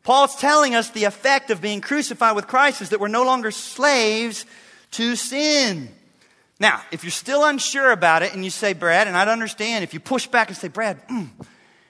Paul's 0.02 0.34
telling 0.36 0.74
us 0.74 0.90
the 0.90 1.04
effect 1.04 1.50
of 1.50 1.60
being 1.60 1.80
crucified 1.80 2.34
with 2.34 2.48
Christ 2.48 2.82
is 2.82 2.88
that 2.90 2.98
we're 2.98 3.06
no 3.06 3.24
longer 3.24 3.52
slaves 3.52 4.44
to 4.92 5.14
sin. 5.14 5.88
Now, 6.58 6.82
if 6.90 7.04
you're 7.04 7.12
still 7.12 7.44
unsure 7.44 7.92
about 7.92 8.22
it 8.22 8.34
and 8.34 8.44
you 8.44 8.50
say, 8.50 8.72
Brad, 8.72 9.06
and 9.06 9.16
I'd 9.16 9.28
understand 9.28 9.84
if 9.84 9.94
you 9.94 10.00
push 10.00 10.26
back 10.26 10.48
and 10.48 10.56
say, 10.56 10.66
Brad, 10.66 11.06
mm, 11.06 11.28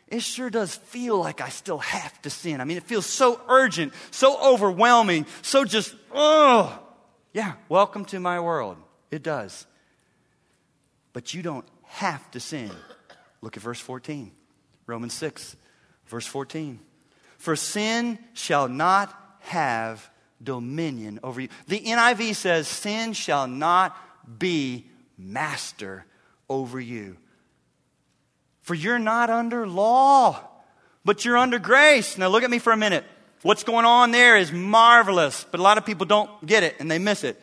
it 0.09 0.23
sure 0.23 0.51
does 0.51 0.75
feel 0.75 1.19
like 1.19 1.40
I 1.40 1.49
still 1.49 1.79
have 1.79 2.21
to 2.23 2.31
sin. 2.31 2.61
I 2.61 2.64
mean, 2.64 2.77
it 2.77 2.83
feels 2.83 3.07
so 3.07 3.40
urgent, 3.49 3.95
so 4.11 4.38
overwhelming, 4.53 5.25
so 5.40 5.64
just, 5.64 5.95
oh, 6.12 6.79
yeah, 7.33 7.55
welcome 7.71 8.05
to 8.07 8.21
my 8.21 8.38
world. 8.38 8.77
It 9.11 9.23
does. 9.23 9.66
But 11.14 11.33
you 11.33 11.42
don't 11.42 11.66
have 11.85 12.31
to 12.33 12.40
sin. 12.40 12.71
Look 13.40 13.57
at 13.57 13.62
verse 13.62 13.81
14. 13.81 14.33
Romans 14.87 15.14
6, 15.14 15.57
verse 16.07 16.27
14. 16.27 16.81
For 17.38 17.57
sin 17.57 18.18
shall 18.33 18.68
not 18.68 19.14
have 19.40 20.09
dominion 20.42 21.20
over 21.22 21.40
you. 21.40 21.49
The 21.68 21.81
NIV 21.81 22.35
says, 22.35 22.68
Sin 22.68 23.12
shall 23.12 23.46
not 23.46 23.96
be 24.38 24.87
master 25.18 26.05
over 26.49 26.81
you. 26.81 27.16
For 28.62 28.75
you're 28.75 28.99
not 28.99 29.31
under 29.31 29.66
law, 29.66 30.40
but 31.05 31.25
you're 31.25 31.37
under 31.37 31.59
grace. 31.59 32.18
Now 32.18 32.29
look 32.29 32.42
at 32.42 32.51
me 32.51 32.59
for 32.59 32.72
a 32.72 32.77
minute. 32.77 33.05
What's 33.42 33.62
going 33.62 33.85
on 33.85 34.11
there 34.11 34.37
is 34.37 34.51
marvelous, 34.51 35.46
but 35.51 35.61
a 35.61 35.62
lot 35.62 35.79
of 35.79 35.87
people 35.87 36.07
don't 36.07 36.44
get 36.44 36.62
it 36.62 36.77
and 36.81 36.90
they 36.90 36.99
miss 36.99 37.22
it. 37.22 37.40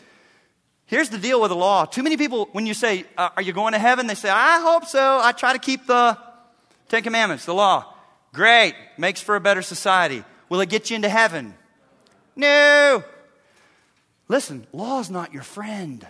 Here's 0.86 1.10
the 1.10 1.18
deal 1.18 1.42
with 1.42 1.50
the 1.50 1.56
law. 1.56 1.86
Too 1.86 2.04
many 2.04 2.18
people, 2.18 2.50
when 2.52 2.66
you 2.66 2.74
say, 2.74 3.06
uh, 3.18 3.30
Are 3.36 3.42
you 3.42 3.54
going 3.54 3.74
to 3.74 3.80
heaven? 3.80 4.08
They 4.08 4.16
say, 4.16 4.30
I 4.30 4.62
hope 4.62 4.86
so. 4.86 5.20
I 5.22 5.32
try 5.32 5.54
to 5.54 5.60
keep 5.60 5.88
the 5.88 6.18
Ten 6.90 7.04
Commandments, 7.04 7.46
the 7.46 7.54
law. 7.54 7.94
Great. 8.34 8.76
Makes 8.98 9.22
for 9.22 9.36
a 9.36 9.40
better 9.40 9.62
society. 9.62 10.24
Will 10.50 10.62
it 10.62 10.70
get 10.70 10.90
you 10.90 10.96
into 10.96 11.10
heaven? 11.10 11.54
No. 12.36 13.04
Listen, 14.28 14.68
law 14.74 15.00
is 15.00 15.10
not 15.10 15.34
your 15.34 15.44
friend. 15.44 16.06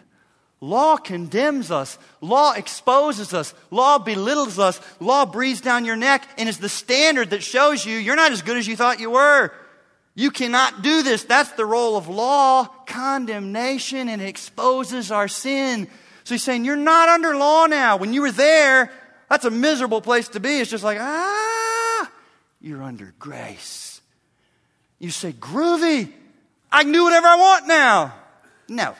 Law 0.62 0.96
condemns 0.96 1.72
us. 1.72 1.98
Law 2.22 2.54
exposes 2.54 3.34
us. 3.34 3.54
Law 3.70 4.00
belittles 4.00 4.60
us. 4.60 4.80
Law 5.02 5.26
breathes 5.26 5.60
down 5.60 5.84
your 5.84 5.98
neck 5.98 6.26
and 6.38 6.48
is 6.48 6.58
the 6.58 6.70
standard 6.70 7.32
that 7.32 7.44
shows 7.44 7.86
you 7.86 7.98
you're 7.98 8.16
not 8.16 8.32
as 8.32 8.42
good 8.42 8.56
as 8.56 8.66
you 8.66 8.78
thought 8.78 9.02
you 9.02 9.12
were. 9.12 9.52
You 10.16 10.30
cannot 10.30 10.84
do 10.84 11.02
this. 11.02 11.24
That's 11.24 11.52
the 11.54 11.66
role 11.66 11.98
of 11.98 12.08
law, 12.08 12.66
condemnation, 12.86 14.10
and 14.10 14.22
exposes 14.22 15.12
our 15.12 15.28
sin. 15.28 15.88
So 16.24 16.36
he's 16.36 16.44
saying, 16.44 16.66
You're 16.66 16.76
not 16.76 17.10
under 17.10 17.36
law 17.36 17.66
now. 17.66 17.98
When 17.98 18.14
you 18.14 18.22
were 18.22 18.32
there, 18.32 18.92
that's 19.30 19.46
a 19.46 19.50
miserable 19.50 20.02
place 20.02 20.28
to 20.30 20.40
be. 20.40 20.60
It's 20.60 20.70
just 20.70 20.84
like, 20.84 21.00
ah, 21.02 22.12
you're 22.62 22.84
under 22.84 23.16
grace. 23.18 24.00
You 25.00 25.10
say, 25.10 25.34
Groovy, 25.34 26.12
I 26.72 26.84
can 26.84 26.92
do 26.92 27.04
whatever 27.04 27.28
I 27.28 27.36
want 27.36 27.68
now. 27.68 28.14
No. 28.70 28.96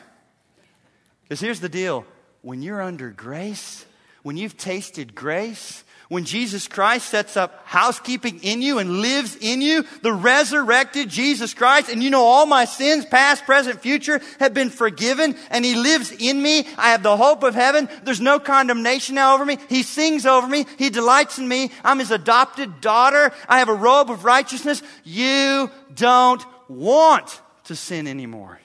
Because 1.22 1.40
here's 1.40 1.60
the 1.60 1.68
deal 1.68 2.04
when 2.42 2.62
you're 2.62 2.82
under 2.82 3.10
grace, 3.10 3.86
when 4.24 4.36
you've 4.36 4.56
tasted 4.56 5.14
grace, 5.14 5.84
when 6.08 6.24
Jesus 6.24 6.68
Christ 6.68 7.08
sets 7.08 7.36
up 7.36 7.62
housekeeping 7.64 8.40
in 8.42 8.60
you 8.60 8.78
and 8.78 9.00
lives 9.00 9.36
in 9.40 9.60
you, 9.60 9.84
the 10.02 10.12
resurrected 10.12 11.08
Jesus 11.08 11.54
Christ, 11.54 11.88
and 11.88 12.02
you 12.02 12.10
know 12.10 12.22
all 12.22 12.46
my 12.46 12.64
sins, 12.64 13.06
past, 13.06 13.44
present, 13.44 13.80
future, 13.80 14.20
have 14.38 14.52
been 14.52 14.70
forgiven, 14.70 15.36
and 15.50 15.64
He 15.64 15.74
lives 15.74 16.12
in 16.12 16.42
me. 16.42 16.66
I 16.76 16.90
have 16.90 17.02
the 17.02 17.16
hope 17.16 17.42
of 17.42 17.54
heaven. 17.54 17.88
There's 18.02 18.20
no 18.20 18.38
condemnation 18.38 19.14
now 19.14 19.34
over 19.34 19.44
me. 19.44 19.58
He 19.68 19.82
sings 19.82 20.26
over 20.26 20.46
me. 20.46 20.66
He 20.78 20.90
delights 20.90 21.38
in 21.38 21.48
me. 21.48 21.70
I'm 21.82 21.98
His 21.98 22.10
adopted 22.10 22.80
daughter. 22.80 23.32
I 23.48 23.60
have 23.60 23.68
a 23.68 23.74
robe 23.74 24.10
of 24.10 24.24
righteousness. 24.24 24.82
You 25.04 25.70
don't 25.94 26.44
want 26.68 27.40
to 27.64 27.76
sin 27.76 28.06
anymore 28.06 28.60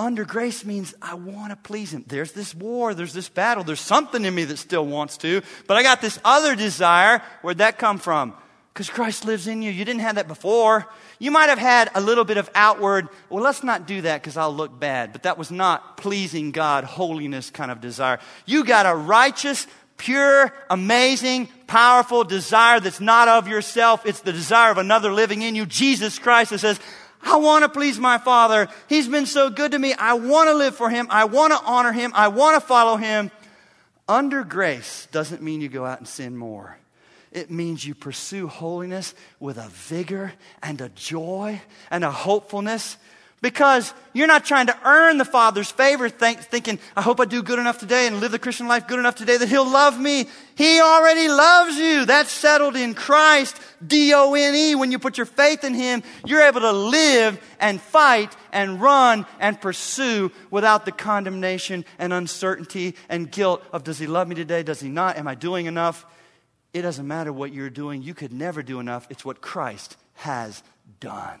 under 0.00 0.24
grace 0.24 0.64
means 0.64 0.94
I 1.02 1.14
want 1.14 1.50
to 1.50 1.56
please 1.56 1.92
Him. 1.92 2.04
There's 2.06 2.32
this 2.32 2.54
war, 2.54 2.94
there's 2.94 3.12
this 3.12 3.28
battle, 3.28 3.64
there's 3.64 3.80
something 3.80 4.24
in 4.24 4.34
me 4.34 4.44
that 4.44 4.56
still 4.56 4.86
wants 4.86 5.18
to, 5.18 5.42
but 5.66 5.76
I 5.76 5.82
got 5.82 6.00
this 6.00 6.18
other 6.24 6.56
desire. 6.56 7.22
Where'd 7.42 7.58
that 7.58 7.78
come 7.78 7.98
from? 7.98 8.34
Because 8.72 8.88
Christ 8.88 9.24
lives 9.24 9.46
in 9.46 9.62
you. 9.62 9.70
You 9.70 9.84
didn't 9.84 10.00
have 10.00 10.14
that 10.14 10.28
before. 10.28 10.86
You 11.18 11.30
might 11.30 11.48
have 11.48 11.58
had 11.58 11.90
a 11.94 12.00
little 12.00 12.24
bit 12.24 12.38
of 12.38 12.48
outward, 12.54 13.08
well, 13.28 13.42
let's 13.42 13.62
not 13.62 13.86
do 13.86 14.00
that 14.02 14.22
because 14.22 14.36
I'll 14.36 14.54
look 14.54 14.78
bad, 14.78 15.12
but 15.12 15.24
that 15.24 15.36
was 15.36 15.50
not 15.50 15.96
pleasing 15.96 16.50
God, 16.50 16.84
holiness 16.84 17.50
kind 17.50 17.70
of 17.70 17.80
desire. 17.80 18.20
You 18.46 18.64
got 18.64 18.86
a 18.86 18.94
righteous, 18.94 19.66
pure, 19.98 20.52
amazing, 20.70 21.48
powerful 21.66 22.24
desire 22.24 22.80
that's 22.80 23.00
not 23.00 23.28
of 23.28 23.48
yourself. 23.48 24.06
It's 24.06 24.20
the 24.20 24.32
desire 24.32 24.70
of 24.70 24.78
another 24.78 25.12
living 25.12 25.42
in 25.42 25.54
you, 25.54 25.66
Jesus 25.66 26.18
Christ, 26.18 26.50
that 26.50 26.60
says, 26.60 26.80
I 27.22 27.36
want 27.36 27.64
to 27.64 27.68
please 27.68 27.98
my 27.98 28.18
Father. 28.18 28.68
He's 28.88 29.08
been 29.08 29.26
so 29.26 29.50
good 29.50 29.72
to 29.72 29.78
me. 29.78 29.92
I 29.94 30.14
want 30.14 30.48
to 30.48 30.54
live 30.54 30.74
for 30.74 30.90
Him. 30.90 31.06
I 31.10 31.24
want 31.24 31.52
to 31.52 31.60
honor 31.64 31.92
Him. 31.92 32.12
I 32.14 32.28
want 32.28 32.60
to 32.60 32.66
follow 32.66 32.96
Him. 32.96 33.30
Under 34.08 34.42
grace 34.42 35.06
doesn't 35.12 35.42
mean 35.42 35.60
you 35.60 35.68
go 35.68 35.84
out 35.84 35.98
and 35.98 36.08
sin 36.08 36.36
more. 36.36 36.78
It 37.32 37.50
means 37.50 37.84
you 37.84 37.94
pursue 37.94 38.48
holiness 38.48 39.14
with 39.38 39.56
a 39.56 39.68
vigor 39.68 40.32
and 40.62 40.80
a 40.80 40.88
joy 40.88 41.62
and 41.90 42.02
a 42.02 42.10
hopefulness 42.10 42.96
because 43.42 43.94
you're 44.12 44.26
not 44.26 44.44
trying 44.44 44.66
to 44.66 44.78
earn 44.84 45.16
the 45.16 45.24
Father's 45.24 45.70
favor, 45.70 46.08
think, 46.08 46.40
thinking, 46.40 46.78
I 46.94 47.00
hope 47.00 47.20
I 47.20 47.24
do 47.24 47.42
good 47.42 47.58
enough 47.58 47.78
today 47.78 48.06
and 48.06 48.20
live 48.20 48.32
the 48.32 48.38
Christian 48.38 48.68
life 48.68 48.86
good 48.86 48.98
enough 48.98 49.14
today 49.14 49.36
that 49.38 49.48
He'll 49.48 49.68
love 49.68 49.98
me. 49.98 50.26
He 50.56 50.80
already 50.80 51.28
loves 51.28 51.76
you. 51.76 52.04
That's 52.04 52.30
settled 52.30 52.76
in 52.76 52.94
Christ. 52.94 53.56
D 53.84 54.12
O 54.12 54.34
N 54.34 54.54
E. 54.54 54.74
When 54.74 54.92
you 54.92 54.98
put 54.98 55.16
your 55.16 55.26
faith 55.26 55.64
in 55.64 55.72
Him, 55.72 56.02
you're 56.26 56.42
able 56.42 56.60
to 56.60 56.72
live 56.72 57.42
and 57.58 57.80
fight 57.80 58.36
and 58.52 58.80
run 58.80 59.24
and 59.38 59.58
pursue 59.58 60.30
without 60.50 60.84
the 60.84 60.92
condemnation 60.92 61.86
and 61.98 62.12
uncertainty 62.12 62.94
and 63.08 63.30
guilt 63.30 63.62
of 63.72 63.84
does 63.84 63.98
He 63.98 64.06
love 64.06 64.28
me 64.28 64.34
today? 64.34 64.62
Does 64.62 64.80
He 64.80 64.90
not? 64.90 65.16
Am 65.16 65.26
I 65.26 65.34
doing 65.34 65.64
enough? 65.64 66.04
It 66.74 66.82
doesn't 66.82 67.08
matter 67.08 67.32
what 67.32 67.52
you're 67.52 67.70
doing. 67.70 68.02
You 68.02 68.14
could 68.14 68.32
never 68.32 68.62
do 68.62 68.80
enough. 68.80 69.06
It's 69.08 69.24
what 69.24 69.40
Christ 69.40 69.96
has 70.14 70.62
done 71.00 71.40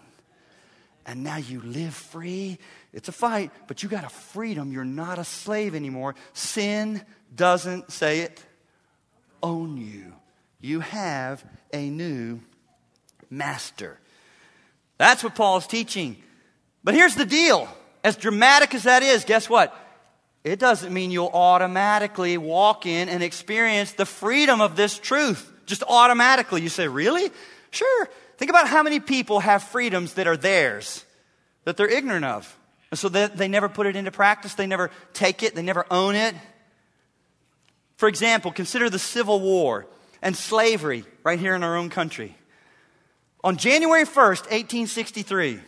and 1.10 1.24
now 1.24 1.38
you 1.38 1.60
live 1.60 1.92
free. 1.92 2.56
It's 2.92 3.08
a 3.08 3.12
fight, 3.12 3.50
but 3.66 3.82
you 3.82 3.88
got 3.88 4.04
a 4.04 4.08
freedom. 4.08 4.70
You're 4.70 4.84
not 4.84 5.18
a 5.18 5.24
slave 5.24 5.74
anymore. 5.74 6.14
Sin 6.34 7.02
doesn't 7.34 7.90
say 7.90 8.20
it 8.20 8.40
own 9.42 9.76
you. 9.76 10.12
You 10.60 10.78
have 10.78 11.44
a 11.72 11.90
new 11.90 12.38
master. 13.28 13.98
That's 14.98 15.24
what 15.24 15.34
Paul's 15.34 15.66
teaching. 15.66 16.16
But 16.84 16.94
here's 16.94 17.16
the 17.16 17.26
deal 17.26 17.68
as 18.04 18.14
dramatic 18.14 18.72
as 18.72 18.84
that 18.84 19.02
is, 19.02 19.24
guess 19.24 19.50
what? 19.50 19.76
It 20.44 20.60
doesn't 20.60 20.94
mean 20.94 21.10
you'll 21.10 21.26
automatically 21.26 22.38
walk 22.38 22.86
in 22.86 23.08
and 23.08 23.20
experience 23.20 23.94
the 23.94 24.06
freedom 24.06 24.60
of 24.60 24.76
this 24.76 24.96
truth. 24.96 25.52
Just 25.66 25.82
automatically. 25.88 26.62
You 26.62 26.68
say, 26.68 26.86
really? 26.86 27.32
Sure. 27.72 28.08
Think 28.40 28.48
about 28.48 28.68
how 28.68 28.82
many 28.82 29.00
people 29.00 29.40
have 29.40 29.62
freedoms 29.62 30.14
that 30.14 30.26
are 30.26 30.34
theirs, 30.34 31.04
that 31.64 31.76
they're 31.76 31.90
ignorant 31.90 32.24
of. 32.24 32.58
And 32.90 32.98
so 32.98 33.10
they, 33.10 33.26
they 33.26 33.48
never 33.48 33.68
put 33.68 33.86
it 33.86 33.96
into 33.96 34.10
practice, 34.10 34.54
they 34.54 34.66
never 34.66 34.90
take 35.12 35.42
it, 35.42 35.54
they 35.54 35.60
never 35.60 35.84
own 35.90 36.14
it. 36.14 36.34
For 37.98 38.08
example, 38.08 38.50
consider 38.50 38.88
the 38.88 38.98
Civil 38.98 39.40
War 39.40 39.84
and 40.22 40.34
slavery 40.34 41.04
right 41.22 41.38
here 41.38 41.54
in 41.54 41.62
our 41.62 41.76
own 41.76 41.90
country. 41.90 42.34
On 43.44 43.58
January 43.58 44.04
1st, 44.04 44.48
1863, 44.48 45.60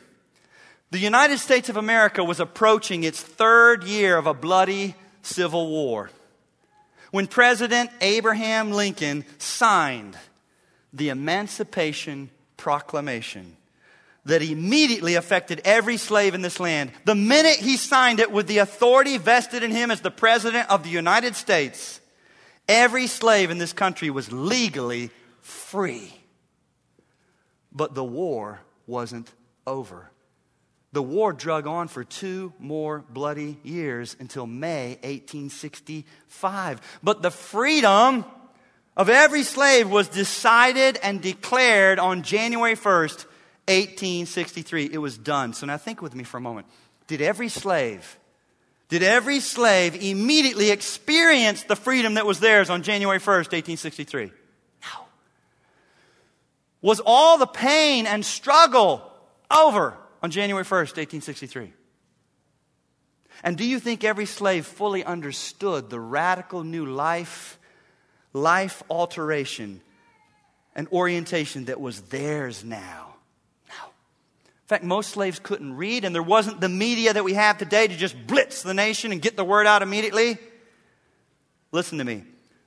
the 0.93 0.99
United 0.99 1.41
States 1.41 1.69
of 1.69 1.77
America 1.77 2.25
was 2.25 2.41
approaching 2.41 3.05
its 3.05 3.21
third 3.21 3.85
year 3.85 4.17
of 4.17 4.27
a 4.27 4.33
bloody 4.33 4.95
civil 5.21 5.69
war 5.69 6.09
when 7.11 7.27
President 7.27 7.91
Abraham 8.01 8.73
Lincoln 8.73 9.27
signed 9.37 10.17
the 10.91 11.11
Emancipation 11.11 12.31
Proclamation 12.63 13.57
that 14.25 14.41
immediately 14.41 15.17
affected 15.17 15.61
every 15.65 15.97
slave 15.97 16.33
in 16.33 16.43
this 16.43 16.61
land. 16.61 16.93
The 17.05 17.17
minute 17.17 17.57
he 17.57 17.77
signed 17.77 18.21
it 18.21 18.31
with 18.31 18.47
the 18.47 18.59
authority 18.59 19.19
vested 19.19 19.65
in 19.65 19.73
him 19.73 19.91
as 19.91 20.01
the 20.01 20.13
President 20.13 20.71
of 20.71 20.85
the 20.85 20.89
United 20.89 21.35
States, 21.35 22.01
every 22.69 23.09
slave 23.09 23.51
in 23.51 23.59
this 23.59 23.73
country 23.73 24.11
was 24.11 24.31
legally 24.31 25.11
free. 25.41 26.15
But 27.73 27.97
the 27.97 28.05
war 28.05 28.61
wasn't 28.87 29.29
over. 29.67 30.09
The 30.93 31.03
war 31.03 31.33
drug 31.33 31.67
on 31.67 31.89
for 31.89 32.05
two 32.05 32.53
more 32.61 33.05
bloody 33.11 33.59
years 33.65 34.15
until 34.21 34.47
May 34.47 34.99
1865. 35.03 36.81
But 37.03 37.23
the 37.23 37.33
freedom 37.33 38.25
of 38.97 39.09
every 39.09 39.43
slave 39.43 39.91
was 39.91 40.09
decided 40.09 40.99
and 41.03 41.21
declared 41.21 41.99
on 41.99 42.23
January 42.23 42.75
1st, 42.75 43.27
1863. 43.69 44.91
It 44.93 44.99
was 44.99 45.17
done. 45.17 45.55
So 45.55 45.67
now 45.67 45.79
think 45.79 46.03
with 46.03 46.15
me 46.15 46.25
for 46.25 46.37
a 46.37 46.41
moment. 46.41 46.67
Did 47.07 47.23
every 47.23 47.49
slave, 47.49 48.19
did 48.89 49.03
every 49.03 49.41
slave 49.41 49.95
immediately 50.03 50.71
experience 50.71 51.63
the 51.65 51.77
freedom 51.77 52.15
that 52.15 52.27
was 52.27 52.41
theirs 52.41 52.71
on 52.71 52.83
January 52.83 53.19
1st, 53.19 53.53
1863? 53.53 54.27
No. 54.27 55.05
Was 56.83 57.01
all 57.05 57.39
the 57.39 57.47
pain 57.47 58.07
and 58.07 58.25
struggle 58.25 59.11
over 59.51 59.97
on 60.23 60.31
January 60.31 60.65
1st, 60.65 60.97
1863? 60.97 61.73
And 63.43 63.57
do 63.57 63.65
you 63.65 63.81
think 63.81 64.05
every 64.05 64.27
slave 64.27 64.67
fully 64.67 65.03
understood 65.03 65.91
the 65.91 65.99
radical 65.99 66.63
new 66.63 66.87
life, 66.87 67.59
life 68.33 68.83
alteration, 68.89 69.81
and 70.75 70.89
orientation 70.89 71.67
that 71.67 71.81
was 71.81 72.01
theirs 72.03 72.65
now? 72.65 73.15
No. 73.69 73.85
In 73.85 74.69
fact, 74.69 74.85
most 74.85 75.11
slaves 75.11 75.39
couldn't 75.39 75.77
read, 75.77 76.05
and 76.05 76.15
there 76.15 76.23
wasn't 76.23 76.61
the 76.61 76.69
media 76.69 77.13
that 77.13 77.25
we 77.25 77.35
have 77.35 77.59
today 77.59 77.87
to 77.87 77.97
just 77.97 78.17
blitz 78.27 78.63
the 78.63 78.75
nation 78.75 79.13
and 79.13 79.21
get 79.21 79.37
the 79.37 79.45
word 79.45 79.67
out 79.67 79.83
immediately. 79.83 80.39
Listen 81.73 81.99
to 81.99 82.05
me. 82.05 82.25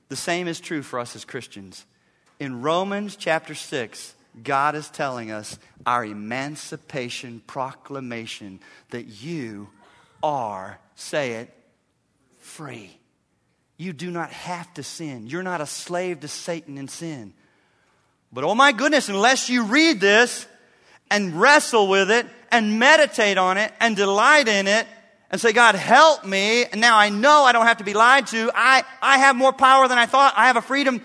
The 0.08 0.16
same 0.16 0.46
is 0.46 0.60
true 0.60 0.82
for 0.82 0.98
us 0.98 1.16
as 1.16 1.24
Christians. 1.24 1.84
In 2.38 2.62
Romans 2.62 3.16
chapter 3.16 3.54
6, 3.54 4.14
God 4.42 4.74
is 4.74 4.90
telling 4.90 5.30
us 5.30 5.58
our 5.84 6.04
emancipation 6.04 7.42
proclamation 7.46 8.60
that 8.90 9.04
you 9.06 9.68
are, 10.22 10.78
say 10.94 11.32
it, 11.32 11.52
free. 12.38 12.98
You 13.76 13.92
do 13.92 14.10
not 14.10 14.30
have 14.30 14.72
to 14.74 14.82
sin. 14.82 15.26
You're 15.26 15.42
not 15.42 15.60
a 15.60 15.66
slave 15.66 16.20
to 16.20 16.28
Satan 16.28 16.78
and 16.78 16.90
sin. 16.90 17.34
But 18.32 18.44
oh 18.44 18.54
my 18.54 18.72
goodness, 18.72 19.08
unless 19.08 19.48
you 19.48 19.64
read 19.64 20.00
this 20.00 20.46
and 21.10 21.40
wrestle 21.40 21.88
with 21.88 22.10
it 22.10 22.26
and 22.50 22.78
meditate 22.78 23.38
on 23.38 23.58
it 23.58 23.72
and 23.80 23.94
delight 23.94 24.48
in 24.48 24.66
it 24.66 24.86
and 25.30 25.40
say, 25.40 25.52
God, 25.52 25.74
help 25.74 26.24
me. 26.24 26.64
And 26.64 26.80
now 26.80 26.96
I 26.96 27.10
know 27.10 27.44
I 27.44 27.52
don't 27.52 27.66
have 27.66 27.78
to 27.78 27.84
be 27.84 27.94
lied 27.94 28.26
to. 28.28 28.50
I, 28.54 28.82
I 29.02 29.18
have 29.18 29.36
more 29.36 29.52
power 29.52 29.88
than 29.88 29.98
I 29.98 30.06
thought. 30.06 30.34
I 30.36 30.46
have 30.46 30.56
a 30.56 30.62
freedom. 30.62 31.02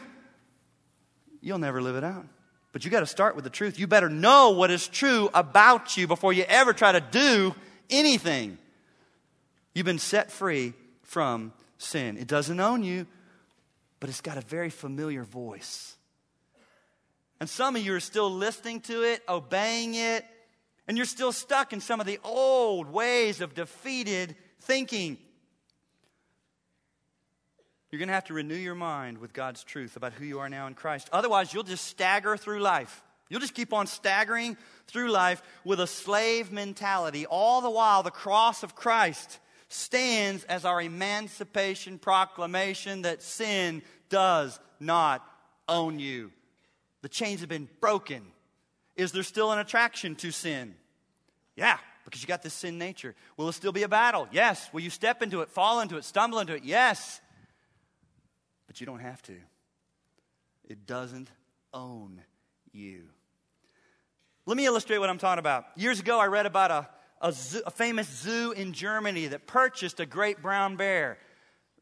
You'll 1.42 1.60
never 1.60 1.82
live 1.82 1.96
it 1.96 2.04
out. 2.04 2.26
But 2.72 2.86
you 2.86 2.92
got 2.92 3.02
to 3.02 3.06
start 3.06 3.36
with 3.36 3.44
the 3.44 3.50
truth. 3.50 3.80
You 3.80 3.88
better 3.88 4.10
know 4.10 4.52
what 4.52 4.72
is 4.72 4.88
true 4.88 5.30
about 5.34 5.98
you 5.98 6.08
before 6.08 6.32
you 6.32 6.44
ever 6.44 6.72
try 6.72 6.94
to 6.94 7.02
do 7.02 7.54
anything. 7.90 8.58
You've 9.74 9.86
been 9.86 10.00
set 10.00 10.32
free 10.32 10.74
from 11.04 11.52
sin. 11.82 12.18
It 12.18 12.28
doesn't 12.28 12.60
own 12.60 12.84
you, 12.84 13.08
but 14.00 14.10
it's 14.10 14.22
got 14.22 14.38
a 14.38 14.42
very 14.42 14.70
familiar 14.70 15.24
voice. 15.24 15.96
And 17.40 17.50
some 17.50 17.76
of 17.76 17.84
you 17.84 17.96
are 17.96 18.00
still 18.00 18.32
listening 18.32 18.82
to 18.82 19.04
it, 19.04 19.24
obeying 19.28 19.96
it, 19.96 20.26
and 20.88 20.98
you're 20.98 21.06
still 21.06 21.32
stuck 21.32 21.74
in 21.74 21.82
some 21.82 22.00
of 22.00 22.06
the 22.06 22.20
old 22.24 22.92
ways 22.92 23.42
of 23.42 23.56
defeated 23.56 24.36
thinking. 24.62 25.18
You're 27.90 28.00
going 28.00 28.10
to 28.10 28.14
have 28.14 28.26
to 28.26 28.34
renew 28.34 28.56
your 28.56 28.76
mind 28.76 29.18
with 29.18 29.34
God's 29.34 29.64
truth 29.64 29.98
about 29.98 30.14
who 30.14 30.26
you 30.26 30.40
are 30.40 30.50
now 30.50 30.68
in 30.68 30.76
Christ. 30.76 31.10
Otherwise, 31.12 31.54
you'll 31.54 31.64
just 31.64 31.88
stagger 31.88 32.38
through 32.38 32.60
life. 32.60 33.04
You'll 33.30 33.40
just 33.40 33.56
keep 33.56 33.74
on 33.74 33.88
staggering 33.88 34.58
through 34.88 35.10
life 35.10 35.42
with 35.64 35.80
a 35.80 35.88
slave 35.88 36.52
mentality. 36.52 37.26
All 37.26 37.62
the 37.62 37.70
while, 37.70 38.04
the 38.04 38.12
cross 38.12 38.64
of 38.64 38.76
Christ 38.76 39.40
stands 39.74 40.44
as 40.46 40.66
our 40.66 40.82
emancipation 40.82 41.98
proclamation 41.98 43.04
that 43.04 43.22
sin 43.22 43.82
does 44.10 44.60
not 44.80 45.26
own 45.68 46.00
you. 46.00 46.32
The 47.02 47.10
chains 47.10 47.40
have 47.40 47.50
been 47.50 47.70
broken. 47.80 48.24
Is 48.96 49.12
there 49.12 49.24
still 49.24 49.52
an 49.52 49.60
attraction 49.60 50.16
to 50.18 50.32
sin? 50.32 50.76
Yeah, 51.56 51.78
because 52.06 52.22
you 52.22 52.28
got 52.28 52.44
this 52.44 52.54
sin 52.54 52.78
nature. 52.78 53.16
Will 53.38 53.50
it 53.50 53.54
still 53.54 53.72
be 53.72 53.84
a 53.84 53.90
battle? 53.90 54.28
Yes. 54.32 54.70
Will 54.74 54.82
you 54.82 54.90
step 54.90 55.22
into 55.22 55.42
it, 55.42 55.50
fall 55.50 55.80
into 55.80 55.98
it, 55.98 56.04
stumble 56.04 56.40
into 56.40 56.54
it? 56.54 56.64
Yes. 56.64 57.22
But 58.68 58.80
you 58.80 58.86
don't 58.86 59.00
have 59.00 59.22
to. 59.24 59.36
It 60.68 60.86
doesn't 60.86 61.30
own 61.74 62.22
you. 62.72 63.04
Let 64.46 64.58
me 64.58 64.66
illustrate 64.66 64.98
what 64.98 65.10
I'm 65.10 65.18
talking 65.18 65.40
about. 65.40 65.66
Years 65.76 66.00
ago, 66.00 66.20
I 66.20 66.26
read 66.26 66.46
about 66.46 66.72
a, 66.72 66.90
a, 67.22 67.32
zoo, 67.32 67.62
a 67.66 67.72
famous 67.72 68.08
zoo 68.08 68.52
in 68.52 68.74
Germany 68.74 69.28
that 69.28 69.48
purchased 69.48 70.00
a 70.00 70.06
great 70.06 70.42
brown 70.42 70.76
bear 70.76 71.18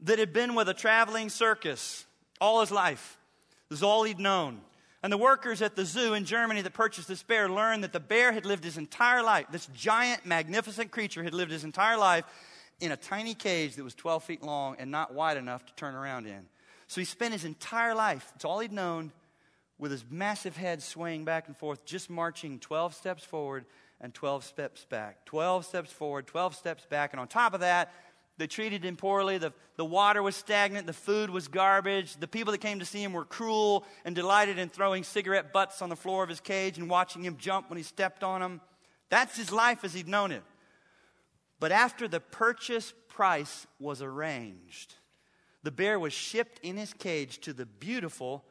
that 0.01 0.19
had 0.19 0.33
been 0.33 0.55
with 0.55 0.69
a 0.69 0.73
traveling 0.73 1.29
circus 1.29 2.05
all 2.39 2.61
his 2.61 2.71
life. 2.71 3.17
This 3.69 3.79
is 3.79 3.83
all 3.83 4.03
he'd 4.03 4.19
known. 4.19 4.61
And 5.01 5.13
the 5.13 5.17
workers 5.17 5.61
at 5.61 5.75
the 5.75 5.85
zoo 5.85 6.13
in 6.13 6.25
Germany 6.25 6.61
that 6.61 6.73
purchased 6.73 7.07
this 7.07 7.23
bear 7.23 7.47
learned 7.47 7.83
that 7.83 7.93
the 7.93 7.99
bear 7.99 8.33
had 8.33 8.45
lived 8.45 8.65
his 8.65 8.77
entire 8.77 9.23
life. 9.23 9.45
This 9.49 9.67
giant, 9.67 10.25
magnificent 10.25 10.91
creature 10.91 11.23
had 11.23 11.33
lived 11.33 11.51
his 11.51 11.63
entire 11.63 11.97
life 11.97 12.25
in 12.81 12.91
a 12.91 12.97
tiny 12.97 13.33
cage 13.33 13.75
that 13.75 13.83
was 13.83 13.95
12 13.95 14.23
feet 14.23 14.43
long 14.43 14.75
and 14.77 14.91
not 14.91 15.13
wide 15.13 15.37
enough 15.37 15.65
to 15.65 15.75
turn 15.75 15.95
around 15.95 16.27
in. 16.27 16.47
So 16.87 16.99
he 16.99 17.05
spent 17.05 17.33
his 17.33 17.45
entire 17.45 17.95
life, 17.95 18.31
it's 18.35 18.45
all 18.45 18.59
he'd 18.59 18.71
known, 18.71 19.11
with 19.77 19.91
his 19.91 20.03
massive 20.09 20.57
head 20.57 20.81
swaying 20.81 21.23
back 21.23 21.47
and 21.47 21.55
forth, 21.55 21.85
just 21.85 22.09
marching 22.09 22.59
12 22.59 22.93
steps 22.93 23.23
forward 23.23 23.65
and 24.01 24.13
12 24.13 24.43
steps 24.43 24.85
back. 24.85 25.25
12 25.25 25.65
steps 25.65 25.91
forward, 25.91 26.27
12 26.27 26.55
steps 26.55 26.85
back. 26.85 27.13
And 27.13 27.19
on 27.19 27.27
top 27.27 27.53
of 27.53 27.59
that, 27.59 27.91
they 28.37 28.47
treated 28.47 28.85
him 28.85 28.95
poorly. 28.95 29.37
The, 29.37 29.53
the 29.75 29.83
water 29.83 30.23
was 30.23 30.35
stagnant. 30.35 30.87
The 30.87 30.93
food 30.93 31.29
was 31.29 31.49
garbage. 31.49 32.15
The 32.15 32.27
people 32.27 32.51
that 32.53 32.59
came 32.59 32.79
to 32.79 32.85
see 32.85 33.03
him 33.03 33.11
were 33.11 33.25
cruel 33.25 33.85
and 34.05 34.15
delighted 34.15 34.57
in 34.57 34.69
throwing 34.69 35.03
cigarette 35.03 35.51
butts 35.51 35.81
on 35.81 35.89
the 35.89 35.95
floor 35.97 36.23
of 36.23 36.29
his 36.29 36.39
cage 36.39 36.77
and 36.77 36.89
watching 36.89 37.23
him 37.23 37.35
jump 37.37 37.69
when 37.69 37.75
he 37.77 37.83
stepped 37.83 38.23
on 38.23 38.39
them. 38.39 38.61
That's 39.09 39.35
his 39.35 39.51
life 39.51 39.83
as 39.83 39.93
he'd 39.93 40.07
known 40.07 40.31
it. 40.31 40.43
But 41.59 41.73
after 41.73 42.07
the 42.07 42.21
purchase 42.21 42.93
price 43.09 43.67
was 43.79 44.01
arranged, 44.01 44.95
the 45.63 45.71
bear 45.71 45.99
was 45.99 46.13
shipped 46.13 46.59
in 46.63 46.77
his 46.77 46.93
cage 46.93 47.39
to 47.39 47.51
the 47.51 47.65
beautiful, 47.65 48.45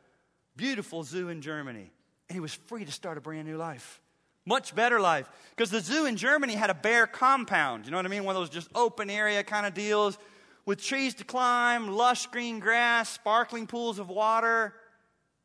beautiful 0.57 1.03
zoo 1.03 1.31
in 1.31 1.41
Germany. 1.41 1.91
And 2.29 2.37
he 2.37 2.41
was 2.41 2.53
free 2.53 2.85
to 2.85 2.93
start 2.93 3.17
a 3.17 3.23
brand 3.23 3.49
new 3.49 3.57
life. 3.57 4.03
Much 4.49 4.75
better 4.75 4.99
life. 4.99 5.29
Because 5.55 5.71
the 5.71 5.81
zoo 5.81 6.07
in 6.07 6.17
Germany 6.17 6.55
had 6.55 6.71
a 6.71 6.75
bear 6.75 7.07
compound. 7.07 7.85
You 7.85 7.91
know 7.91 7.99
what 7.99 8.07
I 8.07 8.09
mean? 8.09 8.25
One 8.25 8.35
of 8.35 8.41
those 8.41 8.49
just 8.49 8.71
open 8.75 9.11
area 9.11 9.45
kind 9.45 9.67
of 9.67 9.75
deals 9.75 10.17
with 10.65 10.83
trees 10.83 11.15
to 11.17 11.25
climb, 11.25 11.89
lush 11.89 12.27
green 12.29 12.59
grass, 12.59 13.11
sparkling 13.11 13.67
pools 13.67 13.99
of 13.99 14.09
water, 14.09 14.73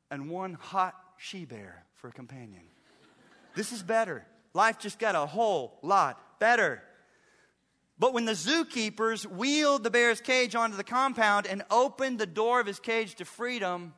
and 0.10 0.30
one 0.30 0.54
hot 0.54 0.96
she 1.18 1.44
bear 1.44 1.86
for 1.96 2.08
a 2.08 2.12
companion. 2.13 2.63
This 3.56 3.74
is 3.74 3.84
better. 3.84 4.26
Life 4.54 4.80
just 4.80 5.00
got 5.00 5.16
a 5.16 5.26
whole 5.26 5.80
lot 5.82 6.39
better. 6.39 6.82
But 8.00 8.13
when 8.13 8.24
the 8.24 8.32
zookeepers 8.32 9.26
wheeled 9.26 9.84
the 9.84 9.92
bear's 9.92 10.22
cage 10.22 10.56
onto 10.56 10.78
the 10.78 10.84
compound 10.84 11.46
and 11.46 11.63
opened 11.70 12.20
the 12.20 12.26
door 12.26 12.62
of 12.62 12.68
his 12.68 12.80
cage 12.80 13.16
to 13.16 13.26
freedom, 13.26 13.94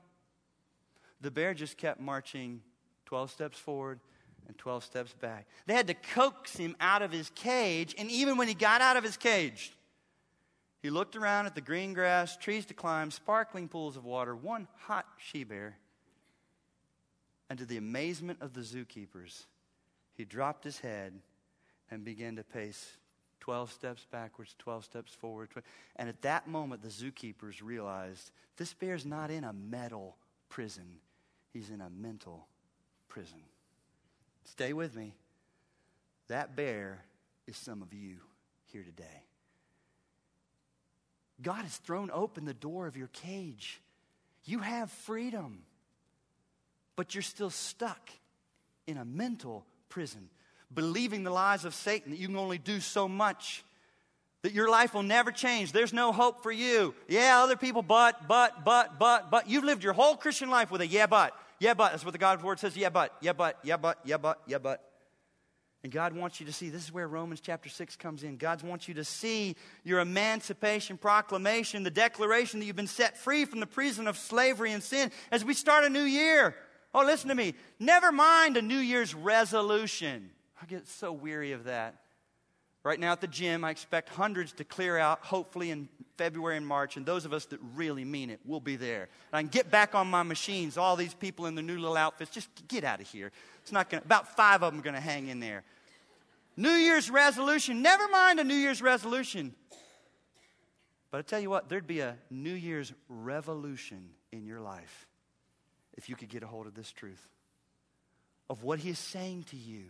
the 1.21 1.29
bear 1.29 1.53
just 1.53 1.77
kept 1.77 2.01
marching 2.01 2.61
12 3.05 3.29
steps 3.29 3.59
forward 3.59 3.99
and 4.47 4.57
12 4.57 4.83
steps 4.83 5.13
back. 5.13 5.47
They 5.65 5.73
had 5.73 5.87
to 5.87 5.93
coax 5.93 6.55
him 6.55 6.75
out 6.79 7.01
of 7.01 7.11
his 7.11 7.29
cage, 7.35 7.95
and 7.97 8.09
even 8.09 8.37
when 8.37 8.47
he 8.47 8.53
got 8.53 8.81
out 8.81 8.97
of 8.97 9.03
his 9.03 9.17
cage, 9.17 9.73
he 10.81 10.89
looked 10.89 11.15
around 11.15 11.47
at 11.47 11.55
the 11.55 11.61
green 11.61 11.93
grass, 11.93 12.37
trees 12.37 12.65
to 12.67 12.73
climb, 12.73 13.09
sparkling 13.09 13.67
pools 13.67 13.97
of 13.97 14.05
water, 14.05 14.35
one 14.35 14.67
hot 14.77 15.05
she 15.17 15.43
bear. 15.43 15.77
And 17.49 17.57
to 17.59 17.65
the 17.65 17.77
amazement 17.77 18.39
of 18.41 18.53
the 18.53 18.61
zookeepers, 18.61 19.45
he 20.13 20.25
dropped 20.25 20.63
his 20.63 20.79
head 20.79 21.13
and 21.89 22.03
began 22.03 22.35
to 22.35 22.43
pace 22.43 22.97
12 23.39 23.71
steps 23.71 24.05
backwards, 24.11 24.55
12 24.59 24.85
steps 24.85 25.13
forward. 25.13 25.49
And 25.95 26.09
at 26.09 26.21
that 26.23 26.47
moment, 26.47 26.81
the 26.81 26.89
zookeepers 26.89 27.63
realized 27.63 28.31
this 28.57 28.73
bear's 28.73 29.05
not 29.05 29.31
in 29.31 29.43
a 29.43 29.53
metal 29.53 30.17
prison, 30.49 30.99
he's 31.51 31.69
in 31.69 31.81
a 31.81 31.89
mental 31.89 32.47
prison. 33.09 33.41
Stay 34.45 34.73
with 34.73 34.95
me. 34.95 35.13
That 36.27 36.55
bear 36.55 37.03
is 37.47 37.57
some 37.57 37.81
of 37.81 37.93
you 37.93 38.17
here 38.71 38.83
today. 38.83 39.23
God 41.41 41.63
has 41.63 41.77
thrown 41.77 42.09
open 42.11 42.45
the 42.45 42.53
door 42.53 42.87
of 42.87 42.95
your 42.95 43.07
cage. 43.07 43.81
You 44.45 44.59
have 44.59 44.89
freedom, 44.89 45.63
but 46.95 47.13
you're 47.13 47.21
still 47.21 47.49
stuck 47.49 48.09
in 48.87 48.97
a 48.97 49.05
mental 49.05 49.65
prison, 49.89 50.29
believing 50.73 51.23
the 51.23 51.31
lies 51.31 51.65
of 51.65 51.73
Satan 51.73 52.11
that 52.11 52.19
you 52.19 52.27
can 52.27 52.37
only 52.37 52.57
do 52.57 52.79
so 52.79 53.07
much, 53.07 53.63
that 54.43 54.53
your 54.53 54.69
life 54.69 54.93
will 54.93 55.03
never 55.03 55.31
change. 55.31 55.71
There's 55.71 55.93
no 55.93 56.11
hope 56.11 56.43
for 56.43 56.51
you. 56.51 56.93
Yeah, 57.07 57.41
other 57.43 57.55
people, 57.55 57.81
but, 57.81 58.27
but, 58.27 58.63
but, 58.63 58.99
but, 58.99 59.31
but. 59.31 59.49
You've 59.49 59.63
lived 59.63 59.83
your 59.83 59.93
whole 59.93 60.15
Christian 60.15 60.49
life 60.49 60.71
with 60.71 60.81
a 60.81 60.87
yeah, 60.87 61.07
but. 61.07 61.33
Yeah, 61.59 61.73
but. 61.73 61.91
That's 61.91 62.05
what 62.05 62.11
the 62.11 62.17
God's 62.17 62.43
word 62.43 62.59
says. 62.59 62.75
Yeah, 62.75 62.89
but, 62.89 63.15
yeah, 63.21 63.33
but, 63.33 63.59
yeah, 63.63 63.77
but, 63.77 63.99
yeah, 64.03 64.17
but, 64.17 64.41
yeah, 64.47 64.57
but. 64.57 64.91
And 65.83 65.91
God 65.93 66.13
wants 66.13 66.39
you 66.39 66.47
to 66.47 66.51
see, 66.51 66.69
this 66.69 66.83
is 66.83 66.91
where 66.91 67.07
Romans 67.07 67.41
chapter 67.41 67.69
6 67.69 67.95
comes 67.97 68.23
in. 68.23 68.37
God 68.37 68.63
wants 68.63 68.87
you 68.87 68.95
to 68.95 69.03
see 69.03 69.55
your 69.83 69.99
emancipation 69.99 70.97
proclamation, 70.97 71.83
the 71.83 71.91
declaration 71.91 72.59
that 72.59 72.65
you've 72.65 72.75
been 72.75 72.87
set 72.87 73.19
free 73.19 73.45
from 73.45 73.59
the 73.59 73.67
prison 73.67 74.07
of 74.07 74.17
slavery 74.17 74.71
and 74.71 74.81
sin 74.81 75.11
as 75.31 75.45
we 75.45 75.53
start 75.53 75.83
a 75.83 75.89
new 75.89 76.01
year. 76.01 76.55
Oh, 76.91 77.05
listen 77.05 77.29
to 77.29 77.35
me. 77.35 77.53
Never 77.77 78.11
mind 78.11 78.57
a 78.57 78.63
New 78.63 78.79
Year's 78.79 79.13
resolution. 79.13 80.31
I 80.59 80.65
get 80.65 80.87
so 80.87 81.11
weary 81.11 81.51
of 81.51 81.65
that. 81.65 82.04
Right 82.85 82.99
now 82.99 83.13
at 83.13 83.19
the 83.19 83.25
gym, 83.27 83.63
I 83.63 83.71
expect 83.71 84.09
hundreds 84.09 84.53
to 84.53 84.63
clear 84.63 84.95
out, 84.95 85.21
hopefully 85.21 85.71
in 85.71 85.89
February 86.17 86.55
and 86.55 86.67
March, 86.67 86.97
and 86.97 87.03
those 87.05 87.25
of 87.25 87.33
us 87.33 87.45
that 87.45 87.59
really 87.73 88.05
mean 88.05 88.29
it 88.29 88.39
will 88.45 88.59
be 88.59 88.75
there. 88.75 89.09
And 89.31 89.37
I 89.39 89.41
can 89.41 89.49
get 89.49 89.71
back 89.71 89.95
on 89.95 90.07
my 90.07 90.21
machines, 90.21 90.77
all 90.77 90.95
these 90.95 91.15
people 91.15 91.47
in 91.47 91.55
their 91.55 91.63
new 91.63 91.79
little 91.79 91.97
outfits, 91.97 92.29
just 92.29 92.47
get 92.67 92.83
out 92.83 93.01
of 93.01 93.09
here. 93.09 93.31
It's 93.63 93.71
not 93.71 93.89
to, 93.89 93.97
about 93.97 94.35
five 94.35 94.61
of 94.61 94.71
them 94.71 94.81
are 94.81 94.93
to 94.93 95.01
hang 95.01 95.29
in 95.29 95.39
there. 95.39 95.63
New 96.55 96.69
Year's 96.69 97.09
resolution. 97.09 97.81
Never 97.81 98.07
mind 98.07 98.39
a 98.39 98.43
New 98.43 98.53
Year's 98.53 98.83
resolution. 98.83 99.55
But 101.09 101.17
I 101.17 101.21
tell 101.23 101.39
you 101.39 101.49
what, 101.49 101.69
there'd 101.69 101.87
be 101.87 102.01
a 102.01 102.17
New 102.29 102.53
Year's 102.53 102.93
revolution 103.09 104.09
in 104.31 104.45
your 104.45 104.61
life 104.61 105.07
if 105.97 106.07
you 106.07 106.15
could 106.15 106.29
get 106.29 106.43
a 106.43 106.47
hold 106.47 106.67
of 106.67 106.75
this 106.75 106.91
truth 106.91 107.29
of 108.47 108.63
what 108.63 108.77
He 108.77 108.91
is 108.91 108.99
saying 108.99 109.45
to 109.49 109.57
you 109.57 109.85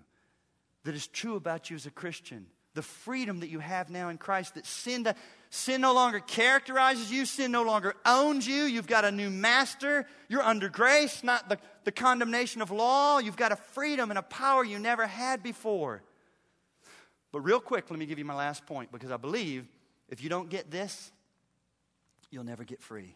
that 0.85 0.95
is 0.95 1.07
true 1.07 1.35
about 1.35 1.69
you 1.69 1.75
as 1.75 1.85
a 1.85 1.91
Christian. 1.91 2.45
The 2.75 2.83
freedom 2.83 3.39
that 3.39 3.49
you 3.49 3.59
have 3.59 3.89
now 3.89 4.09
in 4.09 4.17
Christ, 4.17 4.53
that 4.53 4.65
sin, 4.65 5.07
sin 5.49 5.81
no 5.81 5.93
longer 5.93 6.19
characterizes 6.19 7.11
you, 7.11 7.25
sin 7.25 7.51
no 7.51 7.63
longer 7.63 7.95
owns 8.05 8.47
you. 8.47 8.65
You've 8.65 8.85
got 8.85 9.05
a 9.05 9.11
new 9.11 9.29
master. 9.29 10.05
You're 10.29 10.43
under 10.43 10.69
grace, 10.69 11.23
not 11.23 11.49
the, 11.49 11.57
the 11.85 11.91
condemnation 11.91 12.61
of 12.61 12.69
law. 12.71 13.17
You've 13.17 13.37
got 13.37 13.51
a 13.51 13.55
freedom 13.55 14.11
and 14.11 14.19
a 14.19 14.21
power 14.21 14.63
you 14.63 14.77
never 14.77 15.07
had 15.07 15.41
before. 15.41 16.03
But 17.31 17.41
real 17.41 17.59
quick, 17.59 17.89
let 17.89 17.97
me 17.97 18.05
give 18.05 18.19
you 18.19 18.25
my 18.25 18.35
last 18.35 18.65
point 18.65 18.91
because 18.91 19.11
I 19.11 19.17
believe 19.17 19.67
if 20.09 20.21
you 20.21 20.29
don't 20.29 20.49
get 20.49 20.69
this, 20.69 21.11
you'll 22.29 22.43
never 22.43 22.63
get 22.63 22.81
free. 22.81 23.15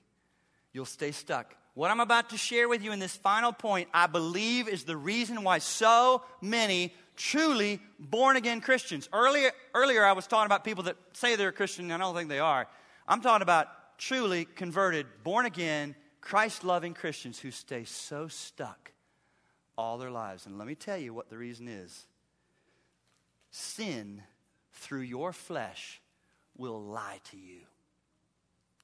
You'll 0.74 0.86
stay 0.86 1.12
stuck. 1.12 1.56
What 1.74 1.92
I'm 1.92 2.00
about 2.00 2.32
to 2.32 2.38
share 2.38 2.68
with 2.68 2.84
you 2.84 2.92
in 2.92 3.00
this 3.00 3.16
final 3.16 3.54
point, 3.54 3.90
I 3.94 4.08
believe, 4.08 4.68
is 4.68 4.84
the 4.84 4.98
reason 4.98 5.44
why 5.44 5.60
so 5.60 6.24
many 6.42 6.94
truly 7.20 7.80
born 8.00 8.38
again 8.38 8.62
Christians. 8.62 9.10
Earlier, 9.14 9.52
earlier, 9.76 10.06
I 10.06 10.14
was 10.14 10.26
talking 10.26 10.46
about 10.46 10.64
people 10.64 10.86
that 10.86 10.96
say 11.14 11.36
they're 11.36 11.50
a 11.50 11.54
Christian, 11.54 11.86
and 11.86 11.94
I 11.94 11.98
don't 11.98 12.16
think 12.16 12.30
they 12.30 12.40
are. 12.40 12.66
I'm 13.08 13.22
talking 13.22 13.44
about 13.44 13.68
truly 13.98 14.46
converted, 14.46 15.06
born 15.24 15.46
again, 15.46 15.96
Christ 16.22 16.64
loving 16.64 16.94
Christians 16.94 17.38
who 17.38 17.52
stay 17.52 17.84
so 17.84 18.30
stuck 18.30 18.94
all 19.78 19.98
their 19.98 20.10
lives. 20.10 20.46
And 20.46 20.58
let 20.58 20.66
me 20.66 20.76
tell 20.76 20.98
you 20.98 21.14
what 21.14 21.30
the 21.30 21.38
reason 21.38 21.68
is 21.68 22.08
sin 23.52 24.24
through 24.74 25.02
your 25.02 25.34
flesh 25.34 26.02
will 26.58 26.82
lie 26.82 27.20
to 27.32 27.38
you. 27.38 27.60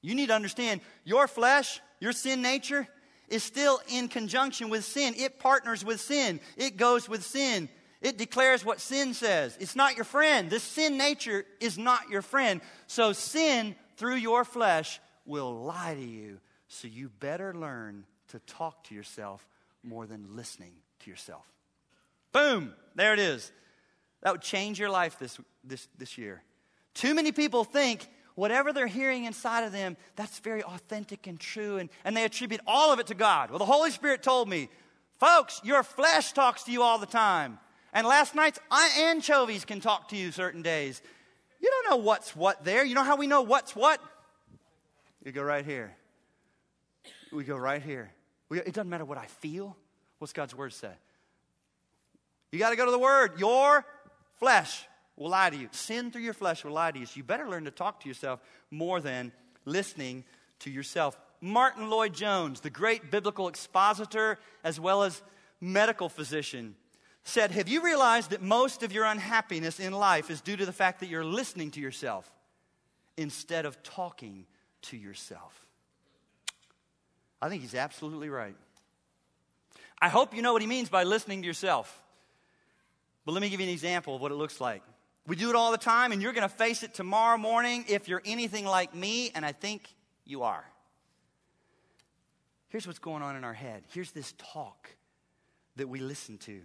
You 0.02 0.14
need 0.14 0.26
to 0.26 0.34
understand 0.34 0.82
your 1.04 1.26
flesh, 1.26 1.80
your 2.00 2.12
sin 2.12 2.42
nature, 2.42 2.86
is 3.28 3.42
still 3.42 3.80
in 3.88 4.08
conjunction 4.08 4.68
with 4.68 4.84
sin. 4.84 5.14
It 5.16 5.38
partners 5.38 5.84
with 5.84 6.00
sin, 6.00 6.38
it 6.58 6.76
goes 6.76 7.08
with 7.08 7.24
sin. 7.24 7.70
It 8.06 8.18
declares 8.18 8.64
what 8.64 8.80
sin 8.80 9.14
says. 9.14 9.58
It's 9.58 9.74
not 9.74 9.96
your 9.96 10.04
friend. 10.04 10.48
This 10.48 10.62
sin 10.62 10.96
nature 10.96 11.44
is 11.58 11.76
not 11.76 12.08
your 12.08 12.22
friend. 12.22 12.60
So 12.86 13.12
sin 13.12 13.74
through 13.96 14.14
your 14.14 14.44
flesh 14.44 15.00
will 15.24 15.52
lie 15.64 15.94
to 15.94 16.00
you. 16.00 16.38
So 16.68 16.86
you 16.86 17.08
better 17.08 17.52
learn 17.52 18.04
to 18.28 18.38
talk 18.46 18.84
to 18.84 18.94
yourself 18.94 19.44
more 19.82 20.06
than 20.06 20.36
listening 20.36 20.74
to 21.00 21.10
yourself. 21.10 21.44
Boom! 22.30 22.74
There 22.94 23.12
it 23.12 23.18
is. 23.18 23.50
That 24.22 24.30
would 24.30 24.42
change 24.42 24.78
your 24.78 24.90
life 24.90 25.18
this, 25.18 25.36
this, 25.64 25.88
this 25.98 26.16
year. 26.16 26.44
Too 26.94 27.12
many 27.12 27.32
people 27.32 27.64
think 27.64 28.06
whatever 28.36 28.72
they're 28.72 28.86
hearing 28.86 29.24
inside 29.24 29.64
of 29.64 29.72
them, 29.72 29.96
that's 30.14 30.38
very 30.38 30.62
authentic 30.62 31.26
and 31.26 31.40
true, 31.40 31.78
and, 31.78 31.90
and 32.04 32.16
they 32.16 32.22
attribute 32.22 32.60
all 32.68 32.92
of 32.92 33.00
it 33.00 33.08
to 33.08 33.14
God. 33.14 33.50
Well, 33.50 33.58
the 33.58 33.64
Holy 33.64 33.90
Spirit 33.90 34.22
told 34.22 34.48
me, 34.48 34.68
folks, 35.18 35.60
your 35.64 35.82
flesh 35.82 36.34
talks 36.34 36.62
to 36.64 36.70
you 36.70 36.84
all 36.84 37.00
the 37.00 37.06
time. 37.06 37.58
And 37.96 38.06
last 38.06 38.34
night's 38.34 38.58
anchovies 38.98 39.64
can 39.64 39.80
talk 39.80 40.10
to 40.10 40.16
you 40.16 40.30
certain 40.30 40.60
days. 40.60 41.00
You 41.60 41.70
don't 41.70 41.90
know 41.90 42.04
what's 42.04 42.36
what 42.36 42.62
there. 42.62 42.84
You 42.84 42.94
know 42.94 43.02
how 43.02 43.16
we 43.16 43.26
know 43.26 43.40
what's 43.40 43.74
what? 43.74 44.02
You 45.24 45.32
go 45.32 45.42
right 45.42 45.64
here. 45.64 45.96
We 47.32 47.44
go 47.44 47.56
right 47.56 47.80
here. 47.80 48.12
We, 48.50 48.58
it 48.58 48.74
doesn't 48.74 48.90
matter 48.90 49.06
what 49.06 49.16
I 49.16 49.24
feel. 49.24 49.78
What's 50.18 50.34
God's 50.34 50.54
word 50.54 50.74
say? 50.74 50.90
You 52.52 52.58
got 52.58 52.68
to 52.68 52.76
go 52.76 52.84
to 52.84 52.90
the 52.90 52.98
word. 52.98 53.40
Your 53.40 53.86
flesh 54.40 54.86
will 55.16 55.30
lie 55.30 55.48
to 55.48 55.56
you. 55.56 55.70
Sin 55.72 56.10
through 56.10 56.20
your 56.20 56.34
flesh 56.34 56.64
will 56.64 56.72
lie 56.72 56.90
to 56.90 56.98
you. 56.98 57.06
So 57.06 57.14
you 57.16 57.24
better 57.24 57.48
learn 57.48 57.64
to 57.64 57.70
talk 57.70 58.00
to 58.00 58.08
yourself 58.08 58.40
more 58.70 59.00
than 59.00 59.32
listening 59.64 60.24
to 60.58 60.70
yourself. 60.70 61.18
Martyn 61.40 61.88
Lloyd-Jones, 61.88 62.60
the 62.60 62.68
great 62.68 63.10
biblical 63.10 63.48
expositor 63.48 64.38
as 64.62 64.78
well 64.78 65.02
as 65.02 65.22
medical 65.62 66.10
physician, 66.10 66.76
said, 67.26 67.50
Have 67.50 67.68
you 67.68 67.82
realized 67.82 68.30
that 68.30 68.40
most 68.40 68.82
of 68.82 68.92
your 68.92 69.04
unhappiness 69.04 69.80
in 69.80 69.92
life 69.92 70.30
is 70.30 70.40
due 70.40 70.56
to 70.56 70.64
the 70.64 70.72
fact 70.72 71.00
that 71.00 71.08
you're 71.08 71.24
listening 71.24 71.70
to 71.72 71.80
yourself 71.80 72.30
instead 73.16 73.66
of 73.66 73.82
talking 73.82 74.46
to 74.82 74.96
yourself? 74.96 75.66
I 77.42 77.48
think 77.48 77.62
he's 77.62 77.74
absolutely 77.74 78.28
right. 78.28 78.56
I 80.00 80.08
hope 80.08 80.34
you 80.34 80.42
know 80.42 80.52
what 80.52 80.62
he 80.62 80.68
means 80.68 80.88
by 80.88 81.04
listening 81.04 81.42
to 81.42 81.46
yourself. 81.46 82.02
But 83.24 83.32
let 83.32 83.42
me 83.42 83.48
give 83.48 83.60
you 83.60 83.66
an 83.66 83.72
example 83.72 84.14
of 84.14 84.20
what 84.20 84.30
it 84.30 84.36
looks 84.36 84.60
like. 84.60 84.82
We 85.26 85.34
do 85.34 85.50
it 85.50 85.56
all 85.56 85.72
the 85.72 85.78
time, 85.78 86.12
and 86.12 86.22
you're 86.22 86.32
going 86.32 86.48
to 86.48 86.54
face 86.54 86.84
it 86.84 86.94
tomorrow 86.94 87.36
morning 87.36 87.84
if 87.88 88.06
you're 88.06 88.22
anything 88.24 88.64
like 88.64 88.94
me, 88.94 89.32
and 89.34 89.44
I 89.44 89.50
think 89.50 89.82
you 90.24 90.44
are. 90.44 90.64
Here's 92.68 92.86
what's 92.86 93.00
going 93.00 93.22
on 93.22 93.34
in 93.34 93.42
our 93.42 93.54
head. 93.54 93.82
Here's 93.92 94.12
this 94.12 94.32
talk 94.38 94.90
that 95.74 95.88
we 95.88 95.98
listen 95.98 96.38
to. 96.38 96.60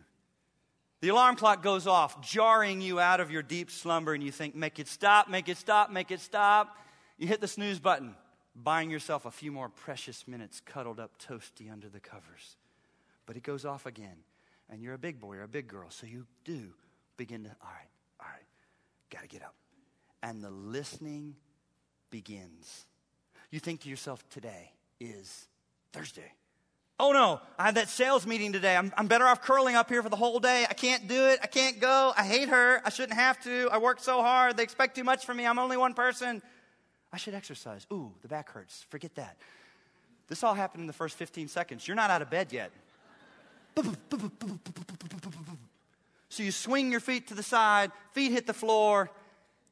The 1.01 1.09
alarm 1.09 1.35
clock 1.35 1.63
goes 1.63 1.87
off, 1.87 2.21
jarring 2.21 2.79
you 2.79 2.99
out 2.99 3.19
of 3.19 3.31
your 3.31 3.41
deep 3.41 3.71
slumber, 3.71 4.13
and 4.13 4.23
you 4.23 4.31
think, 4.31 4.55
make 4.55 4.77
it 4.77 4.87
stop, 4.87 5.27
make 5.27 5.49
it 5.49 5.57
stop, 5.57 5.91
make 5.91 6.11
it 6.11 6.19
stop. 6.19 6.77
You 7.17 7.27
hit 7.27 7.41
the 7.41 7.47
snooze 7.47 7.79
button, 7.79 8.15
buying 8.55 8.91
yourself 8.91 9.25
a 9.25 9.31
few 9.31 9.51
more 9.51 9.69
precious 9.69 10.27
minutes 10.27 10.61
cuddled 10.63 10.99
up 10.99 11.11
toasty 11.19 11.71
under 11.71 11.89
the 11.89 11.99
covers. 11.99 12.55
But 13.25 13.35
it 13.35 13.43
goes 13.43 13.65
off 13.65 13.85
again 13.85 14.17
and 14.71 14.81
you're 14.81 14.93
a 14.93 14.99
big 14.99 15.19
boy 15.19 15.35
or 15.35 15.43
a 15.43 15.47
big 15.47 15.67
girl, 15.67 15.89
so 15.89 16.07
you 16.07 16.25
do 16.45 16.73
begin 17.17 17.43
to, 17.43 17.49
all 17.49 17.69
right, 17.69 17.89
all 18.19 18.27
right, 18.31 18.45
got 19.09 19.21
to 19.21 19.27
get 19.27 19.43
up. 19.43 19.53
And 20.23 20.43
the 20.43 20.49
listening 20.49 21.35
begins. 22.09 22.85
You 23.49 23.59
think 23.59 23.81
to 23.81 23.89
yourself, 23.89 24.23
today 24.29 24.71
is 24.99 25.47
Thursday. 25.91 26.31
Oh 27.01 27.13
no, 27.13 27.41
I 27.57 27.65
had 27.65 27.75
that 27.75 27.89
sales 27.89 28.27
meeting 28.27 28.53
today. 28.53 28.77
I'm, 28.77 28.93
I'm 28.95 29.07
better 29.07 29.25
off 29.25 29.41
curling 29.41 29.75
up 29.75 29.89
here 29.89 30.03
for 30.03 30.09
the 30.09 30.15
whole 30.15 30.39
day. 30.39 30.67
I 30.69 30.75
can't 30.75 31.07
do 31.07 31.29
it. 31.29 31.39
I 31.41 31.47
can't 31.47 31.79
go. 31.79 32.13
I 32.15 32.23
hate 32.23 32.47
her. 32.49 32.79
I 32.85 32.91
shouldn't 32.91 33.17
have 33.17 33.41
to. 33.41 33.69
I 33.71 33.79
work 33.79 33.99
so 33.99 34.21
hard. 34.21 34.55
They 34.55 34.61
expect 34.61 34.95
too 34.97 35.03
much 35.03 35.25
from 35.25 35.37
me. 35.37 35.47
I'm 35.47 35.57
only 35.57 35.77
one 35.77 35.95
person. 35.95 36.43
I 37.11 37.17
should 37.17 37.33
exercise. 37.33 37.87
Ooh, 37.91 38.11
the 38.21 38.27
back 38.27 38.51
hurts. 38.51 38.85
Forget 38.89 39.15
that. 39.15 39.37
This 40.27 40.43
all 40.43 40.53
happened 40.53 40.81
in 40.81 40.87
the 40.87 40.93
first 40.93 41.17
15 41.17 41.47
seconds. 41.47 41.87
You're 41.87 41.95
not 41.95 42.11
out 42.11 42.21
of 42.21 42.29
bed 42.29 42.53
yet. 42.53 42.71
So 46.29 46.43
you 46.43 46.51
swing 46.51 46.91
your 46.91 46.99
feet 46.99 47.29
to 47.29 47.33
the 47.33 47.43
side, 47.43 47.91
feet 48.11 48.31
hit 48.31 48.45
the 48.45 48.53
floor, 48.53 49.09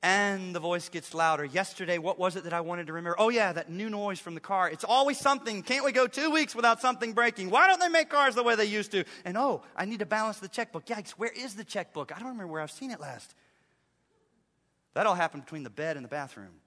and 0.02 0.56
the 0.56 0.60
voice 0.60 0.88
gets 0.88 1.14
louder. 1.14 1.44
Yesterday, 1.44 1.98
what 1.98 2.18
was 2.18 2.38
it 2.38 2.46
that 2.46 2.54
I 2.54 2.62
wanted 2.62 2.88
to 2.88 2.94
remember? 2.94 3.18
Oh, 3.20 3.30
yeah, 3.30 3.52
that 3.52 3.70
new 3.70 3.90
noise 3.90 4.20
from 4.20 4.34
the 4.34 4.40
car. 4.40 4.70
It's 4.70 4.86
always 4.86 5.18
something. 5.18 5.62
Can't 5.62 5.84
we 5.84 5.92
go 5.92 6.08
two 6.08 6.32
weeks 6.32 6.56
without 6.56 6.80
something 6.80 7.12
breaking? 7.12 7.50
Why 7.50 7.68
don't 7.68 7.82
they 7.82 7.90
make 7.90 8.10
cars 8.10 8.36
the 8.36 8.44
way 8.44 8.56
they 8.56 8.66
used 8.66 8.92
to? 8.92 9.04
And 9.26 9.38
oh, 9.38 9.62
I 9.76 9.86
need 9.86 10.00
to 10.00 10.06
balance 10.06 10.40
the 10.40 10.48
checkbook. 10.48 10.86
Yikes, 10.86 11.12
where 11.12 11.32
is 11.32 11.56
the 11.56 11.66
checkbook? 11.66 12.14
I 12.16 12.20
don't 12.20 12.30
remember 12.30 12.48
where 12.48 12.62
I've 12.62 12.72
seen 12.72 12.92
it 12.92 13.02
last. 13.02 13.36
That 14.94 15.06
all 15.06 15.16
happened 15.16 15.44
between 15.44 15.64
the 15.64 15.70
bed 15.70 15.98
and 15.98 16.06
the 16.06 16.10
bathroom. 16.10 16.62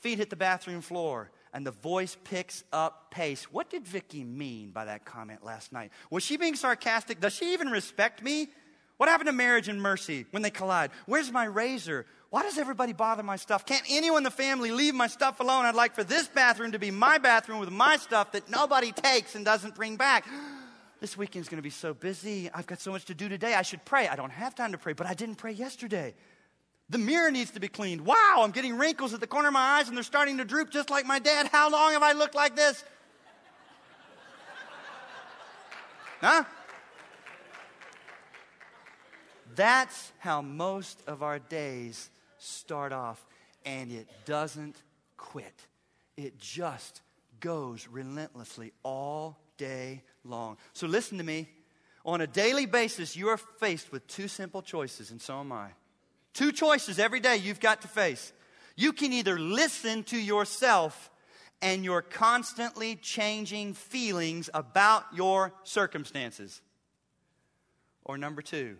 Feet 0.00 0.18
hit 0.18 0.30
the 0.30 0.36
bathroom 0.36 0.80
floor, 0.80 1.30
and 1.54 1.64
the 1.64 1.70
voice 1.70 2.16
picks 2.24 2.64
up 2.72 3.12
pace. 3.12 3.44
What 3.44 3.70
did 3.70 3.86
Vicky 3.86 4.24
mean 4.24 4.70
by 4.70 4.86
that 4.86 5.04
comment 5.04 5.44
last 5.44 5.72
night? 5.72 5.92
Was 6.10 6.24
she 6.24 6.36
being 6.36 6.56
sarcastic? 6.56 7.20
Does 7.20 7.34
she 7.34 7.52
even 7.52 7.68
respect 7.70 8.20
me? 8.20 8.48
What 9.02 9.08
happened 9.08 9.26
to 9.26 9.32
marriage 9.32 9.66
and 9.66 9.82
mercy 9.82 10.26
when 10.30 10.42
they 10.42 10.50
collide? 10.50 10.92
Where's 11.06 11.32
my 11.32 11.42
razor? 11.42 12.06
Why 12.30 12.44
does 12.44 12.56
everybody 12.56 12.92
bother 12.92 13.24
my 13.24 13.34
stuff? 13.34 13.66
Can't 13.66 13.82
anyone 13.90 14.18
in 14.18 14.22
the 14.22 14.30
family 14.30 14.70
leave 14.70 14.94
my 14.94 15.08
stuff 15.08 15.40
alone? 15.40 15.64
I'd 15.64 15.74
like 15.74 15.96
for 15.96 16.04
this 16.04 16.28
bathroom 16.28 16.70
to 16.70 16.78
be 16.78 16.92
my 16.92 17.18
bathroom 17.18 17.58
with 17.58 17.72
my 17.72 17.96
stuff 17.96 18.30
that 18.30 18.48
nobody 18.48 18.92
takes 18.92 19.34
and 19.34 19.44
doesn't 19.44 19.74
bring 19.74 19.96
back. 19.96 20.24
This 21.00 21.16
weekend's 21.16 21.48
going 21.48 21.58
to 21.58 21.64
be 21.64 21.70
so 21.70 21.94
busy. 21.94 22.48
I've 22.54 22.68
got 22.68 22.78
so 22.78 22.92
much 22.92 23.06
to 23.06 23.14
do 23.14 23.28
today. 23.28 23.54
I 23.54 23.62
should 23.62 23.84
pray. 23.84 24.06
I 24.06 24.14
don't 24.14 24.30
have 24.30 24.54
time 24.54 24.70
to 24.70 24.78
pray, 24.78 24.92
but 24.92 25.08
I 25.08 25.14
didn't 25.14 25.34
pray 25.34 25.50
yesterday. 25.50 26.14
The 26.88 26.98
mirror 26.98 27.32
needs 27.32 27.50
to 27.50 27.60
be 27.60 27.66
cleaned. 27.66 28.06
Wow, 28.06 28.36
I'm 28.38 28.52
getting 28.52 28.78
wrinkles 28.78 29.12
at 29.12 29.18
the 29.18 29.26
corner 29.26 29.48
of 29.48 29.54
my 29.54 29.78
eyes 29.80 29.88
and 29.88 29.96
they're 29.96 30.04
starting 30.04 30.38
to 30.38 30.44
droop 30.44 30.70
just 30.70 30.90
like 30.90 31.04
my 31.04 31.18
dad. 31.18 31.48
How 31.48 31.72
long 31.72 31.94
have 31.94 32.04
I 32.04 32.12
looked 32.12 32.36
like 32.36 32.54
this? 32.54 32.84
Huh? 36.20 36.44
That's 39.54 40.12
how 40.18 40.42
most 40.42 41.02
of 41.06 41.22
our 41.22 41.38
days 41.38 42.10
start 42.38 42.92
off, 42.92 43.24
and 43.64 43.90
it 43.92 44.08
doesn't 44.24 44.76
quit. 45.16 45.66
It 46.16 46.38
just 46.38 47.00
goes 47.40 47.88
relentlessly 47.90 48.72
all 48.82 49.38
day 49.56 50.02
long. 50.24 50.56
So 50.72 50.86
listen 50.86 51.18
to 51.18 51.24
me. 51.24 51.48
On 52.04 52.20
a 52.20 52.26
daily 52.26 52.66
basis, 52.66 53.16
you 53.16 53.28
are 53.28 53.36
faced 53.36 53.92
with 53.92 54.06
two 54.08 54.26
simple 54.26 54.60
choices, 54.60 55.10
and 55.10 55.20
so 55.20 55.38
am 55.38 55.52
I. 55.52 55.68
Two 56.34 56.50
choices 56.50 56.98
every 56.98 57.20
day 57.20 57.36
you've 57.36 57.60
got 57.60 57.82
to 57.82 57.88
face. 57.88 58.32
You 58.74 58.92
can 58.92 59.12
either 59.12 59.38
listen 59.38 60.02
to 60.04 60.18
yourself 60.18 61.10
and 61.60 61.84
your 61.84 62.02
constantly 62.02 62.96
changing 62.96 63.74
feelings 63.74 64.50
about 64.52 65.04
your 65.14 65.52
circumstances. 65.62 66.60
Or 68.04 68.18
number 68.18 68.42
two, 68.42 68.78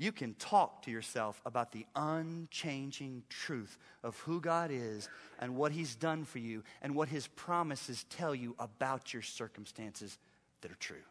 you 0.00 0.12
can 0.12 0.32
talk 0.34 0.80
to 0.82 0.90
yourself 0.90 1.42
about 1.44 1.72
the 1.72 1.84
unchanging 1.94 3.22
truth 3.28 3.76
of 4.02 4.18
who 4.20 4.40
God 4.40 4.70
is 4.72 5.10
and 5.38 5.54
what 5.54 5.72
He's 5.72 5.94
done 5.94 6.24
for 6.24 6.38
you 6.38 6.62
and 6.80 6.94
what 6.94 7.10
His 7.10 7.26
promises 7.26 8.06
tell 8.08 8.34
you 8.34 8.56
about 8.58 9.12
your 9.12 9.20
circumstances 9.20 10.16
that 10.62 10.72
are 10.72 10.76
true. 10.76 11.04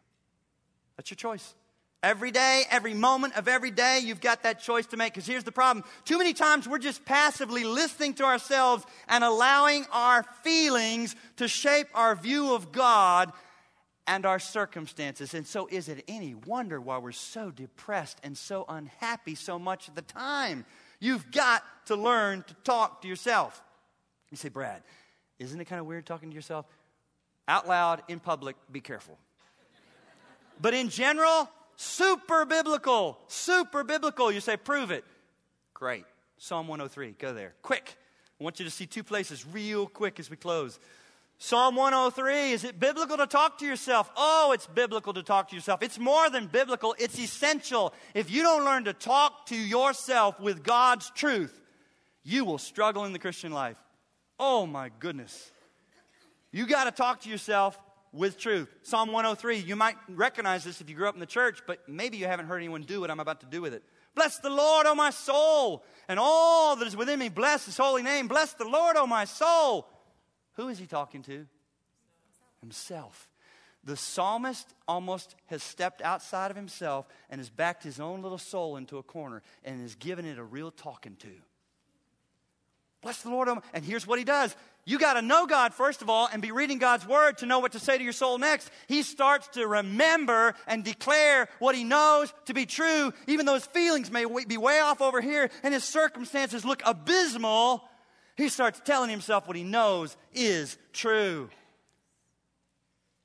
That's 0.96 1.08
your 1.08 1.16
choice. 1.16 1.54
Every 2.02 2.32
day, 2.32 2.64
every 2.68 2.94
moment 2.94 3.36
of 3.36 3.46
every 3.46 3.70
day, 3.70 4.00
you've 4.02 4.20
got 4.20 4.42
that 4.42 4.58
choice 4.58 4.86
to 4.86 4.96
make. 4.96 5.12
Because 5.12 5.26
here's 5.26 5.44
the 5.44 5.52
problem. 5.52 5.84
Too 6.04 6.18
many 6.18 6.32
times 6.32 6.66
we're 6.66 6.78
just 6.78 7.04
passively 7.04 7.62
listening 7.62 8.14
to 8.14 8.24
ourselves 8.24 8.84
and 9.06 9.22
allowing 9.22 9.86
our 9.92 10.24
feelings 10.42 11.14
to 11.36 11.46
shape 11.46 11.86
our 11.94 12.16
view 12.16 12.54
of 12.54 12.72
God 12.72 13.32
and 14.10 14.26
our 14.26 14.40
circumstances. 14.40 15.34
And 15.34 15.46
so, 15.46 15.68
is 15.70 15.88
it 15.88 16.02
any 16.08 16.34
wonder 16.34 16.80
why 16.80 16.98
we're 16.98 17.12
so 17.12 17.52
depressed 17.52 18.18
and 18.24 18.36
so 18.36 18.64
unhappy 18.68 19.36
so 19.36 19.56
much 19.56 19.86
of 19.86 19.94
the 19.94 20.02
time? 20.02 20.66
You've 20.98 21.30
got 21.30 21.62
to 21.86 21.94
learn 21.94 22.42
to 22.48 22.54
talk 22.64 23.02
to 23.02 23.08
yourself. 23.08 23.62
You 24.32 24.36
say, 24.36 24.48
Brad, 24.48 24.82
isn't 25.38 25.60
it 25.60 25.66
kind 25.66 25.78
of 25.78 25.86
weird 25.86 26.06
talking 26.06 26.28
to 26.28 26.34
yourself? 26.34 26.66
Out 27.46 27.68
loud, 27.68 28.02
in 28.08 28.18
public, 28.18 28.56
be 28.72 28.80
careful. 28.80 29.16
But 30.60 30.74
in 30.74 30.88
general, 30.88 31.48
super 31.76 32.44
biblical, 32.44 33.16
super 33.28 33.84
biblical. 33.84 34.32
You 34.32 34.40
say, 34.40 34.56
prove 34.56 34.90
it. 34.90 35.04
Great. 35.72 36.04
Psalm 36.36 36.66
103, 36.66 37.12
go 37.12 37.32
there. 37.32 37.54
Quick. 37.62 37.96
I 38.40 38.44
want 38.44 38.58
you 38.58 38.64
to 38.64 38.72
see 38.72 38.86
two 38.86 39.04
places 39.04 39.46
real 39.46 39.86
quick 39.86 40.18
as 40.18 40.28
we 40.28 40.36
close. 40.36 40.80
Psalm 41.42 41.74
103, 41.74 42.52
is 42.52 42.64
it 42.64 42.78
biblical 42.78 43.16
to 43.16 43.26
talk 43.26 43.58
to 43.60 43.64
yourself? 43.64 44.12
Oh, 44.14 44.52
it's 44.52 44.66
biblical 44.66 45.14
to 45.14 45.22
talk 45.22 45.48
to 45.48 45.54
yourself. 45.54 45.82
It's 45.82 45.98
more 45.98 46.28
than 46.28 46.48
biblical, 46.48 46.94
it's 46.98 47.18
essential. 47.18 47.94
If 48.12 48.30
you 48.30 48.42
don't 48.42 48.62
learn 48.62 48.84
to 48.84 48.92
talk 48.92 49.46
to 49.46 49.56
yourself 49.56 50.38
with 50.38 50.62
God's 50.62 51.10
truth, 51.14 51.58
you 52.22 52.44
will 52.44 52.58
struggle 52.58 53.06
in 53.06 53.14
the 53.14 53.18
Christian 53.18 53.52
life. 53.52 53.78
Oh 54.38 54.66
my 54.66 54.90
goodness. 55.00 55.50
You 56.52 56.66
got 56.66 56.84
to 56.84 56.90
talk 56.90 57.22
to 57.22 57.30
yourself 57.30 57.78
with 58.12 58.36
truth. 58.36 58.68
Psalm 58.82 59.10
103, 59.10 59.56
you 59.56 59.76
might 59.76 59.96
recognize 60.10 60.62
this 60.62 60.82
if 60.82 60.90
you 60.90 60.94
grew 60.94 61.08
up 61.08 61.14
in 61.14 61.20
the 61.20 61.26
church, 61.26 61.60
but 61.66 61.88
maybe 61.88 62.18
you 62.18 62.26
haven't 62.26 62.48
heard 62.48 62.58
anyone 62.58 62.82
do 62.82 63.00
what 63.00 63.10
I'm 63.10 63.20
about 63.20 63.40
to 63.40 63.46
do 63.46 63.62
with 63.62 63.72
it. 63.72 63.82
Bless 64.14 64.40
the 64.40 64.50
Lord, 64.50 64.84
O 64.86 64.94
my 64.94 65.08
soul, 65.08 65.84
and 66.06 66.20
all 66.20 66.76
that 66.76 66.86
is 66.86 66.98
within 66.98 67.18
me. 67.18 67.30
Bless 67.30 67.64
his 67.64 67.78
holy 67.78 68.02
name. 68.02 68.28
Bless 68.28 68.52
the 68.52 68.68
Lord, 68.68 68.96
O 68.98 69.06
my 69.06 69.24
soul. 69.24 69.86
Who 70.54 70.68
is 70.68 70.78
he 70.78 70.86
talking 70.86 71.22
to? 71.22 71.46
Himself. 72.60 73.28
The 73.82 73.96
psalmist 73.96 74.68
almost 74.86 75.34
has 75.46 75.62
stepped 75.62 76.02
outside 76.02 76.50
of 76.50 76.56
himself 76.56 77.06
and 77.30 77.38
has 77.38 77.48
backed 77.48 77.82
his 77.82 77.98
own 77.98 78.22
little 78.22 78.38
soul 78.38 78.76
into 78.76 78.98
a 78.98 79.02
corner 79.02 79.42
and 79.64 79.80
has 79.80 79.94
given 79.94 80.26
it 80.26 80.38
a 80.38 80.44
real 80.44 80.70
talking 80.70 81.16
to. 81.16 81.30
Bless 83.00 83.22
the 83.22 83.30
Lord. 83.30 83.48
Oh 83.48 83.62
and 83.72 83.84
here's 83.84 84.06
what 84.06 84.18
he 84.18 84.24
does. 84.24 84.54
You 84.84 84.98
got 84.98 85.14
to 85.14 85.22
know 85.22 85.46
God, 85.46 85.72
first 85.72 86.02
of 86.02 86.10
all, 86.10 86.28
and 86.30 86.42
be 86.42 86.52
reading 86.52 86.78
God's 86.78 87.06
word 87.06 87.38
to 87.38 87.46
know 87.46 87.60
what 87.60 87.72
to 87.72 87.78
say 87.78 87.96
to 87.96 88.04
your 88.04 88.12
soul 88.12 88.38
next. 88.38 88.70
He 88.88 89.02
starts 89.02 89.48
to 89.48 89.66
remember 89.66 90.54
and 90.66 90.84
declare 90.84 91.48
what 91.58 91.74
he 91.74 91.84
knows 91.84 92.32
to 92.46 92.54
be 92.54 92.66
true, 92.66 93.12
even 93.26 93.46
though 93.46 93.54
his 93.54 93.66
feelings 93.66 94.10
may 94.10 94.26
be 94.46 94.56
way 94.58 94.80
off 94.80 95.00
over 95.00 95.20
here 95.20 95.50
and 95.62 95.72
his 95.72 95.84
circumstances 95.84 96.64
look 96.64 96.82
abysmal. 96.84 97.84
He 98.40 98.48
starts 98.48 98.80
telling 98.82 99.10
himself 99.10 99.46
what 99.46 99.56
he 99.56 99.64
knows 99.64 100.16
is 100.32 100.78
true. 100.94 101.50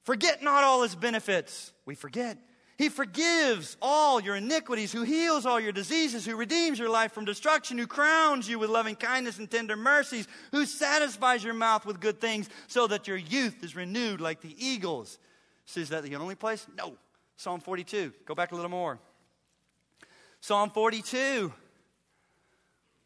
Forget 0.03 0.43
not 0.43 0.65
all 0.65 0.83
his 0.83 0.93
benefits. 0.93 1.71
We 1.85 1.95
forget. 1.95 2.37
He 2.77 2.89
forgives 2.89 3.77
all 3.81 4.19
your 4.19 4.35
iniquities, 4.35 4.91
who 4.91 5.03
heals 5.03 5.45
all 5.45 5.57
your 5.57 5.71
diseases, 5.71 6.25
who 6.25 6.35
redeems 6.35 6.77
your 6.77 6.89
life 6.89 7.13
from 7.13 7.23
destruction, 7.23 7.77
who 7.77 7.87
crowns 7.87 8.49
you 8.49 8.59
with 8.59 8.69
loving 8.69 8.97
kindness 8.97 9.39
and 9.39 9.49
tender 9.49 9.77
mercies, 9.77 10.27
who 10.51 10.65
satisfies 10.65 11.45
your 11.45 11.53
mouth 11.53 11.85
with 11.85 12.01
good 12.01 12.19
things 12.19 12.49
so 12.67 12.85
that 12.87 13.07
your 13.07 13.15
youth 13.15 13.63
is 13.63 13.73
renewed 13.73 14.19
like 14.19 14.41
the 14.41 14.53
eagles. 14.57 15.17
So 15.63 15.79
is 15.79 15.89
that 15.89 16.03
the 16.03 16.17
only 16.17 16.35
place? 16.35 16.67
No. 16.77 16.97
Psalm 17.37 17.61
42. 17.61 18.11
Go 18.25 18.35
back 18.35 18.51
a 18.51 18.55
little 18.55 18.69
more. 18.69 18.99
Psalm 20.41 20.71
42. 20.71 21.53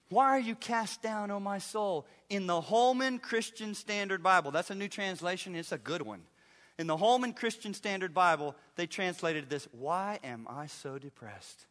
Why 0.10 0.30
are 0.30 0.40
you 0.40 0.56
cast 0.56 1.02
down, 1.02 1.30
O 1.32 1.40
my 1.40 1.60
soul? 1.60 2.08
In 2.30 2.48
the 2.48 2.62
Holman 2.62 3.20
Christian 3.20 3.76
Standard 3.76 4.24
Bible, 4.24 4.52
that's 4.52 4.72
a 4.72 4.76
new 4.76 4.88
translation, 4.88 5.56
it's 5.56 5.72
a 5.72 5.78
good 5.78 6.02
one. 6.02 6.22
In 6.80 6.88
the 6.88 6.98
Holman 6.98 7.34
Christian 7.34 7.74
Standard 7.74 8.14
Bible, 8.14 8.56
they 8.76 8.88
translated 8.88 9.50
this 9.50 9.68
Why 9.72 10.20
am 10.24 10.48
I 10.50 10.68
so 10.68 10.98
depressed? 10.98 11.66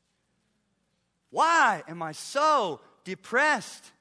Why 1.31 1.83
am 1.89 2.03
I 2.03 2.13
so 2.13 2.81
depressed? 3.05 3.93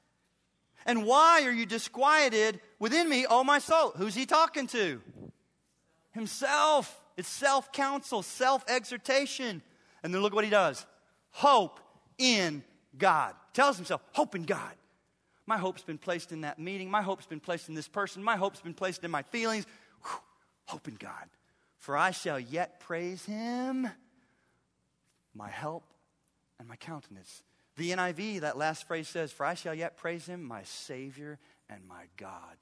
And 0.85 1.05
why 1.05 1.43
are 1.43 1.51
you 1.51 1.65
disquieted 1.65 2.61
within 2.79 3.09
me, 3.09 3.25
O 3.29 3.43
my 3.43 3.59
soul? 3.59 3.91
Who's 3.97 4.15
he 4.15 4.25
talking 4.25 4.67
to? 4.67 5.01
Himself. 6.11 7.01
It's 7.17 7.27
self 7.27 7.71
counsel, 7.71 8.21
self 8.21 8.63
exhortation. 8.69 9.61
And 10.03 10.13
then 10.13 10.21
look 10.21 10.33
what 10.33 10.45
he 10.45 10.49
does 10.49 10.85
hope 11.31 11.79
in 12.17 12.63
God. 12.97 13.33
Tells 13.58 13.76
himself, 13.76 14.03
hope 14.12 14.36
in 14.36 14.43
God. 14.43 14.76
My 15.47 15.58
hope's 15.58 15.82
been 15.82 15.97
placed 15.97 16.32
in 16.32 16.41
that 16.41 16.60
meeting. 16.60 16.91
My 16.91 17.01
hope's 17.01 17.26
been 17.26 17.39
placed 17.39 17.70
in 17.70 17.74
this 17.74 17.88
person. 17.88 18.24
My 18.24 18.36
hope's 18.36 18.62
been 18.62 18.76
placed 18.76 19.03
in 19.03 19.10
my 19.10 19.24
feelings. 19.24 19.66
Whew, 20.03 20.20
hope 20.66 20.88
in 20.88 20.93
God. 20.93 21.26
For 21.80 21.97
I 21.97 22.12
shall 22.12 22.39
yet 22.39 22.80
praise 22.80 23.26
him, 23.26 23.89
my 25.34 25.49
help 25.49 25.86
and 26.60 26.68
my 26.68 26.76
countenance. 26.76 27.41
The 27.78 27.93
NIV, 27.93 28.41
that 28.41 28.60
last 28.60 28.88
phrase 28.88 29.08
says, 29.08 29.32
For 29.32 29.43
I 29.43 29.55
shall 29.55 29.74
yet 29.74 29.97
praise 29.97 30.28
him, 30.28 30.43
my 30.43 30.62
Savior 30.62 31.39
and 31.68 31.82
my 31.88 32.03
God. 32.16 32.58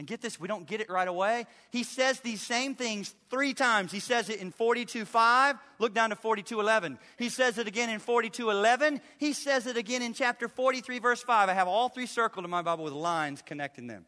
And 0.00 0.06
get 0.06 0.22
this, 0.22 0.40
we 0.40 0.48
don't 0.48 0.66
get 0.66 0.80
it 0.80 0.88
right 0.88 1.06
away. 1.06 1.44
He 1.68 1.82
says 1.82 2.20
these 2.20 2.40
same 2.40 2.74
things 2.74 3.14
three 3.28 3.52
times. 3.52 3.92
He 3.92 4.00
says 4.00 4.30
it 4.30 4.40
in 4.40 4.50
42.5. 4.50 5.58
Look 5.78 5.92
down 5.92 6.08
to 6.08 6.16
42.11. 6.16 6.96
He 7.18 7.28
says 7.28 7.58
it 7.58 7.68
again 7.68 7.90
in 7.90 8.00
42.11. 8.00 9.02
He 9.18 9.34
says 9.34 9.66
it 9.66 9.76
again 9.76 10.00
in 10.00 10.14
chapter 10.14 10.48
43, 10.48 11.00
verse 11.00 11.22
5. 11.22 11.50
I 11.50 11.52
have 11.52 11.68
all 11.68 11.90
three 11.90 12.06
circled 12.06 12.46
in 12.46 12.50
my 12.50 12.62
Bible 12.62 12.84
with 12.84 12.94
lines 12.94 13.42
connecting 13.44 13.88
them. 13.88 14.06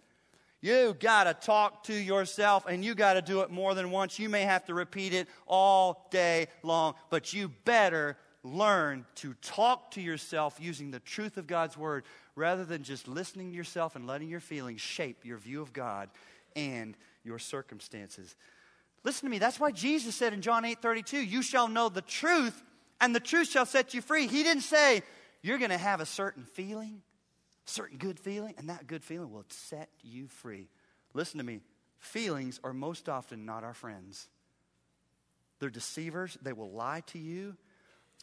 You 0.62 0.96
got 0.98 1.24
to 1.24 1.34
talk 1.34 1.84
to 1.84 1.94
yourself 1.94 2.64
and 2.66 2.82
you 2.82 2.94
got 2.94 3.12
to 3.12 3.20
do 3.20 3.42
it 3.42 3.50
more 3.50 3.74
than 3.74 3.90
once. 3.90 4.18
You 4.18 4.30
may 4.30 4.44
have 4.44 4.64
to 4.68 4.74
repeat 4.74 5.12
it 5.12 5.28
all 5.46 6.08
day 6.10 6.46
long, 6.62 6.94
but 7.10 7.34
you 7.34 7.50
better 7.66 8.16
learn 8.44 9.06
to 9.16 9.34
talk 9.34 9.92
to 9.92 10.00
yourself 10.00 10.58
using 10.60 10.90
the 10.90 11.00
truth 11.00 11.36
of 11.36 11.46
God's 11.46 11.76
word 11.76 12.04
rather 12.34 12.64
than 12.64 12.82
just 12.82 13.06
listening 13.06 13.50
to 13.50 13.56
yourself 13.56 13.94
and 13.94 14.06
letting 14.06 14.28
your 14.28 14.40
feelings 14.40 14.80
shape 14.80 15.24
your 15.24 15.38
view 15.38 15.62
of 15.62 15.72
God 15.72 16.10
and 16.56 16.96
your 17.24 17.38
circumstances. 17.38 18.34
Listen 19.04 19.26
to 19.26 19.30
me. 19.30 19.38
That's 19.38 19.60
why 19.60 19.70
Jesus 19.70 20.14
said 20.14 20.32
in 20.32 20.42
John 20.42 20.64
8 20.64 20.80
32, 20.80 21.18
You 21.18 21.42
shall 21.42 21.68
know 21.68 21.88
the 21.88 22.02
truth, 22.02 22.62
and 23.00 23.14
the 23.14 23.20
truth 23.20 23.48
shall 23.48 23.66
set 23.66 23.94
you 23.94 24.00
free. 24.00 24.26
He 24.26 24.42
didn't 24.42 24.62
say, 24.62 25.02
You're 25.42 25.58
going 25.58 25.70
to 25.70 25.78
have 25.78 26.00
a 26.00 26.06
certain 26.06 26.44
feeling, 26.44 27.02
certain 27.64 27.98
good 27.98 28.18
feeling, 28.18 28.54
and 28.58 28.68
that 28.68 28.86
good 28.86 29.04
feeling 29.04 29.32
will 29.32 29.44
set 29.48 29.88
you 30.02 30.28
free. 30.28 30.68
Listen 31.14 31.38
to 31.38 31.44
me. 31.44 31.60
Feelings 31.98 32.58
are 32.64 32.72
most 32.72 33.08
often 33.08 33.44
not 33.44 33.62
our 33.62 33.74
friends. 33.74 34.28
They're 35.60 35.70
deceivers. 35.70 36.36
They 36.42 36.52
will 36.52 36.70
lie 36.70 37.02
to 37.08 37.18
you. 37.18 37.56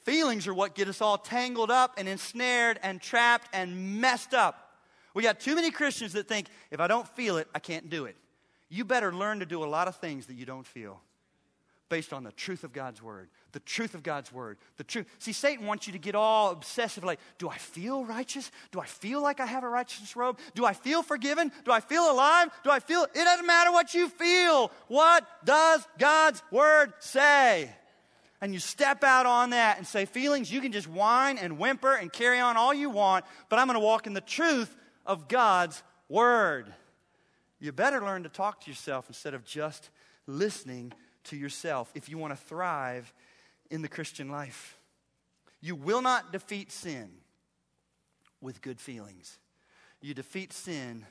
Feelings 0.04 0.48
are 0.48 0.54
what 0.54 0.76
get 0.76 0.88
us 0.88 1.02
all 1.02 1.18
tangled 1.18 1.72
up 1.72 1.96
and 1.98 2.08
ensnared 2.08 2.80
and 2.84 3.02
trapped 3.02 3.48
and 3.54 4.02
messed 4.02 4.34
up. 4.34 4.78
We 5.14 5.24
got 5.24 5.40
too 5.40 5.56
many 5.56 5.72
Christians 5.72 6.14
that 6.14 6.28
think 6.28 6.48
if 6.72 6.80
I 6.80 6.88
don't 6.88 7.08
feel 7.08 7.38
it, 7.38 7.48
I 7.54 7.60
can't 7.60 7.90
do 7.90 8.06
it. 8.06 8.16
You 8.70 8.86
better 8.86 9.14
learn 9.14 9.40
to 9.40 9.46
do 9.46 9.64
a 9.64 9.66
lot 9.66 9.88
of 9.88 9.96
things 9.96 10.28
that 10.28 10.36
you 10.36 10.46
don't 10.46 10.66
feel 10.66 11.02
based 11.90 12.14
on 12.14 12.24
the 12.24 12.32
truth 12.32 12.64
of 12.64 12.72
God's 12.72 13.02
word. 13.02 13.30
The 13.52 13.60
truth 13.60 13.96
of 13.96 14.04
God's 14.04 14.32
word. 14.32 14.58
The 14.78 14.84
truth. 14.84 15.08
See, 15.18 15.34
Satan 15.34 15.66
wants 15.66 15.88
you 15.88 15.94
to 15.94 16.00
get 16.00 16.14
all 16.14 16.52
obsessive 16.52 17.04
like, 17.04 17.20
do 17.40 17.50
I 17.50 17.58
feel 17.58 18.06
righteous? 18.06 18.52
Do 18.72 18.80
I 18.80 18.86
feel 18.86 19.22
like 19.22 19.40
I 19.40 19.48
have 19.48 19.64
a 19.64 19.70
righteous 19.70 20.16
robe? 20.16 20.38
Do 20.54 20.66
I 20.66 20.74
feel 20.74 21.02
forgiven? 21.02 21.52
Do 21.66 21.72
I 21.72 21.80
feel 21.80 22.10
alive? 22.10 22.50
Do 22.64 22.70
I 22.70 22.80
feel 22.80 23.04
it 23.04 23.14
doesn't 23.16 23.46
matter 23.46 23.72
what 23.72 23.94
you 23.96 24.08
feel. 24.08 24.72
What 24.88 25.26
does 25.44 25.86
God's 25.98 26.44
word 26.52 26.94
say? 27.00 27.72
And 28.42 28.54
you 28.54 28.60
step 28.60 29.04
out 29.04 29.26
on 29.26 29.50
that 29.50 29.78
and 29.78 29.86
say, 29.86 30.06
feelings, 30.06 30.52
you 30.52 30.62
can 30.62 30.72
just 30.72 30.88
whine 30.88 31.38
and 31.38 31.60
whimper 31.60 31.94
and 31.94 32.12
carry 32.12 32.40
on 32.40 32.56
all 32.56 32.74
you 32.74 32.90
want, 32.90 33.26
but 33.50 33.60
I'm 33.60 33.68
going 33.68 33.80
to 33.80 33.86
walk 33.86 34.08
in 34.08 34.14
the 34.14 34.22
truth 34.22 34.76
of 35.06 35.28
God's 35.28 35.84
word. 36.08 36.74
You 37.60 37.72
better 37.74 38.02
learn 38.02 38.24
to 38.24 38.30
talk 38.30 38.62
to 38.62 38.70
yourself 38.70 39.06
instead 39.10 39.34
of 39.34 39.44
just 39.44 39.90
listening 40.26 40.94
to 41.26 41.36
yourself 41.36 41.92
if 41.96 42.08
you 42.08 42.18
want 42.18 42.32
to 42.32 42.46
thrive 42.46 43.14
in 43.70 43.82
the 43.82 43.90
Christian 43.90 44.30
life. 44.30 44.78
You 45.60 45.76
will 45.76 46.02
not 46.02 46.32
defeat 46.32 46.72
sin 46.72 47.10
with 48.40 48.62
good 48.62 48.80
feelings. 48.80 49.38
You 50.02 50.14
defeat 50.14 50.54
sin 50.54 51.06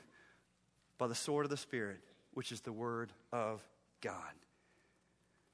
by 0.97 1.07
the 1.07 1.15
sword 1.15 1.45
of 1.45 1.51
the 1.51 1.57
Spirit, 1.57 1.99
which 2.33 2.51
is 2.51 2.61
the 2.61 2.71
Word 2.71 3.11
of 3.31 3.63
God. 4.01 4.15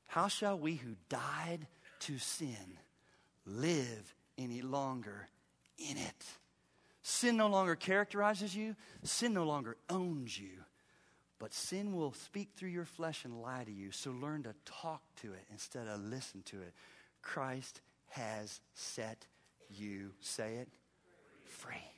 How 0.08 0.28
shall 0.28 0.58
we 0.58 0.76
who 0.76 0.96
died 1.10 1.68
to 2.02 2.18
sin 2.18 2.78
live 3.46 4.14
any 4.38 4.62
longer 4.62 5.30
in 5.78 5.98
it? 5.98 6.26
Sin 7.02 7.38
no 7.38 7.48
longer 7.48 7.76
characterizes 7.76 8.56
you, 8.56 8.76
sin 9.04 9.34
no 9.34 9.44
longer 9.44 9.78
owns 9.90 10.40
you. 10.40 10.64
But 11.38 11.54
sin 11.54 11.96
will 11.96 12.14
speak 12.14 12.50
through 12.56 12.70
your 12.70 12.86
flesh 12.86 13.26
and 13.26 13.42
lie 13.42 13.64
to 13.64 13.72
you. 13.72 13.92
So 13.92 14.12
learn 14.12 14.44
to 14.44 14.56
talk 14.66 15.02
to 15.22 15.34
it 15.34 15.46
instead 15.52 15.88
of 15.88 16.00
listen 16.00 16.42
to 16.44 16.62
it. 16.62 16.74
Christ 17.22 17.82
has 18.10 18.62
set 18.74 19.26
you, 19.70 20.12
say 20.22 20.56
it, 20.56 20.70
free. 21.44 21.95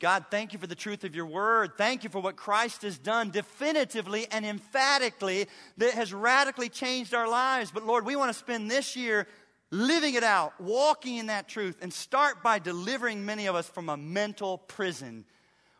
God, 0.00 0.26
thank 0.30 0.52
you 0.52 0.60
for 0.60 0.68
the 0.68 0.76
truth 0.76 1.02
of 1.02 1.16
your 1.16 1.26
word. 1.26 1.72
Thank 1.76 2.04
you 2.04 2.10
for 2.10 2.20
what 2.20 2.36
Christ 2.36 2.82
has 2.82 2.98
done 2.98 3.30
definitively 3.30 4.28
and 4.30 4.46
emphatically 4.46 5.48
that 5.76 5.94
has 5.94 6.14
radically 6.14 6.68
changed 6.68 7.14
our 7.14 7.28
lives. 7.28 7.72
But 7.72 7.84
Lord, 7.84 8.06
we 8.06 8.14
want 8.14 8.32
to 8.32 8.38
spend 8.38 8.70
this 8.70 8.94
year 8.94 9.26
living 9.72 10.14
it 10.14 10.22
out, 10.22 10.58
walking 10.60 11.16
in 11.16 11.26
that 11.26 11.48
truth, 11.48 11.78
and 11.82 11.92
start 11.92 12.44
by 12.44 12.60
delivering 12.60 13.24
many 13.24 13.46
of 13.46 13.56
us 13.56 13.68
from 13.68 13.88
a 13.88 13.96
mental 13.96 14.58
prison 14.58 15.24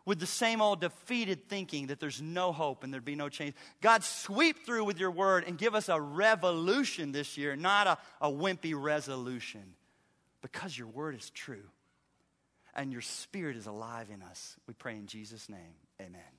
with 0.05 0.19
the 0.19 0.27
same 0.27 0.61
old 0.61 0.81
defeated 0.81 1.49
thinking 1.49 1.87
that 1.87 2.01
there's 2.01 2.21
no 2.21 2.51
hope 2.51 2.83
and 2.83 2.93
there'd 2.93 3.05
be 3.05 3.15
no 3.15 3.29
change. 3.29 3.55
God, 3.81 4.03
sweep 4.03 4.67
through 4.67 4.85
with 4.85 4.99
your 4.99 5.13
word 5.13 5.45
and 5.47 5.57
give 5.57 5.77
us 5.77 5.89
a 5.89 6.01
revolution 6.01 7.13
this 7.13 7.37
year, 7.37 7.55
not 7.55 7.87
a, 7.87 7.99
a 8.21 8.33
wimpy 8.33 8.75
resolution, 8.75 9.75
because 10.43 10.77
your 10.77 10.89
word 10.89 11.15
is 11.15 11.31
true 11.31 11.69
and 12.79 12.93
your 12.93 13.03
spirit 13.03 13.57
is 13.57 13.67
alive 13.67 14.09
in 14.11 14.23
us. 14.23 14.57
We 14.67 14.73
pray 14.73 14.95
in 14.95 15.07
Jesus' 15.07 15.49
name. 15.49 15.75
Amen. 16.01 16.38